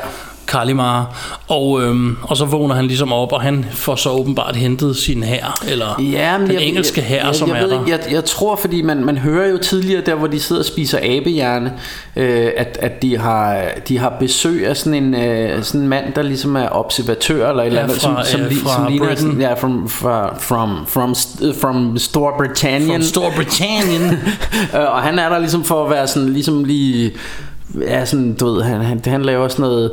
[0.53, 1.17] Kalimar.
[1.49, 5.23] Og, øhm, og så vågner han ligesom op, og han får så åbenbart hentet sin
[5.23, 7.81] hær, eller Ja, men den jeg, engelske hær, jeg, som jeg, er ved der.
[7.89, 10.99] jeg, jeg tror, fordi man, man hører jo tidligere, der hvor de sidder og spiser
[11.03, 11.73] abehjerne,
[12.17, 16.13] øh, at, at de, har, de har besøg af sådan en, øh, sådan en mand,
[16.15, 18.75] der ligesom er observatør, eller et eller Ja, andet, fra, som, som, øh, li- fra
[18.75, 22.91] som ligner sådan, ja, from, fra, from, from, st- from Storbritannien.
[22.91, 24.03] From Storbritannien.
[24.77, 27.13] Øh, og han er der ligesom for at være sådan, ligesom lige,
[27.81, 29.91] ja, sådan, du ved, han, han, han laver sådan noget,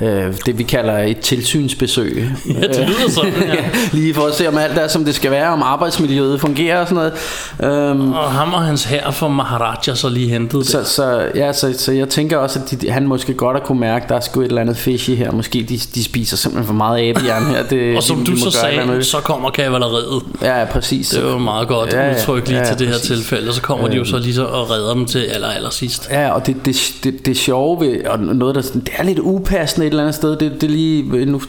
[0.00, 2.28] øh, det vi kalder et tilsynsbesøg.
[2.48, 3.64] ja, det lyder sådan, ja.
[3.92, 6.88] Lige for at se, om alt er, som det skal være, om arbejdsmiljøet fungerer og
[6.88, 7.12] sådan
[7.60, 7.90] noget.
[7.90, 10.86] Øhm, Og ham og hans hær fra Maharaja så lige hentet så, det.
[10.86, 14.06] så, ja, så, så jeg tænker også, at de, han måske godt har kunne mærke,
[14.08, 15.30] der er sgu et eller andet fishy her.
[15.32, 17.62] Måske de, de spiser simpelthen for meget abejern her.
[17.62, 20.22] Det, Og som de, du de så sagde, så kommer kavaleriet.
[20.42, 21.08] Ja, ja, præcis.
[21.08, 23.08] Det var meget godt Ja, ja, udtryk lige ja, til det her præcis.
[23.08, 25.70] tilfælde, og så kommer de jo så lige så og redder dem til aller, aller
[25.70, 26.08] sidst.
[26.10, 29.81] Ja, og det, det, det, det sjove ved, og noget der det er lidt upassende
[29.82, 31.40] et eller andet sted, det, det lige, nu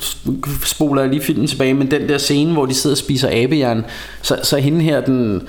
[0.66, 3.86] spoler jeg lige filmen tilbage, men den der scene, hvor de sidder og spiser abejern,
[4.22, 5.42] så, så hende her, den,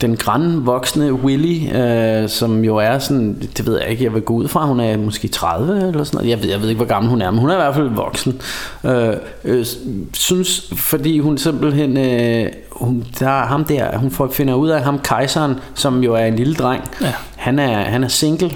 [0.00, 4.34] den grænvoksne Willy, øh, som jo er sådan, det ved jeg ikke, jeg vil gå
[4.34, 6.86] ud fra, hun er måske 30 eller sådan noget, jeg ved, jeg ved ikke, hvor
[6.88, 8.40] gammel hun er, men hun er i hvert fald voksen,
[8.84, 9.14] øh,
[9.44, 9.66] øh,
[10.12, 14.82] synes, fordi hun simpelthen, øh, hun, der er ham der, hun får, finder ud af
[14.82, 17.12] ham, kejseren, som jo er en lille dreng, Ja.
[17.36, 18.50] han er, han er single,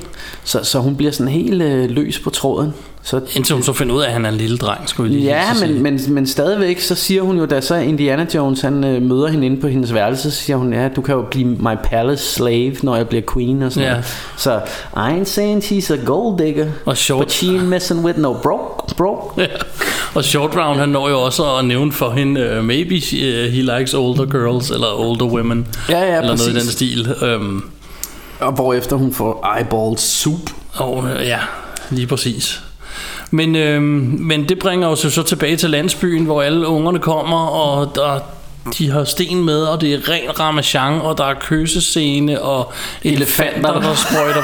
[0.45, 2.75] så, så hun bliver sådan helt øh, løs på tråden.
[3.07, 5.17] Så, Indtil hun så finder ud af, at han er en lille dreng, skulle vi
[5.17, 8.85] lige ja, men, men, men stadigvæk, så siger hun jo, da så Indiana Jones, han
[8.85, 11.45] øh, møder hende inde på hendes værelse, så siger hun, ja, du kan jo blive
[11.49, 13.91] my palace slave, når jeg bliver queen og sådan Ja.
[13.91, 14.07] noget.
[14.37, 14.61] Så,
[14.97, 18.33] I ain't saying she's a gold digger, Og short, but she ain't messing with no
[18.43, 19.41] broke, broke.
[19.43, 19.47] Ja.
[20.15, 23.53] Og Short Round, han når jo også at nævne for hende, uh, maybe she, uh,
[23.53, 26.63] he likes older girls, eller older women, Ja, ja, eller noget i præcis.
[26.63, 27.15] den stil.
[27.37, 27.71] Um,
[28.41, 30.51] Og hvorefter hun får eyeball soup.
[30.75, 31.39] og ja,
[31.91, 32.63] lige præcis.
[33.31, 37.47] Men, øhm, men det bringer os jo så tilbage til landsbyen, hvor alle ungerne kommer,
[37.47, 38.19] og der,
[38.79, 42.73] de har sten med, og det er ren ramachan, og der er køsescene, og
[43.05, 44.43] elefanter, der sprøjter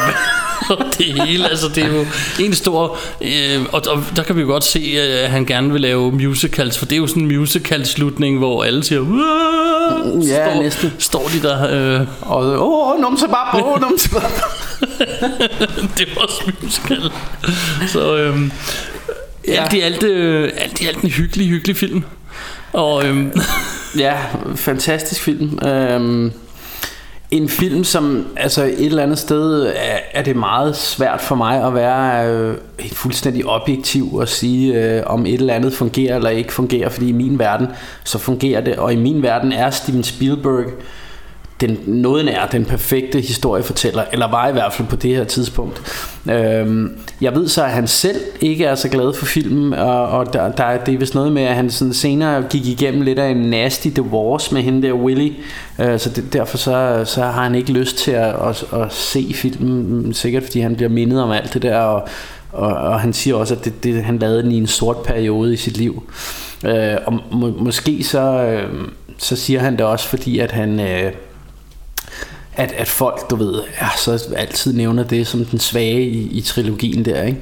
[0.99, 2.05] det hele, altså det er jo
[2.41, 5.81] en stor øh, og, og der kan vi jo godt se at han gerne vil
[5.81, 9.01] lave musicals For det er jo sådan en musical slutning Hvor alle siger!
[10.23, 10.93] Ja, står, næsten.
[10.99, 14.23] står de der øh, Og åh, oh, numsebab, åh, numsebab.
[15.99, 17.03] det var også musical.
[17.89, 18.53] Så øhm,
[19.49, 19.63] ja.
[19.63, 22.05] alt, i alt, øh, alt i alt en hyggelig, hyggelig film.
[22.73, 23.33] Og øhm,
[23.99, 24.17] Ja,
[24.57, 25.59] fantastisk film.
[25.67, 26.33] Øhm,
[27.31, 31.67] En film, som altså et eller andet sted er, er det meget svært for mig
[31.67, 36.31] at være øh, helt fuldstændig objektiv og sige, øh, om et eller andet fungerer eller
[36.31, 37.67] ikke fungerer, fordi i min verden,
[38.05, 40.65] så fungerer det, og i min verden er Steven Spielberg
[41.61, 45.83] den, noget nær den perfekte historiefortæller, eller var i hvert fald på det her tidspunkt.
[46.31, 50.33] Øhm, jeg ved så, at han selv ikke er så glad for filmen, og, og
[50.33, 53.29] der, der, det er vist noget med, at han sådan senere gik igennem lidt af
[53.29, 55.33] en nasty divorce med hende der Willy,
[55.79, 59.33] øh, så det, derfor så, så har han ikke lyst til at, at, at se
[59.35, 62.09] filmen, sikkert fordi han bliver mindet om alt det der, og,
[62.53, 65.55] og, og han siger også, at det, det, han lavede den i en sort periode
[65.55, 66.03] i sit liv.
[66.65, 68.89] Øh, og må, måske så, øh,
[69.19, 70.81] så siger han det også, fordi at han...
[70.81, 71.13] Øh,
[72.61, 76.41] at, at folk, du ved, ja, så altid nævner det som den svage i, i
[76.41, 77.41] trilogien der, ikke?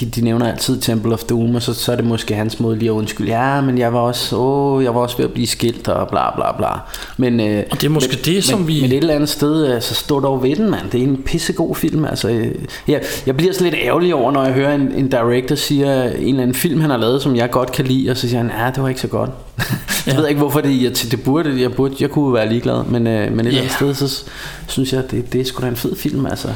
[0.00, 2.78] De, de nævner altid Temple of Doom, og så, så er det måske hans måde
[2.78, 3.30] lige at undskylde.
[3.30, 6.34] Ja, men jeg var også, åh, jeg var også ved at blive skilt og bla
[6.34, 6.68] bla bla.
[7.16, 9.28] Men, øh, Og det er måske men, det, som men, vi- Men et eller andet
[9.28, 10.90] sted, øh, så står dog ved den, mand.
[10.92, 12.04] Det er en pissegod film.
[12.04, 12.54] Altså, øh,
[12.88, 16.28] jeg, jeg bliver så lidt ærgerlig over, når jeg hører en, en director siger en
[16.28, 18.50] eller anden film, han har lavet, som jeg godt kan lide, og så siger han,
[18.58, 19.30] ja, det var ikke så godt.
[20.06, 20.16] jeg Ja.
[20.20, 23.32] ved ikke, hvorfor det, jeg, det burde, jeg, burde, jeg kunne være ligeglad, men, øh,
[23.32, 24.24] men et eller andet sted, så
[24.68, 26.48] synes jeg, det, det er sgu da en fed film, altså.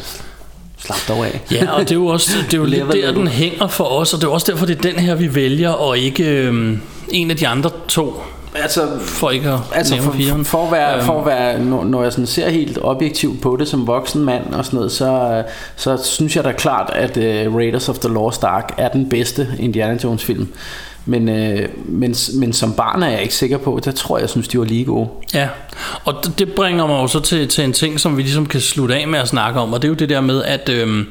[0.79, 1.41] Slap dog af.
[1.53, 4.15] Ja, og det er jo også det er jo lidt der, den hænger for os,
[4.15, 7.31] og det er også derfor, det er den her, vi vælger, og ikke øhm, en
[7.31, 8.23] af de andre to,
[8.55, 10.45] Altså, for ikke at Altså for, fireren.
[10.45, 11.05] for at være, Øhm.
[11.07, 14.55] for at være når, når jeg sådan ser helt objektivt på det som voksen mand
[14.55, 15.43] og sådan noget, så,
[15.77, 17.17] så synes jeg da klart, at
[17.47, 20.49] uh, Raiders of the Lost Ark er den bedste Indiana Jones film.
[21.09, 24.31] Men, uh, men, men som barn er jeg ikke sikker på, der tror jeg, jeg
[24.31, 25.09] synes, de var lige gode.
[25.35, 25.49] Ja,
[26.05, 28.95] og det bringer mig jo så til, til en ting, som vi ligesom kan slutte
[28.97, 31.07] af med at snakke om, og det er jo det der med, at øhm,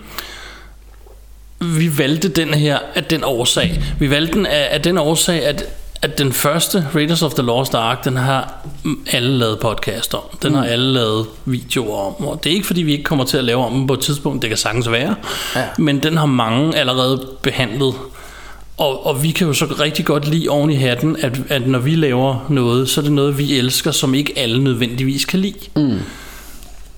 [1.60, 3.82] vi valgte den her af den årsag.
[4.00, 5.64] Vi valgte den af, af den årsag, at,
[6.02, 10.22] at den første Raiders of the Lost Ark, den har mm, alle lavet podcast om.
[10.44, 13.38] Den har alle lavet videoer om, og det er ikke fordi, vi ikke kommer til
[13.38, 15.16] at lave om den på et tidspunkt, det kan sagtens være,
[15.56, 15.64] Ja.
[15.78, 17.94] men den har mange allerede behandlet.
[18.78, 21.80] Og, og vi kan jo så rigtig godt lide oven i hatten, at, at når
[21.80, 25.60] vi laver noget, så er det noget, vi elsker, som ikke alle nødvendigvis kan lide.
[25.76, 26.00] Mm.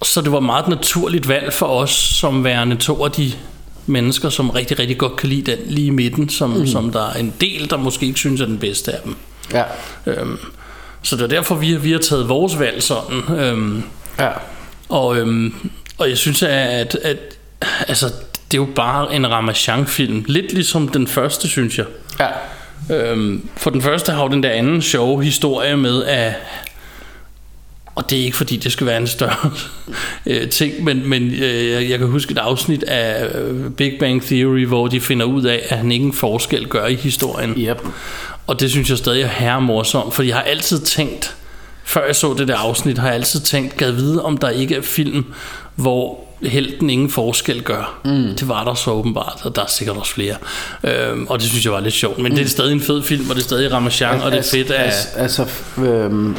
[0.04, 3.32] Så det var meget et naturligt valg for os, som værende to af de
[3.86, 6.68] mennesker, som rigtig, rigtig godt kan lide den lige i midten, som, mm.
[6.68, 9.16] som der er en del, der måske ikke synes er den bedste af dem.
[9.54, 9.64] Ja.
[10.06, 10.38] Øhm,
[11.04, 13.40] så det er derfor, vi, vi har taget vores valg sådan.
[13.40, 13.84] Øhm,
[14.20, 14.30] Ja.
[14.90, 17.18] og, øhm, og jeg synes, at, at, at
[17.88, 18.06] altså,
[18.52, 20.26] det er jo bare en Ramachan-film.
[20.28, 21.86] Lidt ligesom den første, synes jeg.
[22.20, 22.28] Ja.
[22.96, 26.34] Øhm, for den første har jo den der anden sjove historie med, at
[27.96, 29.52] og det er ikke fordi det skal være en større
[30.26, 34.24] øh, ting, men, men øh, jeg- jeg kan huske et afsnit af øh, Big Bang
[34.24, 37.54] Theory, hvor de finder ud af, at han ingen forskel gør i historien.
[37.58, 37.82] Yep.
[38.48, 41.36] Og det synes jeg stadig er herre morsomt, for jeg har altid tænkt,
[41.84, 44.76] før jeg så det der afsnit, har jeg altid tænkt, gad vide, om der ikke
[44.76, 45.26] er film,
[45.76, 48.00] hvor helten ingen forskel gør.
[48.06, 48.12] Mm.
[48.12, 50.36] Det var der så åbenbart, og der er sikkert også flere.
[50.84, 52.18] Øhm, og det synes jeg var lidt sjovt.
[52.18, 52.36] Men mm.
[52.36, 54.72] det er stadig en fed film, og det er stadig Ramachan, og det er fedt
[54.72, 54.86] at...
[54.86, 55.46] Altså, altså
[55.78, 56.36] øhm,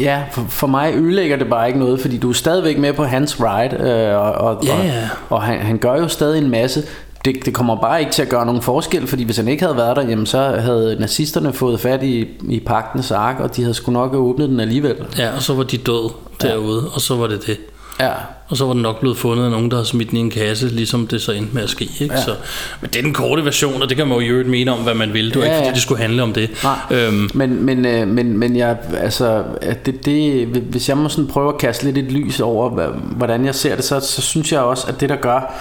[0.00, 3.04] ja, for, for mig ødelægger det bare ikke noget, fordi du er stadigvæk med på
[3.04, 5.08] hans ride, øh, og, og, Ja, og, ja.
[5.30, 6.82] og han, han gør jo stadig en masse.
[7.24, 9.76] Det, det kommer bare ikke til at gøre nogen forskel, fordi hvis han ikke havde
[9.76, 13.74] været der, jamen så havde nazisterne fået fat i, i pagtens ark, og de havde
[13.74, 14.96] sgu nok åbnet den alligevel.
[15.18, 16.10] Ja, og så var de død
[16.42, 17.56] derude, og så var det det.
[18.00, 18.12] Ja,
[18.48, 20.30] Og så var den nok blevet fundet af nogen, der havde smidt den i en
[20.30, 21.88] kasse, ligesom det så endte med at ske.
[22.00, 22.14] Ikke?
[22.14, 22.20] Ja.
[22.22, 22.34] Så,
[22.80, 24.94] men det er den korte version, og det kan man jo øvrigt mene om, hvad
[24.94, 25.30] man vil.
[25.30, 25.74] Det var Ja, ikke, fordi ja.
[25.74, 26.50] det skulle handle om det.
[26.64, 29.42] Nej, Øhm, men, men, øh, men, men jeg, altså,
[29.86, 33.54] det, det, hvis jeg må sådan prøve at kaste lidt et lys over, hvordan jeg
[33.54, 35.54] ser det, så, så synes jeg også, at det der gør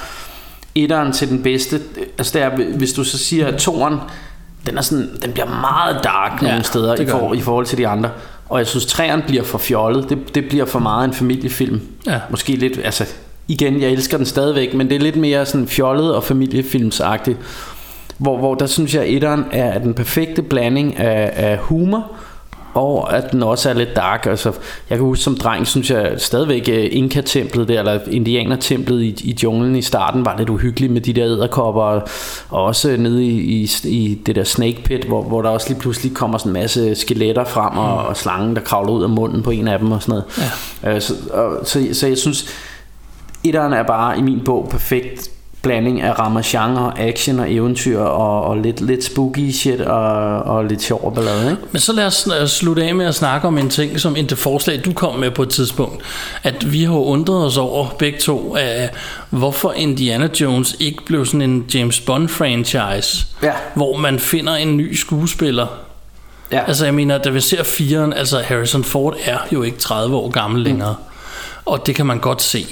[0.75, 1.79] etteren til den bedste,
[2.17, 3.95] altså det er, hvis du så siger, at toeren,
[4.65, 7.77] den, er sådan, den bliver meget dark Ja, nogle steder i, for, i forhold til
[7.77, 8.09] de andre.
[8.49, 10.09] Og jeg synes, træeren bliver for fjollet.
[10.09, 11.81] Det, det bliver for meget en familiefilm.
[12.07, 12.19] Ja.
[12.29, 13.05] Måske lidt, altså
[13.47, 17.37] igen, jeg elsker den stadigvæk, men det er lidt mere sådan fjollet og familiefilmsagtigt.
[18.17, 22.11] Hvor, hvor der synes jeg, at etteren er den perfekte blanding af, af humor,
[22.75, 24.25] og at den også er lidt dark.
[24.25, 24.49] Altså,
[24.89, 29.37] jeg kan huske som dreng, synes jeg stadigvæk uh, Inka-templet der, eller Indianer-templet i, i
[29.43, 32.07] junglen i starten var lidt uhyggeligt med de der æderkopper, og,
[32.49, 35.79] og også nede i, i, i det der snake pit, hvor, hvor der også lige
[35.79, 39.43] pludselig kommer sådan en masse skeletter frem, og, og slangen, der kravler ud af munden
[39.43, 40.51] på en af dem og sådan noget.
[40.83, 40.95] Ja.
[40.95, 42.47] Uh, så, og, så, så jeg synes,
[43.43, 45.29] etteren er bare i min bog perfekt
[45.65, 50.65] blanding af Ramachan og action og eventyr og, og lidt, lidt spooky shit og, og
[50.65, 51.61] lidt sjov ballade, ikke?
[51.71, 54.25] Men så lad os øh, slutte af med at snakke om en ting, som en
[54.29, 56.03] det forslag, du kom med på et tidspunkt.
[56.43, 58.89] At vi har undret os over begge to, af
[59.29, 63.51] hvorfor Indiana Jones ikke blev sådan en James Bond franchise, Ja.
[63.73, 65.67] hvor man finder en ny skuespiller.
[66.51, 66.63] Ja.
[66.67, 70.29] Altså jeg mener, da vi ser firen, altså Harrison Ford er jo ikke 30 år
[70.29, 70.95] gammel længere.
[71.65, 72.65] Og det kan man godt se.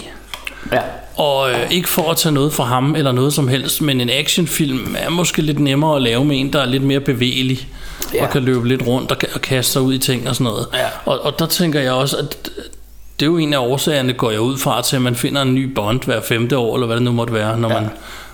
[0.71, 0.79] Ja.
[1.17, 4.09] Og øh, ikke for at tage noget fra ham eller noget som helst, men en
[4.09, 7.67] actionfilm er måske lidt nemmere at lave med en, der er lidt mere bevægelig.
[8.13, 8.23] Ja.
[8.23, 10.67] Og kan løbe lidt rundt og, og kaste sig ud i ting og sådan noget.
[10.73, 10.85] Ja.
[11.05, 12.49] Og, og der tænker jeg også, at
[13.19, 15.55] det er jo en af årsagerne, går jeg ud fra, til at man finder en
[15.55, 17.81] ny Bond hver femte år, eller hvad det nu måtte være, når, ja.
[17.81, 17.89] man,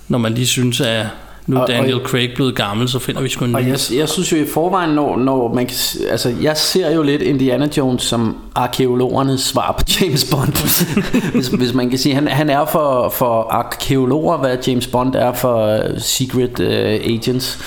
[0.07, 1.05] når man lige synes, at
[1.49, 3.77] nu er Og- og- Daniel Craig blevet gammel, så finder vi sgu en Og jeg,
[3.95, 5.75] jeg synes jo i forvejen, når, når man kan,
[6.09, 10.53] altså jeg ser jo lidt Indiana Jones som arkeologernes svar på James Bond.
[11.33, 15.33] hvis, hvis man kan sige, han, han er for, for arkeologer, hvad James Bond er
[15.33, 17.59] for uh, secret uh, agents.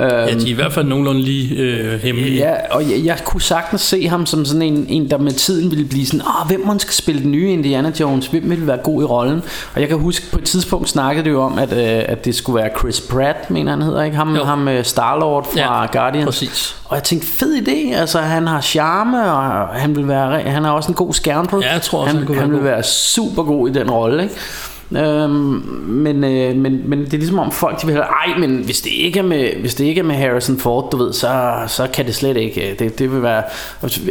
[0.00, 2.34] Ja, Øhm, de er i hvert fald nogenlunde lige øh, hemmelige.
[2.36, 5.70] Ja, og jeg, jeg kunne sagtens se ham som sådan en, en der med tiden
[5.70, 8.76] ville blive sådan, ah, hvem man skal spille den nye Indiana Jones, hvem vil være
[8.76, 9.42] god i rollen?
[9.74, 12.34] Og jeg kan huske, på et tidspunkt snakkede det jo om, at, øh, at det
[12.34, 14.16] skulle være Chris Pratt, mener han hedder, ikke?
[14.16, 14.44] Ham, Jo.
[14.44, 16.24] ham øh, Star-Lord fra Ja, Guardians.
[16.26, 16.76] præcis.
[16.84, 20.70] Og jeg tænkte, fed idé, altså han har charme, og han vil være, han har
[20.70, 21.60] også en god skærm på.
[21.62, 24.34] Ja, jeg tror også, han, han han vil være super god i den rolle, ikke?
[24.96, 25.32] Øhm,
[25.86, 28.80] men, øh, men, men det er ligesom om folk de vil have, ej, men hvis
[28.80, 31.88] det ikke er med, hvis det ikke er med Harrison Ford, du ved, så, så
[31.92, 32.70] kan det slet ikke.
[32.70, 33.42] Øh, det, det vil være,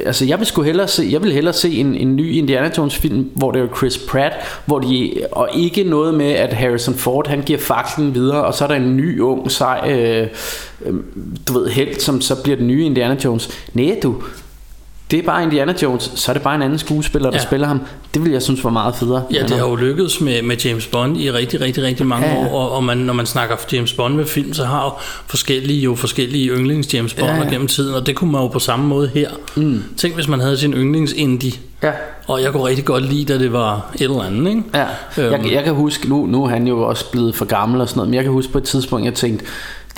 [0.06, 2.98] altså jeg vil sgu hellere se, jeg vil hellere se en, en ny Indiana Jones
[2.98, 4.34] film, hvor det er Chris Pratt,
[4.66, 8.64] hvor de, og ikke noget med, at Harrison Ford, han giver faklen videre, og så
[8.64, 10.28] er der en ny, ung, sej, øh,
[10.86, 10.94] øh,
[11.48, 13.50] du ved, helt, som så bliver den nye Indiana Jones.
[13.74, 14.16] Nej, du,
[15.12, 17.44] det er bare Indiana Jones, så er det bare en anden skuespiller, der Ja.
[17.44, 17.82] spiller ham.
[18.14, 19.24] Det vil jeg synes var meget federe.
[19.34, 22.34] Ja, det har jo lykkedes med, med James Bond i rigtig, rigtig, rigtig mange Ja,
[22.34, 24.92] ja, år, og, og man, når man snakker James Bond med film, så har jo
[25.28, 27.46] forskellige, jo forskellige yndlings James Bond Ja, ja, ja.
[27.46, 27.52] ja.
[27.52, 29.30] gennem tiden, og det kunne man jo på samme måde her.
[29.56, 29.84] Mm.
[29.98, 31.52] Tænk, hvis man havde sin yndlings indie,
[31.84, 31.92] Ja.
[32.28, 34.64] og jeg kunne rigtig godt lide, da det var et eller andet, ikke?
[34.74, 34.86] Ja,
[35.18, 35.32] Øhm.
[35.46, 37.98] jeg, jeg kan huske, nu, nu er han jo også blevet for gammel og sådan
[37.98, 39.46] noget, men jeg kan huske på et tidspunkt, jeg tænkte,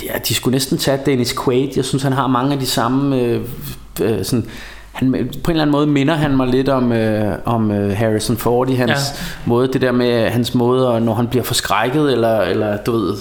[0.03, 1.69] ja, de skulle næsten tage Dennis Quaid.
[1.75, 3.41] Jeg synes, han har mange af de samme, øh,
[4.01, 4.45] øh, sådan,
[4.91, 8.37] han, på en eller anden måde minder han mig lidt om, øh, om øh, Harrison
[8.37, 8.95] Ford i hans ja.
[9.45, 13.15] Måde, det der med hans måde, og når han bliver forskrækket, eller, eller du ved,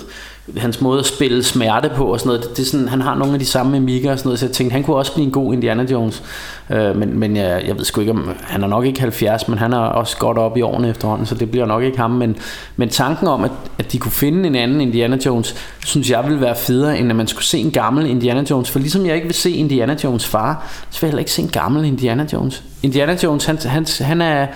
[0.57, 3.15] hans måde at spille smerte på og sådan noget, det, det er sådan, han har
[3.15, 5.27] nogle af de samme mimikker og sådan noget, så jeg tænkte, han kunne også blive
[5.27, 6.23] en god Indiana Jones,
[6.71, 9.59] øh, men, men jeg, jeg ved sgu ikke om, han er nok ikke 70, men
[9.59, 12.37] han er også godt op i årene efterhånden, så det bliver nok ikke ham, men,
[12.77, 15.55] men tanken om, at, at de kunne finde en anden Indiana Jones,
[15.85, 18.79] synes jeg ville være federe, end at man skulle se en gammel Indiana Jones, for
[18.79, 21.49] ligesom jeg ikke vil se Indiana Jones far, så vil jeg heller ikke se en
[21.49, 22.63] gammel Indiana Jones.
[22.83, 24.47] Indiana Jones, han, han, han er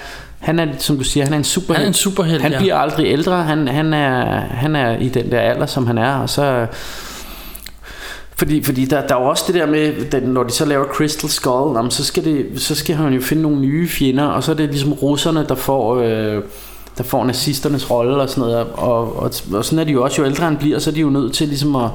[0.45, 1.79] han er, som du siger, han er en superhelt.
[1.79, 2.59] Han er en superhelt, Han ja.
[2.59, 3.43] bliver aldrig ældre.
[3.43, 6.15] Han, han, er, han er i den der alder, som han er.
[6.15, 6.67] Og så...
[8.37, 10.85] Fordi, fordi der, der er jo også det der med, den, når de så laver
[10.85, 14.43] Crystal Skull, jamen, så, skal det, så skal han jo finde nogle nye fjender, og
[14.43, 16.43] så er det ligesom russerne, der får, øh,
[16.99, 18.67] der får nazisternes rolle og sådan noget.
[18.73, 21.01] Og, og, og sådan er de jo også, jo ældre han bliver, så er de
[21.01, 21.91] jo nødt til ligesom at,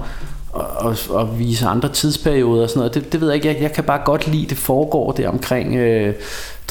[0.56, 2.94] at, at, at vise andre tidsperioder og sådan noget.
[2.94, 5.76] Det, det ved jeg ikke, jeg, jeg kan bare godt lide, det foregår der omkring,
[5.76, 6.14] øh,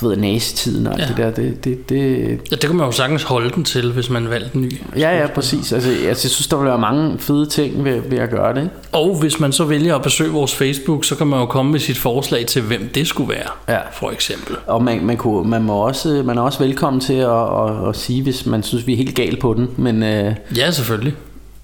[0.01, 1.05] du ved, nazitiden og Ja.
[1.07, 1.31] det der.
[1.31, 4.51] Det, det, det, Ja, det kunne man jo sagtens holde den til, hvis man valgte
[4.57, 4.73] en ny.
[4.97, 5.73] Ja, ja, præcis.
[5.73, 8.61] Altså, altså, jeg synes, der vil være mange fede ting ved, ved at gøre det.
[8.63, 8.75] Ikke?
[8.93, 11.81] Og hvis man så vælger at besøge vores Facebook, så kan man jo komme med
[11.81, 13.79] sit forslag til, hvem det skulle være, Ja.
[13.93, 14.57] for eksempel.
[14.67, 17.97] Og man, man, kunne, man, må også, man er også velkommen til at, at, at
[17.97, 19.69] sige, hvis man synes, vi er helt galt på den.
[19.77, 21.15] Men, øh, Ja, selvfølgelig.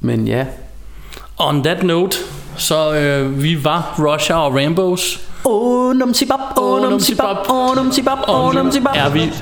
[0.00, 0.44] men ja.
[1.38, 2.16] On that note,
[2.56, 5.20] så øh, vi var Russia og Rambos.
[5.44, 8.96] Åh, num sibab, åh, num sibab, åh, num sibab, åh, num sibab.
[8.96, 9.32] Er vi.